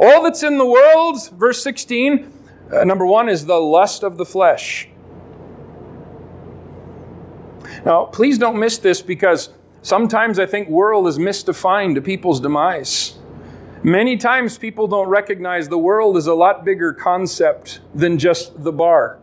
All 0.00 0.24
that's 0.24 0.42
in 0.42 0.58
the 0.58 0.66
world, 0.66 1.30
verse 1.38 1.62
16, 1.62 2.32
uh, 2.72 2.82
number 2.82 3.06
one 3.06 3.28
is 3.28 3.46
the 3.46 3.60
lust 3.60 4.02
of 4.02 4.16
the 4.16 4.26
flesh. 4.26 4.88
Now, 7.84 8.06
please 8.06 8.38
don't 8.38 8.58
miss 8.58 8.78
this 8.78 9.02
because 9.02 9.50
sometimes 9.82 10.38
I 10.38 10.46
think 10.46 10.68
world 10.68 11.06
is 11.06 11.18
misdefined 11.18 11.96
to 11.96 12.00
people's 12.00 12.40
demise. 12.40 13.18
Many 13.82 14.16
times 14.16 14.56
people 14.56 14.88
don't 14.88 15.08
recognize 15.08 15.68
the 15.68 15.78
world 15.78 16.16
is 16.16 16.26
a 16.26 16.34
lot 16.34 16.64
bigger 16.64 16.94
concept 16.94 17.80
than 17.94 18.18
just 18.18 18.64
the 18.64 18.72
bar. 18.72 19.20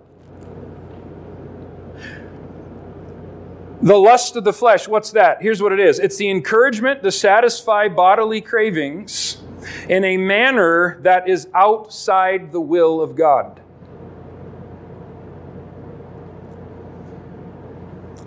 The 3.82 3.98
lust 3.98 4.36
of 4.36 4.44
the 4.44 4.54
flesh, 4.54 4.88
what's 4.88 5.10
that? 5.12 5.42
Here's 5.42 5.60
what 5.60 5.72
it 5.72 5.80
is 5.80 5.98
it's 5.98 6.18
the 6.18 6.30
encouragement 6.30 7.02
to 7.02 7.12
satisfy 7.12 7.88
bodily 7.88 8.40
cravings 8.40 9.42
in 9.90 10.04
a 10.04 10.18
manner 10.18 11.00
that 11.02 11.28
is 11.28 11.48
outside 11.56 12.52
the 12.52 12.62
will 12.62 13.02
of 13.02 13.16
God. 13.16 13.61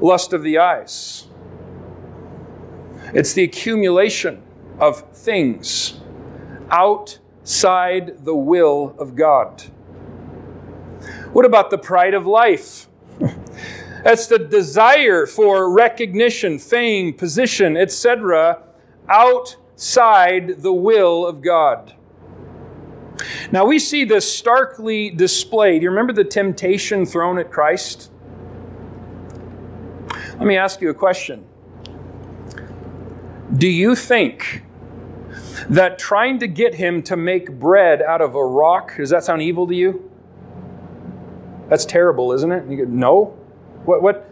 Lust 0.00 0.32
of 0.32 0.42
the 0.42 0.58
eyes. 0.58 1.26
It's 3.12 3.32
the 3.32 3.44
accumulation 3.44 4.42
of 4.78 5.08
things 5.12 6.00
outside 6.70 8.24
the 8.24 8.34
will 8.34 8.94
of 8.98 9.14
God. 9.14 9.62
What 11.32 11.44
about 11.44 11.70
the 11.70 11.78
pride 11.78 12.14
of 12.14 12.26
life? 12.26 12.88
That's 14.04 14.26
the 14.26 14.38
desire 14.38 15.26
for 15.26 15.72
recognition, 15.72 16.58
fame, 16.58 17.12
position, 17.12 17.76
etc., 17.76 18.62
outside 19.08 20.62
the 20.62 20.72
will 20.72 21.26
of 21.26 21.40
God. 21.40 21.94
Now 23.52 23.64
we 23.64 23.78
see 23.78 24.04
this 24.04 24.30
starkly 24.30 25.10
displayed. 25.10 25.82
You 25.82 25.90
remember 25.90 26.12
the 26.12 26.24
temptation 26.24 27.06
thrown 27.06 27.38
at 27.38 27.50
Christ? 27.50 28.10
Let 30.38 30.46
me 30.46 30.56
ask 30.56 30.80
you 30.80 30.90
a 30.90 30.94
question. 30.94 31.46
Do 33.56 33.68
you 33.68 33.94
think 33.94 34.64
that 35.68 35.98
trying 35.98 36.40
to 36.40 36.48
get 36.48 36.74
him 36.74 37.02
to 37.04 37.16
make 37.16 37.52
bread 37.52 38.02
out 38.02 38.20
of 38.20 38.34
a 38.34 38.44
rock, 38.44 38.96
does 38.96 39.10
that 39.10 39.22
sound 39.22 39.42
evil 39.42 39.66
to 39.68 39.74
you? 39.74 40.10
That's 41.68 41.84
terrible, 41.84 42.32
isn't 42.32 42.50
it? 42.50 42.68
You 42.68 42.84
go, 42.84 42.90
no. 42.90 43.24
What, 43.84 44.02
what, 44.02 44.28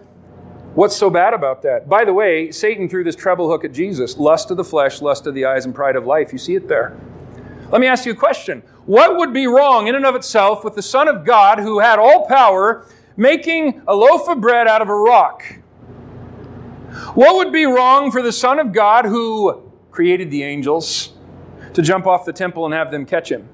what's 0.74 0.96
so 0.96 1.08
bad 1.08 1.34
about 1.34 1.62
that? 1.62 1.88
By 1.88 2.04
the 2.04 2.12
way, 2.12 2.50
Satan 2.50 2.88
threw 2.88 3.04
this 3.04 3.16
treble 3.16 3.48
hook 3.48 3.64
at 3.64 3.72
Jesus 3.72 4.18
lust 4.18 4.50
of 4.50 4.56
the 4.56 4.64
flesh, 4.64 5.00
lust 5.00 5.28
of 5.28 5.34
the 5.34 5.44
eyes, 5.44 5.66
and 5.66 5.74
pride 5.74 5.94
of 5.94 6.04
life. 6.04 6.32
You 6.32 6.38
see 6.38 6.56
it 6.56 6.66
there. 6.66 6.98
Let 7.70 7.80
me 7.80 7.86
ask 7.86 8.04
you 8.04 8.12
a 8.12 8.16
question. 8.16 8.62
What 8.86 9.16
would 9.16 9.32
be 9.32 9.46
wrong 9.46 9.86
in 9.86 9.94
and 9.94 10.04
of 10.04 10.16
itself 10.16 10.64
with 10.64 10.74
the 10.74 10.82
Son 10.82 11.06
of 11.06 11.24
God 11.24 11.60
who 11.60 11.78
had 11.78 12.00
all 12.00 12.26
power 12.26 12.86
making 13.16 13.82
a 13.86 13.94
loaf 13.94 14.28
of 14.28 14.40
bread 14.40 14.66
out 14.66 14.82
of 14.82 14.88
a 14.88 14.94
rock? 14.94 15.44
What 17.14 17.36
would 17.36 17.52
be 17.52 17.64
wrong 17.64 18.10
for 18.10 18.22
the 18.22 18.32
Son 18.32 18.58
of 18.58 18.72
God 18.72 19.06
who 19.06 19.70
created 19.90 20.30
the 20.30 20.42
angels 20.42 21.12
to 21.74 21.82
jump 21.82 22.06
off 22.06 22.24
the 22.24 22.32
temple 22.32 22.64
and 22.64 22.74
have 22.74 22.90
them 22.90 23.06
catch 23.06 23.30
him? 23.30 23.48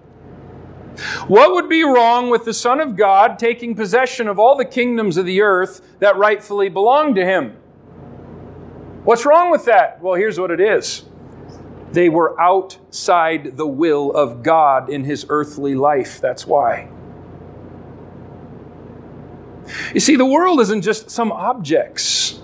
What 1.29 1.53
would 1.53 1.69
be 1.69 1.85
wrong 1.85 2.31
with 2.31 2.45
the 2.45 2.55
Son 2.55 2.81
of 2.81 2.97
God 2.97 3.39
taking 3.39 3.77
possession 3.77 4.27
of 4.27 4.39
all 4.39 4.57
the 4.57 4.65
kingdoms 4.65 5.17
of 5.17 5.27
the 5.27 5.43
earth 5.43 5.81
that 6.01 6.17
rightfully 6.17 6.69
belong 6.69 7.15
to 7.15 7.25
him? 7.25 7.57
What's 9.05 9.25
wrong 9.25 9.51
with 9.51 9.65
that? 9.67 10.03
Well, 10.03 10.15
here's 10.15 10.39
what 10.39 10.51
it 10.51 10.61
is 10.61 11.05
they 11.93 12.09
were 12.09 12.39
outside 12.41 13.57
the 13.57 13.67
will 13.67 14.13
of 14.13 14.43
God 14.43 14.91
in 14.91 15.05
his 15.05 15.25
earthly 15.29 15.75
life. 15.75 16.21
That's 16.21 16.47
why. 16.47 16.89
You 19.95 20.01
see, 20.01 20.17
the 20.17 20.27
world 20.27 20.61
isn't 20.61 20.83
just 20.83 21.11
some 21.11 21.31
objects. 21.33 22.41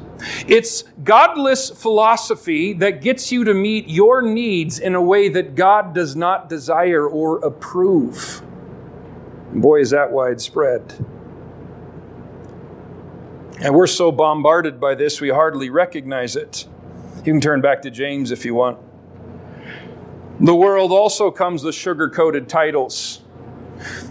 It's 0.46 0.84
godless 1.02 1.70
philosophy 1.70 2.72
that 2.74 3.00
gets 3.02 3.30
you 3.32 3.44
to 3.44 3.54
meet 3.54 3.88
your 3.88 4.22
needs 4.22 4.78
in 4.78 4.94
a 4.94 5.02
way 5.02 5.28
that 5.28 5.54
God 5.54 5.94
does 5.94 6.16
not 6.16 6.48
desire 6.48 7.06
or 7.06 7.38
approve. 7.38 8.42
And 9.52 9.62
boy, 9.62 9.80
is 9.80 9.90
that 9.90 10.10
widespread. 10.12 10.94
And 13.60 13.74
we're 13.74 13.86
so 13.86 14.12
bombarded 14.12 14.80
by 14.80 14.94
this, 14.94 15.20
we 15.20 15.30
hardly 15.30 15.70
recognize 15.70 16.36
it. 16.36 16.66
You 17.18 17.22
can 17.22 17.40
turn 17.40 17.60
back 17.60 17.82
to 17.82 17.90
James 17.90 18.30
if 18.30 18.44
you 18.44 18.54
want. 18.54 18.78
The 20.40 20.54
world 20.54 20.90
also 20.90 21.30
comes 21.30 21.62
with 21.62 21.74
sugar 21.74 22.10
coated 22.10 22.48
titles. 22.48 23.22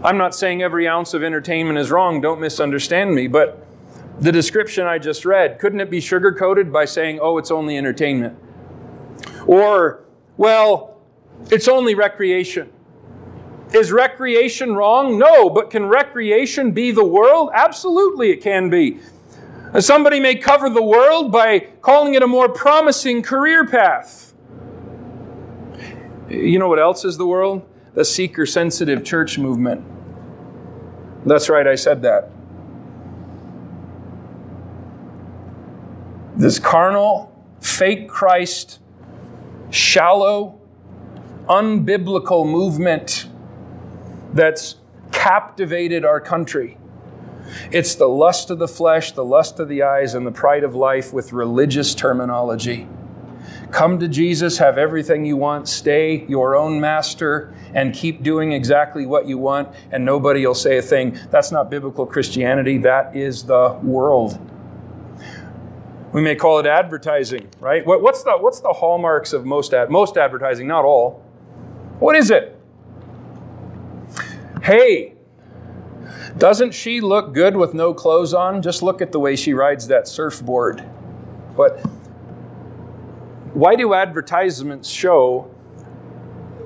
I'm 0.04 0.18
not 0.18 0.34
saying 0.34 0.64
every 0.64 0.88
ounce 0.88 1.14
of 1.14 1.24
entertainment 1.24 1.78
is 1.78 1.92
wrong, 1.92 2.22
don't 2.22 2.40
misunderstand 2.40 3.14
me, 3.14 3.28
but 3.28 3.63
the 4.20 4.32
description 4.32 4.86
I 4.86 5.00
just 5.00 5.26
read, 5.26 5.60
couldn't 5.60 5.80
it 5.80 5.90
be 5.90 6.00
sugar 6.00 6.32
coated 6.32 6.72
by 6.72 6.86
saying, 6.86 7.20
oh, 7.22 7.38
it's 7.38 7.52
only 7.52 7.78
entertainment? 7.78 8.38
Or, 9.48 10.06
well, 10.38 11.02
it's 11.50 11.68
only 11.68 11.96
recreation. 11.96 12.72
Is 13.74 13.92
recreation 13.92 14.76
wrong? 14.76 15.18
No, 15.18 15.50
but 15.50 15.72
can 15.72 15.88
recreation 15.88 16.72
be 16.72 16.92
the 16.92 17.04
world? 17.04 17.50
Absolutely, 17.54 18.30
it 18.30 18.42
can 18.42 18.70
be. 18.70 19.00
Uh, 19.74 19.82
somebody 19.82 20.20
may 20.20 20.36
cover 20.36 20.70
the 20.70 20.84
world 20.84 21.32
by 21.32 21.60
calling 21.82 22.14
it 22.14 22.22
a 22.22 22.28
more 22.28 22.48
promising 22.48 23.24
career 23.24 23.66
path. 23.66 24.34
You 26.30 26.60
know 26.60 26.68
what 26.68 26.80
else 26.80 27.04
is 27.04 27.18
the 27.18 27.26
world? 27.26 27.68
The 27.96 28.06
seeker 28.06 28.46
sensitive 28.46 29.04
church 29.04 29.40
movement. 29.40 29.84
That's 31.26 31.50
right, 31.50 31.66
I 31.66 31.76
said 31.76 32.04
that. 32.04 32.30
This 36.36 36.58
carnal, 36.58 37.32
fake 37.62 38.10
Christ, 38.10 38.80
shallow, 39.70 40.60
unbiblical 41.46 42.50
movement 42.50 43.28
that's 44.34 44.76
captivated 45.12 46.06
our 46.06 46.20
country. 46.20 46.78
It's 47.72 47.96
the 47.96 48.08
lust 48.08 48.50
of 48.50 48.58
the 48.58 48.68
flesh, 48.68 49.12
the 49.12 49.24
lust 49.24 49.60
of 49.60 49.68
the 49.68 49.84
eyes, 49.84 50.16
and 50.16 50.26
the 50.26 50.32
pride 50.32 50.64
of 50.64 50.74
life 50.74 51.14
with 51.14 51.34
religious 51.34 51.94
terminology. 51.94 52.88
Come 53.72 54.00
to 54.00 54.08
Jesus, 54.08 54.58
have 54.58 54.78
everything 54.78 55.26
you 55.26 55.38
want, 55.38 55.68
stay 55.68 56.26
your 56.28 56.56
own 56.56 56.80
master, 56.80 57.54
and 57.74 57.94
keep 57.94 58.24
doing 58.24 58.54
exactly 58.54 59.06
what 59.06 59.28
you 59.28 59.38
want, 59.38 59.70
and 59.92 60.06
nobody 60.06 60.46
will 60.46 60.56
say 60.56 60.78
a 60.78 60.82
thing. 60.82 61.20
That's 61.30 61.52
not 61.52 61.70
biblical 61.70 62.06
Christianity, 62.06 62.78
that 62.80 63.16
is 63.16 63.44
the 63.44 63.80
world. 63.84 64.40
We 66.14 66.22
may 66.22 66.36
call 66.36 66.60
it 66.60 66.68
advertising, 66.68 67.50
right? 67.60 67.84
What's 67.86 68.24
the, 68.24 68.38
what's 68.38 68.60
the 68.60 68.72
hallmarks 68.72 69.34
of 69.34 69.46
most, 69.46 69.74
ad, 69.74 69.90
most 69.90 70.16
advertising? 70.16 70.68
Not 70.68 70.86
all. 70.86 71.26
What 71.98 72.16
is 72.16 72.30
it? 72.30 72.56
Hey, 74.62 75.16
doesn't 76.38 76.74
she 76.74 77.02
look 77.02 77.34
good 77.34 77.58
with 77.58 77.74
no 77.74 77.96
clothes 77.96 78.34
on? 78.34 78.62
Just 78.62 78.84
look 78.84 79.02
at 79.02 79.12
the 79.12 79.20
way 79.20 79.36
she 79.36 79.56
rides 79.56 79.88
that 79.88 80.08
surfboard. 80.08 80.84
But 81.58 81.80
why 83.54 83.76
do 83.76 83.96
advertisements 83.96 84.90
show 84.90 85.50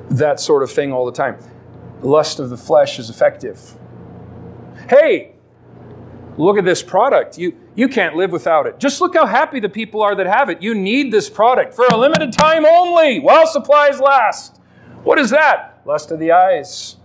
that 0.09 0.41
sort 0.41 0.61
of 0.61 0.71
thing 0.71 0.91
all 0.91 1.05
the 1.05 1.11
time? 1.11 1.37
Lust 2.01 2.39
of 2.39 2.49
the 2.49 2.57
flesh 2.57 2.99
is 2.99 3.09
effective. 3.09 3.77
Hey, 4.89 5.35
look 6.37 6.57
at 6.57 6.65
this 6.65 6.83
product. 6.83 7.37
You, 7.37 7.57
you 7.77 7.87
can't 7.87 8.15
live 8.15 8.31
without 8.31 8.65
it. 8.65 8.79
Just 8.79 8.99
look 8.99 9.15
how 9.15 9.27
happy 9.27 9.59
the 9.59 9.69
people 9.69 10.01
are 10.01 10.15
that 10.15 10.25
have 10.25 10.49
it. 10.49 10.63
You 10.63 10.73
need 10.73 11.13
this 11.13 11.29
product 11.29 11.75
for 11.75 11.85
a 11.85 11.95
limited 11.95 12.33
time 12.33 12.65
only 12.65 13.19
while 13.19 13.45
supplies 13.45 13.99
last. 13.99 14.59
What 15.03 15.19
is 15.19 15.29
that? 15.29 15.79
Lust 15.85 16.11
of 16.11 16.19
the 16.19 16.31
eyes. 16.31 16.97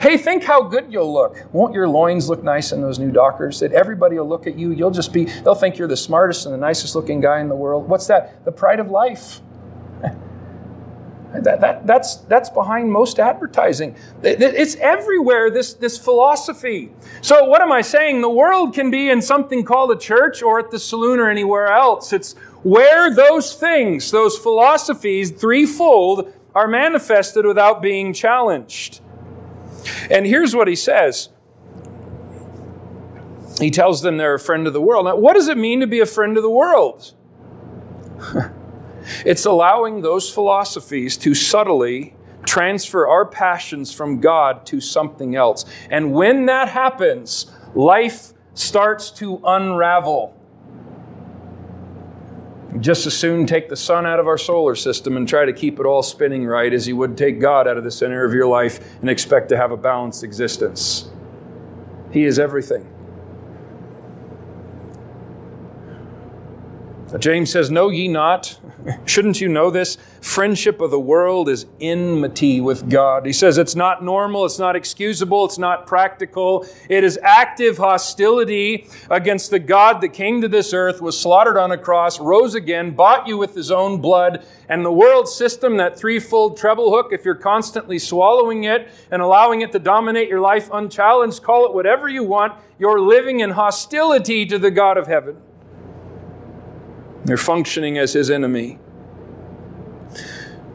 Hey, 0.00 0.18
think 0.18 0.44
how 0.44 0.62
good 0.62 0.92
you'll 0.92 1.12
look. 1.12 1.36
Won't 1.52 1.74
your 1.74 1.88
loins 1.88 2.28
look 2.28 2.44
nice 2.44 2.72
in 2.72 2.82
those 2.82 2.98
new 2.98 3.10
Dockers? 3.10 3.58
That 3.60 3.72
everybody 3.72 4.18
will 4.18 4.28
look 4.28 4.46
at 4.46 4.56
you. 4.56 4.70
You'll 4.70 4.90
just 4.90 5.14
be, 5.14 5.24
they'll 5.24 5.54
think 5.54 5.78
you're 5.78 5.88
the 5.88 5.96
smartest 5.96 6.44
and 6.44 6.54
the 6.54 6.58
nicest 6.58 6.94
looking 6.94 7.22
guy 7.22 7.40
in 7.40 7.48
the 7.48 7.56
world. 7.56 7.88
What's 7.88 8.06
that? 8.08 8.44
The 8.44 8.52
pride 8.52 8.80
of 8.80 8.90
life. 8.90 9.40
That, 11.42 11.60
that, 11.60 11.86
that's, 11.86 12.16
that's 12.16 12.48
behind 12.48 12.92
most 12.92 13.18
advertising. 13.18 13.96
It's 14.22 14.76
everywhere, 14.76 15.50
this, 15.50 15.74
this 15.74 15.98
philosophy. 15.98 16.92
So, 17.22 17.44
what 17.46 17.60
am 17.60 17.72
I 17.72 17.80
saying? 17.80 18.20
The 18.20 18.30
world 18.30 18.72
can 18.72 18.88
be 18.90 19.10
in 19.10 19.20
something 19.20 19.64
called 19.64 19.90
a 19.90 19.98
church 19.98 20.42
or 20.42 20.60
at 20.60 20.70
the 20.70 20.78
saloon 20.78 21.18
or 21.18 21.28
anywhere 21.28 21.66
else. 21.66 22.12
It's 22.12 22.34
where 22.62 23.12
those 23.12 23.52
things, 23.54 24.12
those 24.12 24.38
philosophies, 24.38 25.32
threefold, 25.32 26.32
are 26.54 26.68
manifested 26.68 27.44
without 27.44 27.82
being 27.82 28.12
challenged. 28.12 29.00
And 30.10 30.26
here's 30.26 30.54
what 30.54 30.68
he 30.68 30.76
says 30.76 31.30
He 33.58 33.72
tells 33.72 34.02
them 34.02 34.18
they're 34.18 34.34
a 34.34 34.40
friend 34.40 34.68
of 34.68 34.72
the 34.72 34.80
world. 34.80 35.06
Now, 35.06 35.16
what 35.16 35.34
does 35.34 35.48
it 35.48 35.58
mean 35.58 35.80
to 35.80 35.88
be 35.88 35.98
a 35.98 36.06
friend 36.06 36.36
of 36.36 36.44
the 36.44 36.50
world? 36.50 37.12
It's 39.24 39.44
allowing 39.44 40.02
those 40.02 40.30
philosophies 40.30 41.16
to 41.18 41.34
subtly 41.34 42.14
transfer 42.46 43.06
our 43.06 43.24
passions 43.24 43.92
from 43.92 44.20
God 44.20 44.66
to 44.66 44.80
something 44.80 45.34
else. 45.34 45.64
And 45.90 46.12
when 46.12 46.46
that 46.46 46.68
happens, 46.68 47.50
life 47.74 48.32
starts 48.54 49.10
to 49.12 49.40
unravel. 49.44 50.38
Just 52.80 53.06
as 53.06 53.16
soon 53.16 53.46
take 53.46 53.68
the 53.68 53.76
sun 53.76 54.04
out 54.04 54.18
of 54.18 54.26
our 54.26 54.38
solar 54.38 54.74
system 54.74 55.16
and 55.16 55.28
try 55.28 55.44
to 55.44 55.52
keep 55.52 55.78
it 55.78 55.86
all 55.86 56.02
spinning 56.02 56.44
right 56.44 56.72
as 56.72 56.88
you 56.88 56.96
would 56.96 57.16
take 57.16 57.40
God 57.40 57.68
out 57.68 57.76
of 57.76 57.84
the 57.84 57.90
center 57.90 58.24
of 58.24 58.34
your 58.34 58.46
life 58.46 58.80
and 59.00 59.08
expect 59.08 59.48
to 59.50 59.56
have 59.56 59.70
a 59.70 59.76
balanced 59.76 60.24
existence. 60.24 61.08
He 62.10 62.24
is 62.24 62.38
everything. 62.38 62.93
James 67.18 67.50
says, 67.50 67.70
Know 67.70 67.90
ye 67.90 68.08
not 68.08 68.58
Shouldn't 69.06 69.40
you 69.40 69.48
know 69.48 69.70
this? 69.70 69.96
Friendship 70.20 70.80
of 70.80 70.90
the 70.90 71.00
world 71.00 71.48
is 71.48 71.66
enmity 71.80 72.60
with 72.60 72.88
God. 72.90 73.24
He 73.24 73.32
says 73.32 73.56
it's 73.56 73.74
not 73.74 74.04
normal, 74.04 74.44
it's 74.44 74.58
not 74.58 74.76
excusable, 74.76 75.44
it's 75.44 75.58
not 75.58 75.86
practical. 75.86 76.66
It 76.88 77.04
is 77.04 77.18
active 77.22 77.78
hostility 77.78 78.88
against 79.10 79.50
the 79.50 79.58
God 79.58 80.00
that 80.00 80.12
came 80.12 80.40
to 80.42 80.48
this 80.48 80.72
earth, 80.72 81.00
was 81.00 81.18
slaughtered 81.18 81.56
on 81.56 81.72
a 81.72 81.78
cross, 81.78 82.20
rose 82.20 82.54
again, 82.54 82.94
bought 82.94 83.26
you 83.26 83.38
with 83.38 83.54
his 83.54 83.70
own 83.70 84.00
blood. 84.00 84.44
And 84.68 84.84
the 84.84 84.92
world 84.92 85.28
system, 85.28 85.76
that 85.78 85.98
threefold 85.98 86.56
treble 86.56 86.90
hook, 86.90 87.08
if 87.12 87.24
you're 87.24 87.34
constantly 87.34 87.98
swallowing 87.98 88.64
it 88.64 88.88
and 89.10 89.22
allowing 89.22 89.62
it 89.62 89.72
to 89.72 89.78
dominate 89.78 90.28
your 90.28 90.40
life 90.40 90.68
unchallenged, 90.72 91.42
call 91.42 91.66
it 91.66 91.74
whatever 91.74 92.08
you 92.08 92.24
want, 92.24 92.54
you're 92.78 93.00
living 93.00 93.40
in 93.40 93.50
hostility 93.50 94.44
to 94.46 94.58
the 94.58 94.70
God 94.70 94.98
of 94.98 95.06
heaven. 95.06 95.36
You're 97.26 97.36
functioning 97.36 97.98
as 97.98 98.12
his 98.12 98.30
enemy. 98.30 98.78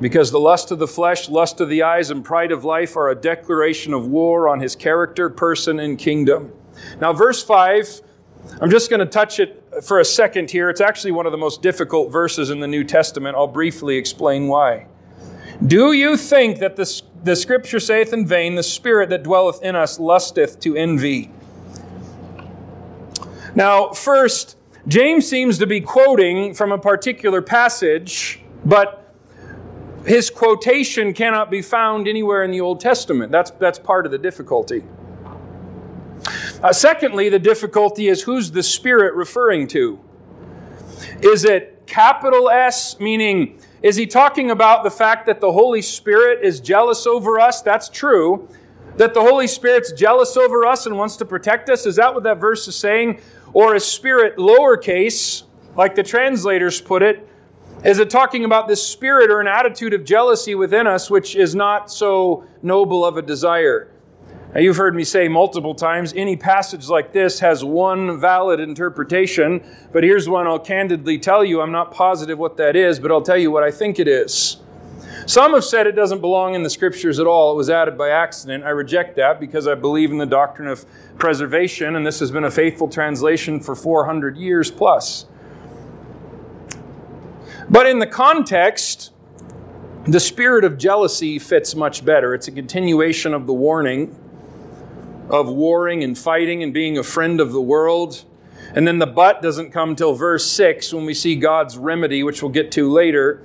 Because 0.01 0.31
the 0.31 0.39
lust 0.39 0.71
of 0.71 0.79
the 0.79 0.87
flesh, 0.87 1.29
lust 1.29 1.59
of 1.61 1.69
the 1.69 1.83
eyes, 1.83 2.09
and 2.09 2.23
pride 2.23 2.51
of 2.51 2.63
life 2.63 2.95
are 2.95 3.09
a 3.09 3.15
declaration 3.15 3.93
of 3.93 4.07
war 4.07 4.47
on 4.47 4.59
his 4.59 4.75
character, 4.75 5.29
person, 5.29 5.79
and 5.79 5.99
kingdom. 5.99 6.53
Now, 7.01 7.13
verse 7.13 7.43
5, 7.43 8.01
I'm 8.61 8.69
just 8.69 8.89
going 8.89 9.01
to 9.01 9.05
touch 9.05 9.39
it 9.39 9.63
for 9.83 9.99
a 9.99 10.05
second 10.05 10.49
here. 10.49 10.69
It's 10.69 10.81
actually 10.81 11.11
one 11.11 11.25
of 11.25 11.31
the 11.31 11.37
most 11.37 11.61
difficult 11.61 12.11
verses 12.11 12.49
in 12.49 12.61
the 12.61 12.67
New 12.67 12.83
Testament. 12.83 13.35
I'll 13.35 13.47
briefly 13.47 13.97
explain 13.97 14.47
why. 14.47 14.87
Do 15.65 15.91
you 15.91 16.15
think 16.15 16.59
that 16.59 16.77
the, 16.77 17.01
the 17.23 17.35
scripture 17.35 17.81
saith 17.81 18.13
in 18.13 18.25
vain, 18.25 18.55
the 18.55 18.63
spirit 18.63 19.09
that 19.09 19.23
dwelleth 19.23 19.61
in 19.61 19.75
us 19.75 19.99
lusteth 19.99 20.59
to 20.61 20.75
envy? 20.75 21.31
Now, 23.55 23.91
first, 23.91 24.55
James 24.87 25.27
seems 25.27 25.57
to 25.59 25.67
be 25.67 25.81
quoting 25.81 26.53
from 26.53 26.71
a 26.71 26.77
particular 26.77 27.41
passage, 27.41 28.41
but 28.65 29.13
his 30.05 30.29
quotation 30.29 31.13
cannot 31.13 31.51
be 31.51 31.61
found 31.61 32.07
anywhere 32.07 32.43
in 32.43 32.51
the 32.51 32.61
Old 32.61 32.79
Testament. 32.79 33.31
That's, 33.31 33.51
that's 33.51 33.77
part 33.77 34.05
of 34.05 34.11
the 34.11 34.17
difficulty. 34.17 34.83
Uh, 36.63 36.73
secondly, 36.73 37.29
the 37.29 37.39
difficulty 37.39 38.07
is 38.07 38.21
who's 38.21 38.51
the 38.51 38.63
Spirit 38.63 39.13
referring 39.15 39.67
to? 39.67 39.99
Is 41.21 41.45
it 41.45 41.83
capital 41.85 42.49
S, 42.49 42.99
meaning, 42.99 43.59
is 43.81 43.95
he 43.95 44.05
talking 44.05 44.51
about 44.51 44.83
the 44.83 44.91
fact 44.91 45.25
that 45.25 45.39
the 45.39 45.51
Holy 45.51 45.81
Spirit 45.81 46.43
is 46.43 46.59
jealous 46.59 47.05
over 47.07 47.39
us? 47.39 47.61
That's 47.61 47.89
true. 47.89 48.47
That 48.97 49.13
the 49.13 49.21
Holy 49.21 49.47
Spirit's 49.47 49.93
jealous 49.93 50.35
over 50.35 50.65
us 50.65 50.85
and 50.85 50.97
wants 50.97 51.15
to 51.17 51.25
protect 51.25 51.69
us? 51.69 51.85
Is 51.85 51.95
that 51.95 52.13
what 52.13 52.23
that 52.23 52.39
verse 52.39 52.67
is 52.67 52.75
saying? 52.75 53.21
Or 53.53 53.75
a 53.75 53.79
spirit 53.79 54.37
lowercase, 54.37 55.43
like 55.75 55.95
the 55.95 56.03
translators 56.03 56.81
put 56.81 57.01
it, 57.01 57.27
is 57.83 57.99
it 57.99 58.09
talking 58.09 58.43
about 58.43 58.67
this 58.67 58.85
spirit 58.85 59.31
or 59.31 59.39
an 59.39 59.47
attitude 59.47 59.93
of 59.93 60.03
jealousy 60.03 60.53
within 60.53 60.85
us 60.85 61.09
which 61.09 61.35
is 61.35 61.55
not 61.55 61.89
so 61.89 62.43
noble 62.61 63.05
of 63.05 63.15
a 63.15 63.21
desire? 63.21 63.89
Now, 64.53 64.61
you've 64.61 64.77
heard 64.77 64.95
me 64.95 65.03
say 65.03 65.27
multiple 65.27 65.75
times 65.75 66.11
any 66.15 66.35
passage 66.35 66.89
like 66.89 67.13
this 67.13 67.39
has 67.39 67.63
one 67.63 68.19
valid 68.19 68.59
interpretation, 68.59 69.63
but 69.93 70.03
here's 70.03 70.27
one 70.27 70.47
I'll 70.47 70.59
candidly 70.59 71.19
tell 71.19 71.45
you. 71.45 71.61
I'm 71.61 71.71
not 71.71 71.93
positive 71.93 72.39
what 72.39 72.57
that 72.57 72.75
is, 72.75 72.99
but 72.99 73.11
I'll 73.11 73.21
tell 73.21 73.37
you 73.37 73.51
what 73.51 73.63
I 73.63 73.69
think 73.69 73.99
it 73.99 74.07
is. 74.07 74.57
Some 75.29 75.53
have 75.53 75.63
said 75.63 75.85
it 75.85 75.91
doesn't 75.91 76.21
belong 76.21 76.55
in 76.55 76.63
the 76.63 76.71
scriptures 76.71 77.19
at 77.19 77.27
all. 77.27 77.51
It 77.51 77.55
was 77.55 77.69
added 77.69 77.99
by 77.99 78.09
accident. 78.09 78.63
I 78.63 78.69
reject 78.69 79.15
that 79.17 79.39
because 79.39 79.67
I 79.67 79.75
believe 79.75 80.09
in 80.09 80.17
the 80.17 80.25
doctrine 80.25 80.67
of 80.67 80.87
preservation, 81.19 81.95
and 81.95 82.03
this 82.03 82.19
has 82.19 82.31
been 82.31 82.45
a 82.45 82.49
faithful 82.49 82.87
translation 82.87 83.59
for 83.59 83.75
400 83.75 84.37
years 84.37 84.71
plus. 84.71 85.27
But 87.69 87.85
in 87.85 87.99
the 87.99 88.07
context, 88.07 89.11
the 90.05 90.19
spirit 90.19 90.65
of 90.65 90.79
jealousy 90.79 91.37
fits 91.37 91.75
much 91.75 92.03
better. 92.03 92.33
It's 92.33 92.47
a 92.47 92.51
continuation 92.51 93.35
of 93.35 93.45
the 93.45 93.53
warning 93.53 94.15
of 95.29 95.47
warring 95.47 96.03
and 96.03 96.17
fighting 96.17 96.63
and 96.63 96.73
being 96.73 96.97
a 96.97 97.03
friend 97.03 97.39
of 97.39 97.51
the 97.51 97.61
world. 97.61 98.25
And 98.73 98.87
then 98.87 98.97
the 98.97 99.05
but 99.05 99.43
doesn't 99.43 99.69
come 99.69 99.95
till 99.95 100.15
verse 100.15 100.51
6 100.51 100.91
when 100.91 101.05
we 101.05 101.13
see 101.13 101.35
God's 101.35 101.77
remedy, 101.77 102.23
which 102.23 102.41
we'll 102.41 102.51
get 102.51 102.71
to 102.71 102.91
later 102.91 103.43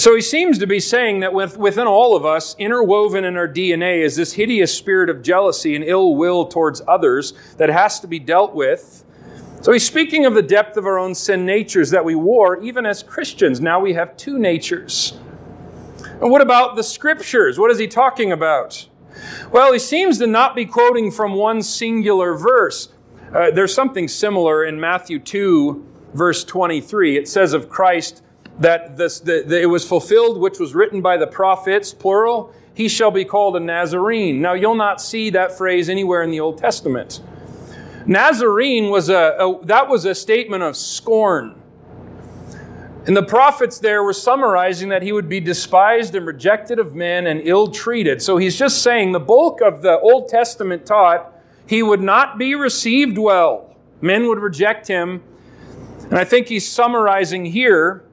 so 0.00 0.14
he 0.14 0.20
seems 0.20 0.58
to 0.58 0.66
be 0.66 0.80
saying 0.80 1.20
that 1.20 1.32
with, 1.32 1.56
within 1.56 1.86
all 1.86 2.14
of 2.14 2.24
us, 2.24 2.54
interwoven 2.58 3.24
in 3.24 3.36
our 3.36 3.48
DNA, 3.48 4.02
is 4.02 4.16
this 4.16 4.32
hideous 4.32 4.74
spirit 4.76 5.08
of 5.08 5.22
jealousy 5.22 5.74
and 5.74 5.84
ill 5.84 6.14
will 6.14 6.46
towards 6.46 6.82
others 6.86 7.32
that 7.56 7.68
has 7.68 8.00
to 8.00 8.06
be 8.06 8.18
dealt 8.18 8.54
with. 8.54 9.04
So 9.60 9.72
he's 9.72 9.86
speaking 9.86 10.26
of 10.26 10.34
the 10.34 10.42
depth 10.42 10.76
of 10.76 10.86
our 10.86 10.98
own 10.98 11.14
sin 11.14 11.44
natures 11.44 11.90
that 11.90 12.04
we 12.04 12.14
wore 12.14 12.62
even 12.62 12.86
as 12.86 13.02
Christians. 13.02 13.60
Now 13.60 13.80
we 13.80 13.94
have 13.94 14.16
two 14.16 14.38
natures. 14.38 15.18
And 16.20 16.30
what 16.30 16.42
about 16.42 16.76
the 16.76 16.84
scriptures? 16.84 17.58
What 17.58 17.70
is 17.70 17.78
he 17.78 17.88
talking 17.88 18.30
about? 18.32 18.88
Well, 19.50 19.72
he 19.72 19.78
seems 19.78 20.18
to 20.18 20.26
not 20.26 20.54
be 20.54 20.64
quoting 20.64 21.10
from 21.10 21.34
one 21.34 21.62
singular 21.62 22.34
verse. 22.34 22.90
Uh, 23.34 23.50
there's 23.50 23.74
something 23.74 24.06
similar 24.06 24.64
in 24.64 24.78
Matthew 24.78 25.18
2, 25.18 25.86
verse 26.14 26.44
23. 26.44 27.16
It 27.16 27.28
says 27.28 27.52
of 27.52 27.68
Christ, 27.68 28.22
that 28.58 28.96
this, 28.96 29.20
the, 29.20 29.44
the, 29.46 29.60
it 29.62 29.66
was 29.66 29.86
fulfilled 29.86 30.40
which 30.40 30.58
was 30.58 30.74
written 30.74 31.00
by 31.00 31.16
the 31.16 31.26
prophets, 31.26 31.92
plural, 31.94 32.52
he 32.74 32.88
shall 32.88 33.10
be 33.10 33.24
called 33.24 33.56
a 33.56 33.60
Nazarene. 33.60 34.40
Now, 34.40 34.54
you'll 34.54 34.74
not 34.74 35.00
see 35.00 35.30
that 35.30 35.56
phrase 35.56 35.88
anywhere 35.88 36.22
in 36.22 36.30
the 36.30 36.40
Old 36.40 36.58
Testament. 36.58 37.20
Nazarene 38.06 38.88
was 38.88 39.10
a, 39.10 39.36
a 39.38 39.66
that 39.66 39.88
was 39.88 40.04
a 40.06 40.14
statement 40.14 40.62
of 40.62 40.76
scorn. 40.76 41.60
And 43.06 43.16
the 43.16 43.22
prophets 43.22 43.78
there 43.78 44.02
were 44.02 44.12
summarizing 44.12 44.90
that 44.90 45.02
he 45.02 45.12
would 45.12 45.28
be 45.28 45.40
despised 45.40 46.14
and 46.14 46.26
rejected 46.26 46.78
of 46.78 46.94
men 46.94 47.26
and 47.26 47.40
ill 47.42 47.68
treated. 47.68 48.22
So 48.22 48.36
he's 48.36 48.56
just 48.58 48.82
saying 48.82 49.12
the 49.12 49.20
bulk 49.20 49.60
of 49.60 49.82
the 49.82 49.98
Old 50.00 50.28
Testament 50.28 50.84
taught 50.84 51.32
he 51.66 51.82
would 51.82 52.02
not 52.02 52.38
be 52.38 52.54
received 52.54 53.18
well. 53.18 53.76
Men 54.00 54.26
would 54.28 54.38
reject 54.38 54.86
him. 54.86 55.22
And 56.04 56.18
I 56.18 56.24
think 56.24 56.48
he's 56.48 56.66
summarizing 56.66 57.44
here 57.44 58.04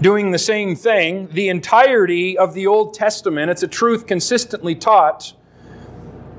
doing 0.00 0.30
the 0.30 0.38
same 0.38 0.76
thing. 0.76 1.28
The 1.28 1.48
entirety 1.48 2.36
of 2.36 2.54
the 2.54 2.66
Old 2.66 2.94
Testament, 2.94 3.50
it's 3.50 3.62
a 3.62 3.68
truth 3.68 4.06
consistently 4.06 4.74
taught 4.74 5.32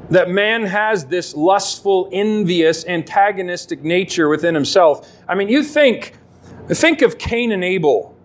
that 0.09 0.29
man 0.29 0.63
has 0.63 1.05
this 1.05 1.35
lustful, 1.35 2.09
envious, 2.11 2.85
antagonistic 2.85 3.83
nature 3.83 4.29
within 4.29 4.55
himself. 4.55 5.11
I 5.27 5.35
mean, 5.35 5.49
you 5.49 5.63
think, 5.63 6.13
think 6.69 7.01
of 7.01 7.17
Cain 7.17 7.51
and 7.51 7.63
Abel 7.63 8.15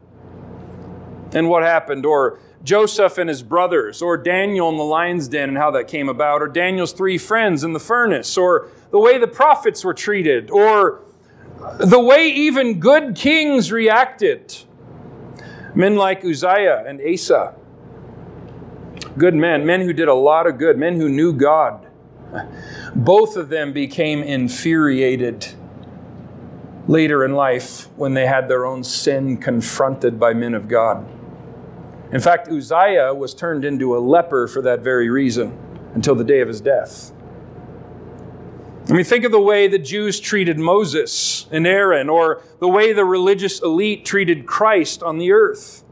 and 1.32 1.48
what 1.48 1.62
happened, 1.62 2.06
or 2.06 2.38
Joseph 2.62 3.18
and 3.18 3.28
his 3.28 3.42
brothers, 3.42 4.02
or 4.02 4.16
Daniel 4.16 4.68
in 4.68 4.76
the 4.76 4.84
lion's 4.84 5.26
den 5.26 5.48
and 5.48 5.58
how 5.58 5.70
that 5.72 5.88
came 5.88 6.08
about, 6.08 6.42
or 6.42 6.46
Daniel's 6.46 6.92
three 6.92 7.18
friends 7.18 7.64
in 7.64 7.72
the 7.72 7.80
furnace, 7.80 8.36
or 8.36 8.68
the 8.90 8.98
way 8.98 9.18
the 9.18 9.26
prophets 9.26 9.84
were 9.84 9.94
treated, 9.94 10.50
or 10.50 11.02
the 11.80 11.98
way 11.98 12.28
even 12.28 12.78
good 12.78 13.16
kings 13.16 13.72
reacted 13.72 14.56
Men 15.74 15.96
like 15.96 16.24
Uzziah 16.24 16.84
and 16.86 17.00
Asa. 17.00 17.54
Good 19.16 19.34
men, 19.34 19.64
men 19.64 19.80
who 19.82 19.92
did 19.92 20.08
a 20.08 20.14
lot 20.14 20.46
of 20.46 20.58
good, 20.58 20.78
men 20.78 20.96
who 20.96 21.08
knew 21.08 21.32
God. 21.32 21.86
Both 22.94 23.36
of 23.36 23.48
them 23.48 23.72
became 23.72 24.22
infuriated 24.22 25.46
later 26.88 27.24
in 27.24 27.34
life 27.34 27.88
when 27.96 28.14
they 28.14 28.26
had 28.26 28.48
their 28.48 28.66
own 28.66 28.84
sin 28.84 29.36
confronted 29.36 30.18
by 30.18 30.34
men 30.34 30.54
of 30.54 30.68
God. 30.68 31.06
In 32.12 32.20
fact, 32.20 32.48
Uzziah 32.48 33.14
was 33.14 33.34
turned 33.34 33.64
into 33.64 33.96
a 33.96 34.00
leper 34.00 34.46
for 34.46 34.60
that 34.62 34.80
very 34.80 35.08
reason 35.08 35.58
until 35.94 36.14
the 36.14 36.24
day 36.24 36.40
of 36.40 36.48
his 36.48 36.60
death. 36.60 37.12
I 38.88 38.94
mean, 38.94 39.04
think 39.04 39.24
of 39.24 39.30
the 39.30 39.40
way 39.40 39.68
the 39.68 39.78
Jews 39.78 40.18
treated 40.18 40.58
Moses 40.58 41.46
and 41.52 41.66
Aaron, 41.66 42.08
or 42.08 42.42
the 42.58 42.68
way 42.68 42.92
the 42.92 43.04
religious 43.04 43.62
elite 43.62 44.04
treated 44.04 44.44
Christ 44.44 45.02
on 45.02 45.18
the 45.18 45.30
earth. 45.30 45.84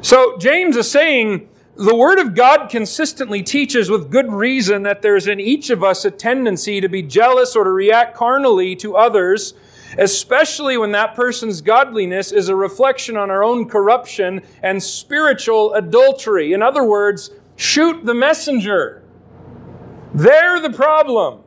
So, 0.00 0.38
James 0.38 0.76
is 0.76 0.88
saying 0.88 1.48
the 1.74 1.96
Word 1.96 2.20
of 2.20 2.34
God 2.36 2.68
consistently 2.70 3.42
teaches 3.42 3.90
with 3.90 4.12
good 4.12 4.32
reason 4.32 4.84
that 4.84 5.02
there's 5.02 5.26
in 5.26 5.40
each 5.40 5.70
of 5.70 5.82
us 5.82 6.04
a 6.04 6.10
tendency 6.10 6.80
to 6.80 6.88
be 6.88 7.02
jealous 7.02 7.56
or 7.56 7.64
to 7.64 7.70
react 7.70 8.16
carnally 8.16 8.76
to 8.76 8.96
others, 8.96 9.54
especially 9.98 10.76
when 10.76 10.92
that 10.92 11.16
person's 11.16 11.60
godliness 11.60 12.30
is 12.30 12.48
a 12.48 12.54
reflection 12.54 13.16
on 13.16 13.28
our 13.30 13.42
own 13.42 13.68
corruption 13.68 14.40
and 14.62 14.80
spiritual 14.80 15.74
adultery. 15.74 16.52
In 16.52 16.62
other 16.62 16.84
words, 16.84 17.30
shoot 17.56 18.04
the 18.04 18.14
messenger. 18.14 19.02
They're 20.14 20.60
the 20.60 20.72
problem. 20.72 21.42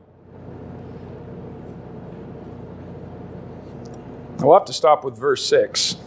We'll 4.41 4.57
have 4.57 4.65
to 4.65 4.73
stop 4.73 5.03
with 5.03 5.17
verse 5.17 5.45
6. 5.45 5.97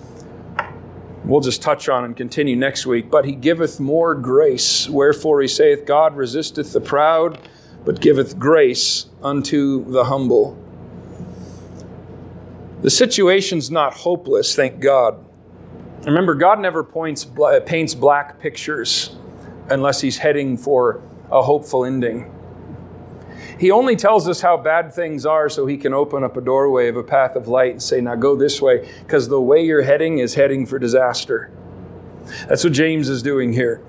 We'll 1.24 1.41
just 1.41 1.62
touch 1.62 1.89
on 1.89 2.05
and 2.05 2.16
continue 2.16 2.57
next 2.57 2.85
week. 2.85 3.11
But 3.11 3.24
he 3.24 3.32
giveth 3.32 3.78
more 3.78 4.14
grace. 4.14 4.89
Wherefore 4.89 5.41
he 5.41 5.49
saith, 5.49 5.87
God 5.87 6.16
resisteth 6.16 6.72
the 6.72 6.80
proud, 6.80 7.39
but 7.85 8.01
giveth 8.01 8.39
grace 8.39 9.07
unto 9.22 9.91
the 9.91 10.05
humble. 10.05 10.61
The 12.82 12.91
situation's 12.91 13.70
not 13.70 13.95
hopeless, 13.95 14.55
thank 14.55 14.80
God. 14.80 15.24
Remember, 16.05 16.35
God 16.35 16.61
never 16.61 16.85
points, 16.85 17.26
paints 17.64 17.95
black 17.95 18.41
pictures 18.41 19.16
unless 19.70 20.01
he's 20.01 20.18
heading 20.18 20.59
for 20.59 21.01
a 21.30 21.41
hopeful 21.41 21.87
ending. 21.87 22.34
He 23.59 23.71
only 23.71 23.97
tells 23.97 24.29
us 24.29 24.41
how 24.41 24.57
bad 24.57 24.93
things 24.93 25.25
are 25.25 25.49
so 25.49 25.67
he 25.67 25.77
can 25.77 25.95
open 25.95 26.25
up 26.25 26.37
a 26.37 26.41
doorway 26.41 26.89
of 26.89 26.97
a 26.97 27.03
path 27.03 27.37
of 27.37 27.49
light 27.49 27.73
and 27.73 27.83
say, 27.83 28.01
Now 28.01 28.15
go 28.15 28.37
this 28.37 28.61
way, 28.61 28.89
because 29.01 29.29
the 29.29 29.41
way 29.41 29.65
you're 29.65 29.83
heading 29.83 30.19
is 30.19 30.35
heading 30.35 30.67
for 30.67 30.79
disaster. 30.79 31.51
That's 32.49 32.65
what 32.65 32.73
James 32.73 33.09
is 33.09 33.23
doing 33.23 33.53
here. 33.53 33.83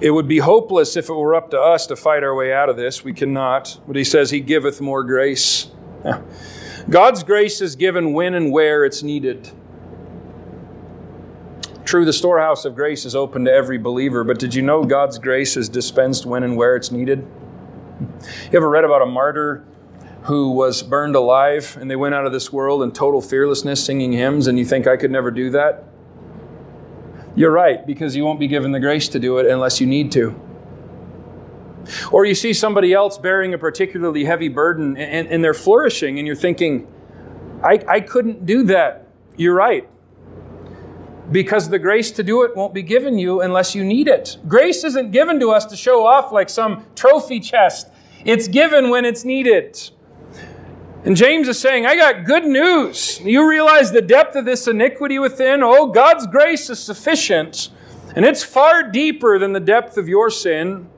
It 0.00 0.12
would 0.12 0.28
be 0.28 0.38
hopeless 0.38 0.96
if 0.96 1.08
it 1.08 1.14
were 1.14 1.34
up 1.34 1.50
to 1.50 1.60
us 1.60 1.86
to 1.88 1.96
fight 1.96 2.22
our 2.22 2.34
way 2.34 2.52
out 2.52 2.68
of 2.68 2.76
this. 2.76 3.02
We 3.02 3.12
cannot. 3.12 3.80
But 3.86 3.96
he 3.96 4.04
says, 4.04 4.30
He 4.30 4.40
giveth 4.40 4.80
more 4.80 5.02
grace. 5.02 5.68
God's 6.90 7.24
grace 7.24 7.60
is 7.60 7.74
given 7.74 8.12
when 8.12 8.34
and 8.34 8.52
where 8.52 8.84
it's 8.84 9.02
needed. 9.02 9.50
True, 11.88 12.04
the 12.04 12.12
storehouse 12.12 12.66
of 12.66 12.74
grace 12.74 13.06
is 13.06 13.16
open 13.16 13.46
to 13.46 13.50
every 13.50 13.78
believer, 13.78 14.22
but 14.22 14.38
did 14.38 14.54
you 14.54 14.60
know 14.60 14.84
God's 14.84 15.18
grace 15.18 15.56
is 15.56 15.70
dispensed 15.70 16.26
when 16.26 16.42
and 16.42 16.54
where 16.54 16.76
it's 16.76 16.90
needed? 16.90 17.26
You 17.98 18.58
ever 18.58 18.68
read 18.68 18.84
about 18.84 19.00
a 19.00 19.06
martyr 19.06 19.64
who 20.24 20.50
was 20.50 20.82
burned 20.82 21.16
alive 21.16 21.78
and 21.80 21.90
they 21.90 21.96
went 21.96 22.14
out 22.14 22.26
of 22.26 22.32
this 22.32 22.52
world 22.52 22.82
in 22.82 22.92
total 22.92 23.22
fearlessness 23.22 23.82
singing 23.82 24.12
hymns, 24.12 24.48
and 24.48 24.58
you 24.58 24.66
think 24.66 24.86
I 24.86 24.98
could 24.98 25.10
never 25.10 25.30
do 25.30 25.48
that? 25.52 25.84
You're 27.34 27.52
right, 27.52 27.86
because 27.86 28.14
you 28.14 28.22
won't 28.22 28.38
be 28.38 28.48
given 28.48 28.72
the 28.72 28.80
grace 28.80 29.08
to 29.08 29.18
do 29.18 29.38
it 29.38 29.46
unless 29.46 29.80
you 29.80 29.86
need 29.86 30.12
to. 30.12 30.38
Or 32.12 32.26
you 32.26 32.34
see 32.34 32.52
somebody 32.52 32.92
else 32.92 33.16
bearing 33.16 33.54
a 33.54 33.58
particularly 33.58 34.26
heavy 34.26 34.48
burden 34.48 34.98
and, 34.98 35.26
and 35.26 35.42
they're 35.42 35.54
flourishing, 35.54 36.18
and 36.18 36.26
you're 36.26 36.36
thinking, 36.36 36.86
I, 37.64 37.82
I 37.88 38.00
couldn't 38.00 38.44
do 38.44 38.64
that. 38.64 39.08
You're 39.38 39.54
right 39.54 39.88
because 41.30 41.68
the 41.68 41.78
grace 41.78 42.10
to 42.12 42.22
do 42.22 42.42
it 42.42 42.56
won't 42.56 42.74
be 42.74 42.82
given 42.82 43.18
you 43.18 43.40
unless 43.40 43.74
you 43.74 43.84
need 43.84 44.08
it. 44.08 44.38
Grace 44.46 44.84
isn't 44.84 45.10
given 45.10 45.38
to 45.40 45.50
us 45.50 45.64
to 45.66 45.76
show 45.76 46.06
off 46.06 46.32
like 46.32 46.48
some 46.48 46.84
trophy 46.94 47.40
chest, 47.40 47.88
it's 48.24 48.48
given 48.48 48.90
when 48.90 49.04
it's 49.04 49.24
needed. 49.24 49.78
And 51.04 51.16
James 51.16 51.48
is 51.48 51.58
saying, 51.58 51.86
I 51.86 51.96
got 51.96 52.24
good 52.24 52.44
news. 52.44 53.20
You 53.20 53.48
realize 53.48 53.92
the 53.92 54.02
depth 54.02 54.34
of 54.34 54.44
this 54.44 54.66
iniquity 54.66 55.18
within? 55.18 55.62
Oh, 55.62 55.86
God's 55.86 56.26
grace 56.26 56.68
is 56.68 56.80
sufficient, 56.80 57.70
and 58.16 58.24
it's 58.24 58.42
far 58.42 58.82
deeper 58.82 59.38
than 59.38 59.52
the 59.52 59.60
depth 59.60 59.96
of 59.96 60.08
your 60.08 60.28
sin. 60.28 60.88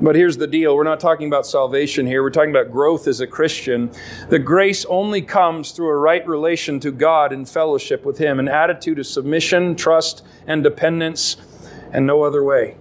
But 0.00 0.14
here's 0.14 0.36
the 0.36 0.46
deal 0.46 0.76
we're 0.76 0.84
not 0.84 1.00
talking 1.00 1.26
about 1.26 1.46
salvation 1.46 2.06
here, 2.06 2.22
we're 2.22 2.30
talking 2.30 2.50
about 2.50 2.70
growth 2.70 3.06
as 3.06 3.20
a 3.20 3.26
Christian. 3.26 3.90
The 4.28 4.38
grace 4.38 4.84
only 4.86 5.22
comes 5.22 5.72
through 5.72 5.88
a 5.88 5.96
right 5.96 6.26
relation 6.26 6.78
to 6.80 6.90
God 6.90 7.32
and 7.32 7.48
fellowship 7.48 8.04
with 8.04 8.18
Him, 8.18 8.38
an 8.38 8.48
attitude 8.48 8.98
of 8.98 9.06
submission, 9.06 9.74
trust, 9.74 10.24
and 10.46 10.62
dependence, 10.62 11.36
and 11.92 12.06
no 12.06 12.22
other 12.22 12.44
way. 12.44 12.76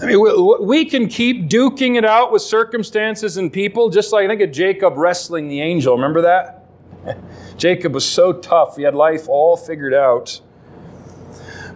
I 0.00 0.06
mean, 0.06 0.66
we 0.66 0.86
can 0.86 1.08
keep 1.08 1.48
duking 1.48 1.96
it 1.96 2.04
out 2.04 2.32
with 2.32 2.42
circumstances 2.42 3.36
and 3.36 3.52
people, 3.52 3.90
just 3.90 4.12
like 4.12 4.24
I 4.24 4.28
think 4.28 4.40
of 4.40 4.50
Jacob 4.50 4.96
wrestling 4.96 5.48
the 5.48 5.60
angel. 5.60 5.94
Remember 5.94 6.22
that? 6.22 6.64
Jacob 7.58 7.94
was 7.94 8.08
so 8.08 8.32
tough, 8.32 8.76
he 8.76 8.82
had 8.82 8.94
life 8.94 9.28
all 9.28 9.56
figured 9.58 9.94
out. 9.94 10.40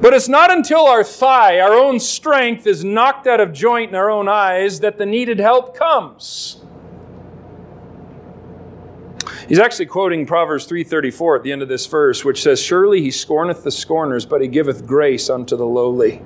But 0.01 0.13
it's 0.13 0.29
not 0.29 0.53
until 0.53 0.87
our 0.87 1.03
thigh, 1.03 1.59
our 1.61 1.73
own 1.73 1.99
strength, 2.01 2.67
is 2.67 2.85
knocked 2.85 3.27
out 3.27 3.41
of 3.41 3.53
joint 3.53 3.91
in 3.91 3.97
our 3.97 4.11
own 4.11 4.29
eyes 4.29 4.81
that 4.81 4.99
the 4.99 5.07
needed 5.07 5.39
help 5.39 5.77
comes. 5.77 6.63
He's 9.49 9.59
actually 9.59 9.87
quoting 9.87 10.27
Proverbs 10.27 10.67
3:34 10.67 11.37
at 11.37 11.43
the 11.43 11.53
end 11.53 11.63
of 11.63 11.69
this 11.69 11.87
verse, 11.87 12.25
which 12.25 12.43
says, 12.43 12.61
"Surely 12.61 13.01
he 13.01 13.11
scorneth 13.11 13.63
the 13.63 13.71
scorners, 13.71 14.27
but 14.27 14.41
he 14.41 14.49
giveth 14.49 14.87
grace 14.87 15.31
unto 15.31 15.57
the 15.57 15.67
lowly." 15.67 16.21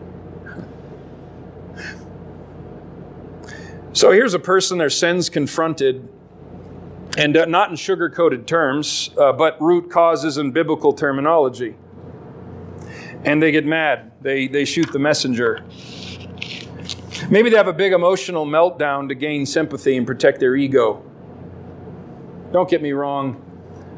So 3.93 4.11
here's 4.11 4.35
a 4.35 4.39
person, 4.39 4.79
their 4.79 4.89
sins 4.89 5.29
confronted, 5.29 6.09
and 7.19 7.37
uh, 7.37 7.45
not 7.45 7.71
in 7.71 7.77
sugar 7.77 8.09
coated 8.09 8.47
terms, 8.47 9.11
uh, 9.19 9.33
but 9.33 9.61
root 9.61 9.91
causes 9.91 10.39
and 10.39 10.55
biblical 10.55 10.93
terminology 10.93 11.77
and 13.25 13.43
they 13.43 13.51
get 13.51 13.67
mad. 13.67 14.13
They, 14.21 14.49
they 14.49 14.65
shoot 14.65 14.93
the 14.93 14.99
messenger. 14.99 15.65
Maybe 17.31 17.51
they 17.51 17.57
have 17.57 17.69
a 17.69 17.73
big 17.73 17.93
emotional 17.93 18.47
meltdown 18.47 19.09
to 19.09 19.15
gain 19.15 19.47
sympathy 19.47 19.97
and 19.97 20.07
protect 20.07 20.41
their 20.41 20.57
ego. 20.57 21.05
Don't 22.53 22.69
get 22.69 22.83
me 22.83 22.93
wrong. 22.93 23.41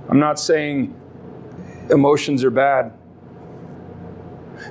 I'm 0.09 0.19
not 0.19 0.39
saying 0.39 0.95
emotions 1.91 2.45
are 2.45 2.51
bad. 2.51 2.93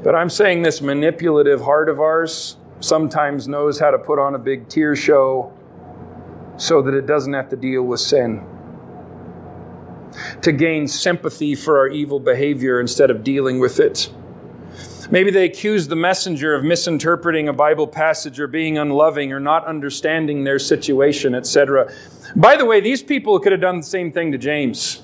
But 0.04 0.16
I'm 0.16 0.30
saying 0.30 0.62
this 0.62 0.82
manipulative 0.82 1.62
heart 1.62 1.90
of 1.90 2.00
ours 2.00 2.58
sometimes 2.80 3.48
knows 3.48 3.80
how 3.80 3.92
to 3.92 3.98
put 3.98 4.20
on 4.20 4.36
a 4.36 4.40
big 4.40 4.68
tear 4.68 4.96
show 4.96 5.54
so 6.58 6.82
that 6.82 6.94
it 6.94 7.06
doesn't 7.06 7.34
have 7.34 7.50
to 7.50 7.56
deal 7.56 7.84
with 7.84 8.00
sin. 8.00 8.46
To 10.42 10.52
gain 10.52 10.88
sympathy 10.88 11.56
for 11.56 11.80
our 11.80 11.88
evil 11.88 12.20
behavior 12.20 12.80
instead 12.80 13.10
of 13.10 13.24
dealing 13.24 13.60
with 13.60 13.80
it. 13.80 14.12
Maybe 15.12 15.30
they 15.30 15.44
accuse 15.44 15.90
the 15.90 15.96
messenger 15.98 16.56
of 16.56 16.64
misinterpreting 16.64 17.50
a 17.50 17.54
Bible 17.54 17.86
passage 17.86 18.40
or 18.40 18.48
being 18.48 18.78
unloving 18.78 19.34
or 19.34 19.42
not 19.42 19.66
understanding 19.66 20.46
their 20.46 20.58
situation, 20.58 21.36
etc. 21.36 21.92
By 22.34 22.56
the 22.56 22.66
way, 22.66 22.80
these 22.80 23.04
people 23.04 23.38
could 23.40 23.52
have 23.52 23.60
done 23.60 23.78
the 23.78 23.86
same 23.86 24.14
thing 24.14 24.32
to 24.32 24.38
James. 24.38 25.04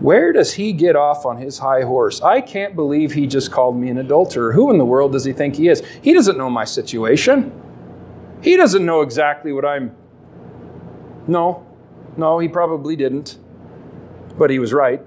Where 0.00 0.32
does 0.32 0.52
he 0.52 0.74
get 0.74 0.94
off 0.94 1.24
on 1.24 1.38
his 1.38 1.58
high 1.58 1.82
horse? 1.82 2.20
I 2.20 2.42
can't 2.42 2.76
believe 2.76 3.12
he 3.12 3.26
just 3.26 3.50
called 3.50 3.76
me 3.76 3.88
an 3.88 3.96
adulterer. 3.96 4.52
Who 4.52 4.70
in 4.70 4.78
the 4.78 4.84
world 4.84 5.12
does 5.12 5.24
he 5.24 5.32
think 5.32 5.56
he 5.56 5.68
is? 5.68 5.82
He 6.02 6.12
doesn't 6.12 6.36
know 6.36 6.50
my 6.50 6.64
situation. 6.64 7.50
He 8.42 8.56
doesn't 8.56 8.84
know 8.84 9.00
exactly 9.00 9.52
what 9.52 9.64
I'm. 9.64 9.96
No, 11.26 11.66
no, 12.16 12.38
he 12.38 12.46
probably 12.46 12.94
didn't. 12.94 13.38
But 14.36 14.50
he 14.50 14.58
was 14.58 14.72
right. 14.72 15.02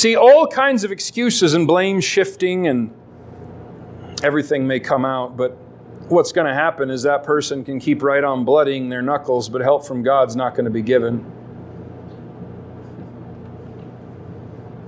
See, 0.00 0.16
all 0.16 0.46
kinds 0.46 0.82
of 0.82 0.92
excuses 0.92 1.52
and 1.52 1.66
blame 1.66 2.00
shifting 2.00 2.68
and 2.68 2.90
everything 4.22 4.66
may 4.66 4.80
come 4.80 5.04
out, 5.04 5.36
but 5.36 5.50
what's 6.08 6.32
going 6.32 6.46
to 6.46 6.54
happen 6.54 6.88
is 6.88 7.02
that 7.02 7.22
person 7.22 7.66
can 7.66 7.78
keep 7.78 8.02
right 8.02 8.24
on 8.24 8.46
bloodying 8.46 8.88
their 8.88 9.02
knuckles, 9.02 9.50
but 9.50 9.60
help 9.60 9.86
from 9.86 10.02
God's 10.02 10.34
not 10.36 10.54
going 10.54 10.64
to 10.64 10.70
be 10.70 10.80
given. 10.80 11.30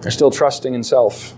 They're 0.01 0.11
still 0.11 0.31
trusting 0.31 0.73
in 0.73 0.83
self. 0.83 1.37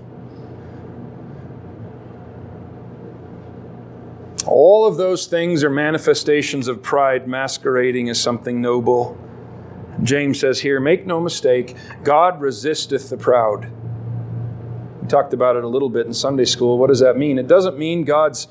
All 4.47 4.87
of 4.87 4.99
those 4.99 5.27
things 5.27 5.65
are 5.65 5.71
manifestations 5.71 6.69
of 6.69 6.81
pride 6.81 7.27
masquerading 7.27 8.09
as 8.09 8.21
something 8.21 8.61
noble. 8.61 9.19
James 10.05 10.39
says 10.39 10.61
here, 10.61 10.79
Make 10.79 11.07
no 11.07 11.19
mistake, 11.19 11.75
God 12.05 12.41
resisteth 12.41 13.09
the 13.09 13.17
proud, 13.17 13.71
We 15.03 15.09
talked 15.09 15.33
about 15.33 15.57
it 15.57 15.65
a 15.65 15.69
little 15.69 15.89
bit 15.89 16.07
in 16.07 16.15
Sunday 16.15 16.45
school. 16.45 16.79
What 16.79 16.89
does 16.89 17.01
that 17.01 17.17
mean? 17.17 17.39
It 17.39 17.49
doesn't 17.49 17.79
mean 17.79 18.05
God's 18.05 18.47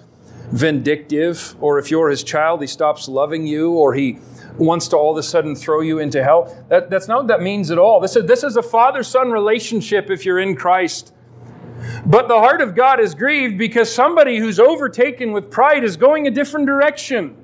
vindictive, 0.51 1.55
or 1.61 1.79
if 1.79 1.89
you're 1.89 2.09
his 2.09 2.23
child, 2.23 2.61
he 2.61 2.67
stops 2.67 3.07
loving 3.07 3.47
you, 3.47 3.71
or 3.71 3.93
he 3.93 4.17
wants 4.57 4.87
to 4.89 4.97
all 4.97 5.11
of 5.11 5.17
a 5.17 5.23
sudden 5.23 5.55
throw 5.55 5.81
you 5.81 5.99
into 5.99 6.23
hell. 6.23 6.65
That, 6.69 6.89
that's 6.89 7.07
not 7.07 7.19
what 7.19 7.27
that 7.27 7.41
means 7.41 7.71
at 7.71 7.77
all. 7.77 7.99
This 7.99 8.15
is, 8.15 8.25
this 8.25 8.43
is 8.43 8.57
a 8.57 8.63
father 8.63 9.03
son 9.03 9.31
relationship 9.31 10.09
if 10.09 10.25
you're 10.25 10.39
in 10.39 10.55
Christ. 10.55 11.13
But 12.05 12.27
the 12.27 12.37
heart 12.37 12.61
of 12.61 12.75
God 12.75 12.99
is 12.99 13.13
grieved 13.13 13.57
because 13.57 13.93
somebody 13.93 14.37
who's 14.37 14.59
overtaken 14.59 15.31
with 15.31 15.51
pride 15.51 15.83
is 15.83 15.97
going 15.97 16.27
a 16.27 16.31
different 16.31 16.65
direction. 16.65 17.35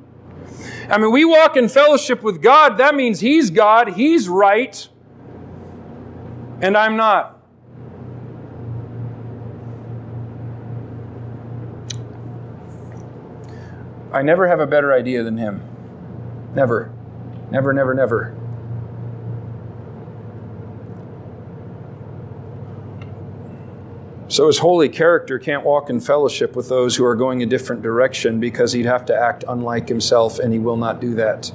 I 0.90 0.98
mean, 0.98 1.12
we 1.12 1.24
walk 1.24 1.56
in 1.56 1.70
fellowship 1.70 2.24
with 2.24 2.42
God, 2.42 2.78
that 2.78 2.96
means 2.96 3.20
He's 3.20 3.50
God, 3.52 3.94
He's 3.94 4.28
right, 4.28 4.88
and 6.62 6.76
I'm 6.76 6.98
not. 6.98 7.36
I 14.12 14.24
never 14.24 14.48
have 14.48 14.60
a 14.60 14.66
better 14.66 14.92
idea 14.92 15.24
than 15.24 15.38
Him. 15.38 15.62
Never. 16.56 16.92
Never, 17.52 17.74
never, 17.74 17.94
never. 17.94 18.39
So 24.40 24.48
his 24.48 24.60
holy 24.60 24.88
character 24.88 25.38
can't 25.38 25.66
walk 25.66 25.90
in 25.90 26.00
fellowship 26.00 26.56
with 26.56 26.70
those 26.70 26.96
who 26.96 27.04
are 27.04 27.18
going 27.18 27.44
a 27.44 27.46
different 27.46 27.82
direction 27.82 28.40
because 28.40 28.72
he'd 28.72 28.86
have 28.86 29.04
to 29.08 29.14
act 29.14 29.44
unlike 29.46 29.90
himself, 29.90 30.40
and 30.40 30.54
he 30.54 30.60
will 30.60 30.78
not 30.78 31.02
do 31.02 31.14
that. 31.16 31.52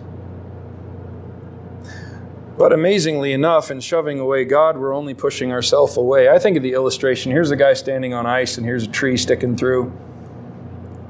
But 2.58 2.74
amazingly 2.74 3.32
enough, 3.32 3.70
in 3.70 3.80
shoving 3.80 4.20
away 4.20 4.44
God, 4.44 4.76
we're 4.76 4.92
only 4.92 5.14
pushing 5.14 5.50
ourselves 5.50 5.96
away. 5.96 6.28
I 6.28 6.38
think 6.38 6.58
of 6.58 6.62
the 6.62 6.74
illustration 6.74 7.32
here's 7.32 7.50
a 7.50 7.56
guy 7.56 7.72
standing 7.72 8.12
on 8.12 8.26
ice, 8.26 8.58
and 8.58 8.66
here's 8.66 8.84
a 8.84 8.88
tree 8.88 9.16
sticking 9.16 9.56
through. 9.56 9.84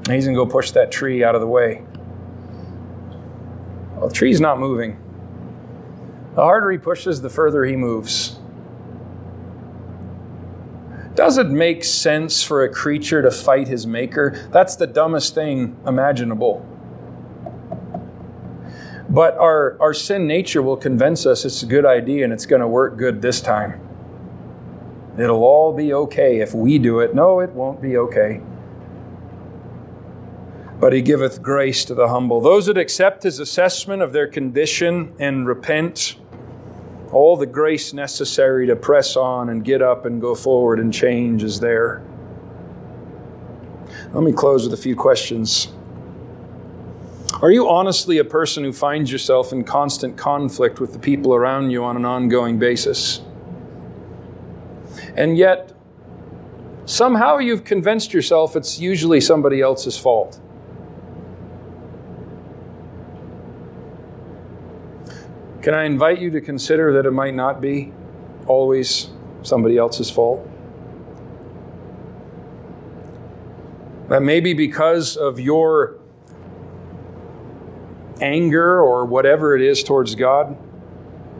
And 0.05 0.13
he's 0.15 0.23
going 0.23 0.37
to 0.37 0.45
go 0.45 0.49
push 0.49 0.71
that 0.71 0.93
tree 0.93 1.25
out 1.25 1.35
of 1.35 1.41
the 1.41 1.47
way. 1.47 1.83
Well, 3.97 4.07
the 4.07 4.15
tree's 4.15 4.39
not 4.39 4.61
moving. 4.61 4.97
The 6.35 6.41
harder 6.41 6.71
he 6.71 6.77
pushes, 6.77 7.21
the 7.21 7.29
further 7.29 7.65
he 7.65 7.75
moves. 7.75 8.39
Does 11.15 11.37
it 11.37 11.47
make 11.47 11.85
sense 11.85 12.43
for 12.43 12.63
a 12.63 12.69
creature 12.69 13.21
to 13.21 13.31
fight 13.31 13.69
his 13.69 13.87
maker? 13.87 14.47
That's 14.51 14.75
the 14.75 14.85
dumbest 14.85 15.33
thing 15.33 15.77
imaginable. 15.87 16.65
But 19.09 19.37
our, 19.37 19.77
our 19.79 19.93
sin 19.93 20.27
nature 20.27 20.61
will 20.61 20.75
convince 20.75 21.25
us 21.25 21.45
it's 21.45 21.63
a 21.63 21.65
good 21.65 21.85
idea 21.85 22.25
and 22.25 22.33
it's 22.33 22.45
going 22.45 22.61
to 22.61 22.67
work 22.67 22.97
good 22.97 23.21
this 23.21 23.39
time. 23.39 23.79
It'll 25.17 25.43
all 25.43 25.73
be 25.73 25.93
okay 25.93 26.41
if 26.41 26.53
we 26.53 26.77
do 26.77 26.99
it. 26.99 27.15
No, 27.15 27.39
it 27.39 27.51
won't 27.51 27.81
be 27.81 27.95
okay. 27.95 28.41
But 30.77 30.91
he 30.91 31.01
giveth 31.01 31.41
grace 31.41 31.85
to 31.85 31.93
the 31.95 32.09
humble. 32.09 32.41
Those 32.41 32.65
that 32.65 32.77
accept 32.77 33.23
his 33.23 33.39
assessment 33.39 34.01
of 34.01 34.11
their 34.11 34.27
condition 34.27 35.15
and 35.17 35.47
repent 35.47 36.17
all 37.15 37.37
the 37.37 37.45
grace 37.45 37.93
necessary 37.93 38.67
to 38.67 38.75
press 38.75 39.15
on 39.15 39.47
and 39.47 39.63
get 39.63 39.81
up 39.81 40.05
and 40.05 40.19
go 40.19 40.35
forward 40.35 40.81
and 40.81 40.93
change 40.93 41.43
is 41.43 41.61
there. 41.61 42.03
Let 44.11 44.21
me 44.21 44.33
close 44.33 44.65
with 44.65 44.77
a 44.77 44.81
few 44.81 44.97
questions. 44.97 45.69
Are 47.41 47.51
you 47.51 47.69
honestly 47.69 48.17
a 48.17 48.25
person 48.25 48.65
who 48.65 48.73
finds 48.73 49.13
yourself 49.13 49.53
in 49.53 49.63
constant 49.63 50.17
conflict 50.17 50.81
with 50.81 50.91
the 50.91 50.99
people 50.99 51.33
around 51.33 51.69
you 51.69 51.85
on 51.85 51.95
an 51.95 52.03
ongoing 52.03 52.59
basis? 52.59 53.21
And 55.15 55.37
yet, 55.37 55.71
somehow 56.83 57.37
you've 57.37 57.63
convinced 57.63 58.13
yourself 58.13 58.57
it's 58.57 58.77
usually 58.77 59.21
somebody 59.21 59.61
else's 59.61 59.97
fault. 59.97 60.41
Can 65.65 65.73
I 65.73 65.85
invite 65.85 66.21
you 66.21 66.29
to 66.29 66.41
consider 66.41 66.93
that 66.93 67.07
it 67.07 67.11
might 67.11 67.33
not 67.33 67.59
be 67.59 67.91
always 68.45 69.09
somebody 69.41 69.79
else's 69.79 70.11
fault? 70.11 70.47
That 74.09 74.21
maybe 74.21 74.53
because 74.53 75.17
of 75.17 75.39
your 75.39 75.97
anger 78.21 78.79
or 78.79 79.05
whatever 79.05 79.55
it 79.55 79.63
is 79.63 79.81
towards 79.81 80.13
God, 80.13 80.55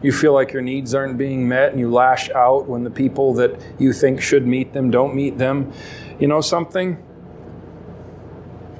you 0.02 0.10
feel 0.10 0.32
like 0.32 0.52
your 0.52 0.62
needs 0.62 0.92
aren't 0.92 1.16
being 1.16 1.46
met 1.46 1.70
and 1.70 1.78
you 1.78 1.88
lash 1.88 2.28
out 2.30 2.66
when 2.66 2.82
the 2.82 2.90
people 2.90 3.32
that 3.34 3.64
you 3.78 3.92
think 3.92 4.20
should 4.20 4.44
meet 4.44 4.72
them 4.72 4.90
don't 4.90 5.14
meet 5.14 5.38
them. 5.38 5.72
You 6.18 6.26
know 6.26 6.40
something? 6.40 7.00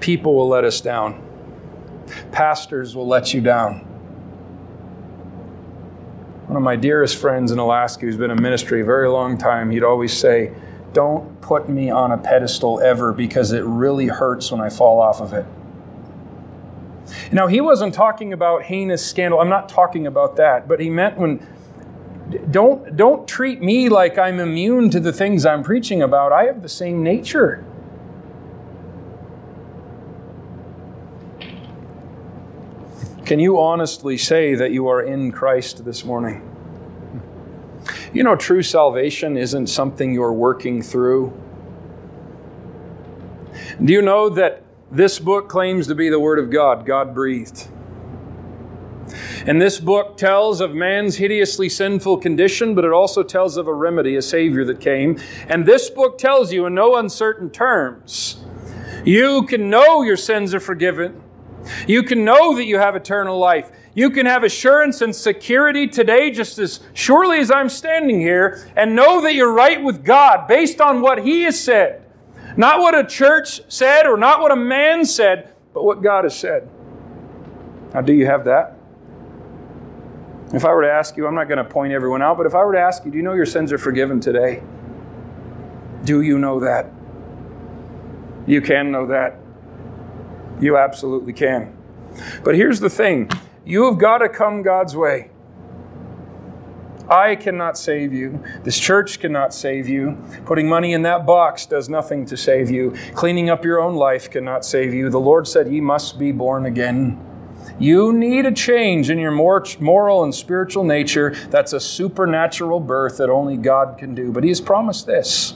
People 0.01 0.35
will 0.35 0.49
let 0.49 0.65
us 0.65 0.81
down, 0.81 1.23
pastors 2.33 2.97
will 2.97 3.07
let 3.07 3.33
you 3.33 3.41
down. 3.41 3.86
One 6.47 6.57
of 6.57 6.63
my 6.63 6.77
dearest 6.77 7.17
friends 7.17 7.51
in 7.51 7.59
Alaska 7.59 8.07
who's 8.07 8.17
been 8.17 8.31
in 8.31 8.41
ministry 8.41 8.81
a 8.81 8.85
very 8.85 9.09
long 9.09 9.37
time, 9.37 9.71
he'd 9.71 9.83
always 9.83 10.13
say, 10.13 10.53
Don't 10.93 11.41
put 11.41 11.69
me 11.69 11.91
on 11.91 12.13
a 12.13 12.19
pedestal 12.19 12.81
ever 12.81 13.13
because 13.13 13.51
it 13.51 13.65
really 13.65 14.07
hurts 14.07 14.53
when 14.53 14.61
I 14.61 14.71
fall 14.71 15.01
off 15.01 15.21
of 15.21 15.33
it. 15.33 15.45
Now, 17.33 17.49
he 17.49 17.61
wasn't 17.61 17.95
talking 17.95 18.33
about 18.33 18.63
heinous 18.63 19.05
scandal. 19.05 19.41
I'm 19.41 19.49
not 19.49 19.69
talking 19.69 20.07
about 20.07 20.37
that. 20.37 20.69
But 20.69 20.79
he 20.79 20.89
meant 20.89 21.19
when, 21.19 21.47
don't, 22.51 22.97
don't 22.97 23.27
treat 23.27 23.61
me 23.61 23.89
like 23.89 24.17
I'm 24.17 24.39
immune 24.39 24.91
to 24.91 25.01
the 25.01 25.13
things 25.13 25.45
I'm 25.45 25.65
preaching 25.65 26.03
about. 26.03 26.33
I 26.33 26.45
have 26.45 26.63
the 26.63 26.69
same 26.69 27.03
nature. 27.03 27.65
Can 33.27 33.41
you 33.41 33.59
honestly 33.59 34.17
say 34.17 34.55
that 34.55 34.71
you 34.71 34.87
are 34.87 35.03
in 35.03 35.33
Christ 35.33 35.85
this 35.85 36.05
morning? 36.05 36.49
You 38.15 38.23
know, 38.23 38.37
true 38.37 38.63
salvation 38.63 39.37
isn't 39.37 39.67
something 39.67 40.15
you're 40.15 40.33
working 40.33 40.81
through. 40.81 41.33
Do 43.83 43.93
you 43.93 44.01
know 44.01 44.29
that 44.29 44.63
this 44.93 45.19
book 45.19 45.49
claims 45.49 45.89
to 45.89 45.97
be 45.97 46.09
the 46.09 46.21
Word 46.21 46.39
of 46.39 46.51
God, 46.51 46.87
God 46.87 47.15
breathed? 47.15 47.67
And 49.45 49.61
this 49.61 49.81
book 49.81 50.17
tells 50.17 50.61
of 50.61 50.73
man's 50.73 51.17
hideously 51.17 51.69
sinful 51.69 52.19
condition, 52.19 52.77
but 52.77 52.85
it 52.85 52.93
also 52.93 53.25
tells 53.25 53.57
of 53.57 53.67
a 53.67 53.75
remedy, 53.75 54.15
a 54.15 54.23
Savior 54.23 54.65
that 54.67 54.79
came. 54.79 55.21
And 55.49 55.67
this 55.67 55.91
book 55.91 56.17
tells 56.17 56.53
you 56.53 56.67
in 56.67 56.75
no 56.75 56.95
uncertain 56.95 57.51
terms 57.51 58.37
you 59.05 59.43
can 59.45 59.69
know 59.69 60.03
your 60.03 60.17
sins 60.17 60.55
are 60.55 60.61
forgiven. 60.61 61.23
You 61.87 62.03
can 62.03 62.25
know 62.25 62.55
that 62.57 62.65
you 62.65 62.79
have 62.79 62.97
eternal 62.97 63.39
life. 63.39 63.71
You 63.95 64.11
can 64.11 64.27
have 64.27 64.45
assurance 64.45 65.01
and 65.01 65.15
security 65.15 65.89
today, 65.89 66.31
just 66.31 66.59
as 66.59 66.81
surely 66.93 67.39
as 67.39 67.51
I'm 67.51 67.69
standing 67.69 68.21
here, 68.21 68.69
and 68.77 68.95
know 68.95 69.23
that 69.23 69.35
you're 69.35 69.53
right 69.53 69.83
with 69.83 70.05
God 70.05 70.47
based 70.47 70.81
on 70.81 71.01
what 71.01 71.25
He 71.25 71.43
has 71.43 71.59
said. 71.59 72.05
Not 72.57 72.81
what 72.81 72.95
a 72.95 73.05
church 73.05 73.61
said 73.69 74.07
or 74.07 74.17
not 74.17 74.41
what 74.41 74.53
a 74.53 74.57
man 74.57 75.05
said, 75.05 75.55
but 75.75 75.85
what 75.85 76.03
God 76.03 76.25
has 76.25 76.39
said. 76.39 76.69
Now, 77.93 78.01
do 78.03 78.13
you 78.13 78.27
have 78.27 78.45
that? 78.45 78.77
If 80.53 80.65
I 80.65 80.73
were 80.73 80.83
to 80.83 80.91
ask 80.91 81.17
you, 81.17 81.27
I'm 81.27 81.35
not 81.35 81.49
going 81.49 81.59
to 81.59 81.65
point 81.65 81.93
everyone 81.93 82.23
out, 82.23 82.37
but 82.37 82.47
if 82.47 82.55
I 82.55 82.65
were 82.65 82.73
to 82.73 82.81
ask 82.81 83.05
you, 83.05 83.11
do 83.11 83.17
you 83.17 83.23
know 83.23 83.33
your 83.33 83.47
sins 83.47 83.73
are 83.73 83.79
forgiven 83.79 84.21
today? 84.21 84.63
Do 86.05 86.21
you 86.21 86.39
know 86.39 86.61
that? 86.61 86.93
You 88.47 88.61
can 88.61 88.93
know 88.93 89.07
that. 89.07 89.39
You 90.61 90.77
absolutely 90.77 91.33
can. 91.33 91.77
But 92.43 92.55
here's 92.55 92.81
the 92.81 92.91
thing 92.91 93.31
you 93.65 93.85
have 93.85 93.99
got 93.99 94.19
to 94.19 94.29
come 94.29 94.63
God's 94.63 94.97
way. 94.97 95.31
I 97.09 97.37
cannot 97.37 97.79
save 97.79 98.13
you. 98.13 98.43
This 98.65 98.79
church 98.79 99.21
cannot 99.21 99.55
save 99.55 99.89
you. 99.89 100.19
Putting 100.45 100.69
money 100.69 100.93
in 100.93 101.03
that 101.03 101.25
box 101.25 101.65
does 101.67 101.89
nothing 101.89 102.27
to 102.27 102.37
save 102.37 102.69
you. 102.69 102.97
Cleaning 103.15 103.49
up 103.49 103.65
your 103.65 103.81
own 103.81 103.95
life 103.95 104.29
cannot 104.29 104.65
save 104.65 104.93
you. 104.93 105.09
The 105.09 105.21
Lord 105.21 105.47
said, 105.47 105.71
Ye 105.71 105.81
must 105.81 106.19
be 106.19 106.33
born 106.33 106.67
again. 106.67 107.23
You 107.79 108.13
need 108.13 108.47
a 108.47 108.53
change 108.53 109.11
in 109.11 109.19
your 109.19 109.31
moral 109.31 110.25
and 110.25 110.35
spiritual 110.35 110.83
nature. 110.83 111.31
That's 111.51 111.73
a 111.73 111.81
supernatural 111.81 112.81
birth 112.81 113.19
that 113.19 113.31
only 113.31 113.57
God 113.57 113.99
can 113.99 114.15
do. 114.15 114.33
But 114.33 114.43
He 114.43 114.51
has 114.51 114.61
promised 114.61 115.07
this 115.07 115.55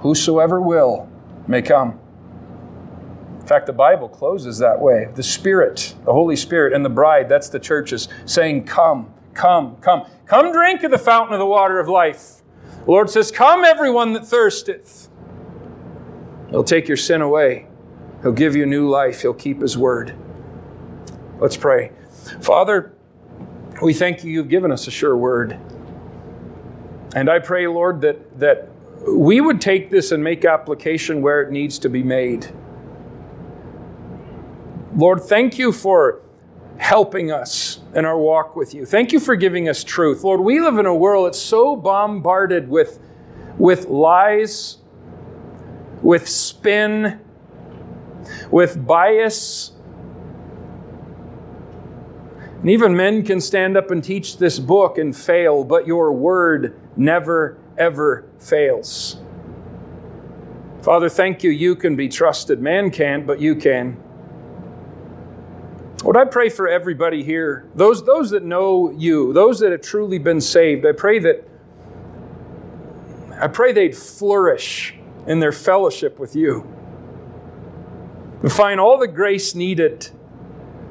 Whosoever 0.00 0.60
will 0.60 1.08
may 1.48 1.62
come 1.62 1.98
fact, 3.50 3.66
the 3.66 3.72
Bible 3.72 4.08
closes 4.08 4.58
that 4.58 4.80
way. 4.80 5.08
The 5.16 5.24
Spirit, 5.24 5.96
the 6.04 6.12
Holy 6.12 6.36
Spirit, 6.36 6.72
and 6.72 6.84
the 6.84 6.88
bride, 6.88 7.28
that's 7.28 7.48
the 7.48 7.58
churches, 7.58 8.08
saying, 8.24 8.64
Come, 8.64 9.12
come, 9.34 9.74
come. 9.80 10.06
Come 10.24 10.52
drink 10.52 10.84
of 10.84 10.92
the 10.92 10.98
fountain 10.98 11.32
of 11.32 11.40
the 11.40 11.46
water 11.46 11.80
of 11.80 11.88
life. 11.88 12.42
The 12.84 12.90
Lord 12.90 13.10
says, 13.10 13.32
Come, 13.32 13.64
everyone 13.64 14.12
that 14.12 14.24
thirsteth. 14.24 15.08
He'll 16.50 16.62
take 16.62 16.86
your 16.86 16.96
sin 16.96 17.22
away. 17.22 17.66
He'll 18.22 18.30
give 18.30 18.54
you 18.54 18.66
new 18.66 18.88
life. 18.88 19.20
He'll 19.22 19.34
keep 19.34 19.60
His 19.60 19.76
word. 19.76 20.14
Let's 21.40 21.56
pray. 21.56 21.90
Father, 22.40 22.94
we 23.82 23.94
thank 23.94 24.22
you, 24.22 24.30
you've 24.30 24.48
given 24.48 24.70
us 24.70 24.86
a 24.86 24.92
sure 24.92 25.16
word. 25.16 25.58
And 27.16 27.28
I 27.28 27.40
pray, 27.40 27.66
Lord, 27.66 28.00
that, 28.02 28.38
that 28.38 28.68
we 29.08 29.40
would 29.40 29.60
take 29.60 29.90
this 29.90 30.12
and 30.12 30.22
make 30.22 30.44
application 30.44 31.20
where 31.20 31.42
it 31.42 31.50
needs 31.50 31.80
to 31.80 31.88
be 31.88 32.04
made. 32.04 32.46
Lord, 35.00 35.22
thank 35.22 35.58
you 35.58 35.72
for 35.72 36.20
helping 36.76 37.32
us 37.32 37.80
in 37.94 38.04
our 38.04 38.18
walk 38.18 38.54
with 38.54 38.74
you. 38.74 38.84
Thank 38.84 39.12
you 39.12 39.18
for 39.18 39.34
giving 39.34 39.66
us 39.66 39.82
truth. 39.82 40.24
Lord, 40.24 40.40
we 40.40 40.60
live 40.60 40.76
in 40.76 40.84
a 40.84 40.94
world 40.94 41.26
that's 41.26 41.38
so 41.38 41.74
bombarded 41.74 42.68
with, 42.68 43.00
with 43.56 43.86
lies, 43.86 44.76
with 46.02 46.28
spin, 46.28 47.18
with 48.50 48.86
bias. 48.86 49.72
And 52.60 52.68
even 52.68 52.94
men 52.94 53.24
can 53.24 53.40
stand 53.40 53.78
up 53.78 53.90
and 53.90 54.04
teach 54.04 54.36
this 54.36 54.58
book 54.58 54.98
and 54.98 55.16
fail, 55.16 55.64
but 55.64 55.86
your 55.86 56.12
word 56.12 56.78
never, 56.94 57.58
ever 57.78 58.28
fails. 58.38 59.16
Father, 60.82 61.08
thank 61.08 61.42
you. 61.42 61.50
You 61.50 61.74
can 61.74 61.96
be 61.96 62.06
trusted. 62.06 62.60
Man 62.60 62.90
can't, 62.90 63.26
but 63.26 63.40
you 63.40 63.54
can. 63.56 63.96
Lord, 66.02 66.16
I 66.16 66.24
pray 66.24 66.48
for 66.48 66.66
everybody 66.66 67.22
here, 67.22 67.68
those, 67.74 68.04
those 68.04 68.30
that 68.30 68.42
know 68.42 68.90
you, 68.90 69.32
those 69.32 69.60
that 69.60 69.70
have 69.70 69.82
truly 69.82 70.18
been 70.18 70.40
saved. 70.40 70.86
I 70.86 70.92
pray 70.92 71.18
that 71.18 71.46
I 73.40 73.48
pray 73.48 73.72
they'd 73.72 73.96
flourish 73.96 74.94
in 75.26 75.40
their 75.40 75.52
fellowship 75.52 76.18
with 76.18 76.36
you. 76.36 76.66
And 78.42 78.52
find 78.52 78.78
all 78.78 78.98
the 78.98 79.08
grace 79.08 79.54
needed 79.54 80.10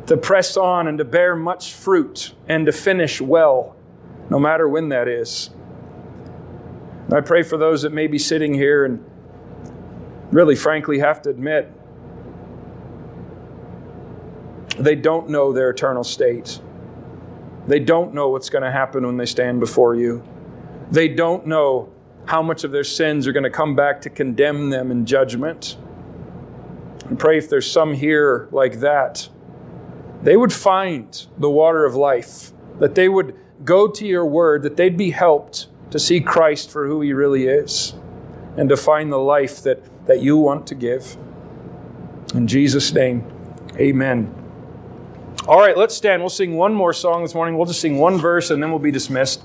to 0.07 0.17
press 0.17 0.57
on 0.57 0.87
and 0.87 0.97
to 0.97 1.05
bear 1.05 1.35
much 1.35 1.73
fruit 1.73 2.33
and 2.47 2.65
to 2.65 2.71
finish 2.71 3.21
well, 3.21 3.75
no 4.29 4.39
matter 4.39 4.67
when 4.67 4.89
that 4.89 5.07
is. 5.07 5.51
I 7.11 7.21
pray 7.21 7.43
for 7.43 7.57
those 7.57 7.83
that 7.83 7.91
may 7.91 8.07
be 8.07 8.17
sitting 8.17 8.53
here 8.53 8.85
and 8.85 9.03
really, 10.31 10.55
frankly, 10.55 10.99
have 10.99 11.21
to 11.23 11.29
admit 11.29 11.71
they 14.79 14.95
don't 14.95 15.29
know 15.29 15.51
their 15.51 15.69
eternal 15.69 16.03
state. 16.03 16.59
They 17.67 17.79
don't 17.79 18.13
know 18.13 18.29
what's 18.29 18.49
going 18.49 18.63
to 18.63 18.71
happen 18.71 19.05
when 19.05 19.17
they 19.17 19.25
stand 19.25 19.59
before 19.59 19.95
you. 19.95 20.23
They 20.91 21.07
don't 21.07 21.45
know 21.45 21.91
how 22.25 22.41
much 22.41 22.63
of 22.63 22.71
their 22.71 22.83
sins 22.83 23.27
are 23.27 23.31
going 23.31 23.43
to 23.43 23.49
come 23.49 23.75
back 23.75 24.01
to 24.01 24.09
condemn 24.09 24.69
them 24.69 24.91
in 24.91 25.05
judgment. 25.05 25.77
And 27.05 27.19
pray 27.19 27.37
if 27.37 27.49
there's 27.49 27.69
some 27.69 27.93
here 27.93 28.47
like 28.51 28.79
that, 28.79 29.29
they 30.21 30.37
would 30.37 30.53
find 30.53 31.25
the 31.37 31.49
water 31.49 31.85
of 31.85 31.95
life, 31.95 32.51
that 32.79 32.95
they 32.95 33.09
would 33.09 33.35
go 33.63 33.87
to 33.87 34.05
your 34.05 34.25
word, 34.25 34.63
that 34.63 34.77
they'd 34.77 34.97
be 34.97 35.11
helped 35.11 35.67
to 35.91 35.99
see 35.99 36.21
Christ 36.21 36.69
for 36.69 36.87
who 36.87 37.01
he 37.01 37.13
really 37.13 37.47
is, 37.47 37.93
and 38.57 38.69
to 38.69 38.77
find 38.77 39.11
the 39.11 39.17
life 39.17 39.61
that, 39.63 39.81
that 40.05 40.21
you 40.21 40.37
want 40.37 40.67
to 40.67 40.75
give. 40.75 41.17
In 42.33 42.47
Jesus' 42.47 42.93
name, 42.93 43.23
amen. 43.75 44.33
All 45.47 45.57
right, 45.57 45.77
let's 45.77 45.95
stand. 45.95 46.21
We'll 46.21 46.29
sing 46.29 46.57
one 46.57 46.73
more 46.73 46.91
song 46.91 47.23
this 47.23 47.33
morning. 47.33 47.55
We'll 47.55 47.65
just 47.65 47.79
sing 47.79 47.97
one 47.97 48.17
verse 48.17 48.51
and 48.51 48.61
then 48.61 48.71
we'll 48.71 48.79
be 48.79 48.91
dismissed. 48.91 49.43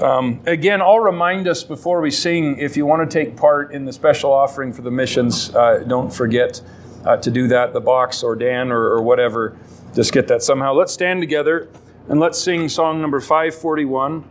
Um, 0.00 0.40
again, 0.46 0.82
I'll 0.82 0.98
remind 1.00 1.48
us 1.48 1.62
before 1.62 2.00
we 2.00 2.10
sing 2.10 2.58
if 2.58 2.76
you 2.76 2.84
want 2.84 3.08
to 3.08 3.18
take 3.18 3.36
part 3.36 3.72
in 3.72 3.84
the 3.84 3.92
special 3.92 4.32
offering 4.32 4.72
for 4.72 4.82
the 4.82 4.90
missions, 4.90 5.54
uh, 5.54 5.84
don't 5.86 6.12
forget 6.12 6.60
uh, 7.04 7.16
to 7.18 7.30
do 7.30 7.46
that. 7.48 7.72
The 7.72 7.80
box 7.80 8.22
or 8.22 8.34
Dan 8.34 8.72
or, 8.72 8.82
or 8.82 9.00
whatever, 9.00 9.56
just 9.94 10.12
get 10.12 10.28
that 10.28 10.42
somehow. 10.42 10.74
Let's 10.74 10.92
stand 10.92 11.22
together 11.22 11.70
and 12.08 12.20
let's 12.20 12.38
sing 12.38 12.68
song 12.68 13.00
number 13.00 13.20
541. 13.20 14.24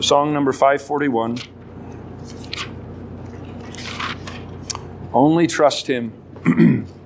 Song 0.00 0.32
number 0.32 0.52
541. 0.52 1.38
Only 5.12 5.46
trust 5.46 5.88
Him. 5.88 6.12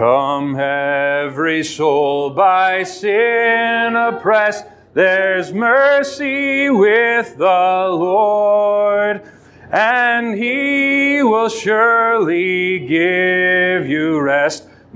Come, 0.00 0.58
every 0.58 1.62
soul 1.62 2.30
by 2.30 2.84
sin 2.84 3.94
oppressed, 3.96 4.64
there's 4.94 5.52
mercy 5.52 6.70
with 6.70 7.36
the 7.36 7.44
Lord, 7.44 9.20
and 9.70 10.34
He 10.34 11.22
will 11.22 11.50
surely 11.50 12.78
give 12.78 13.90
you 13.90 14.18
rest. 14.22 14.69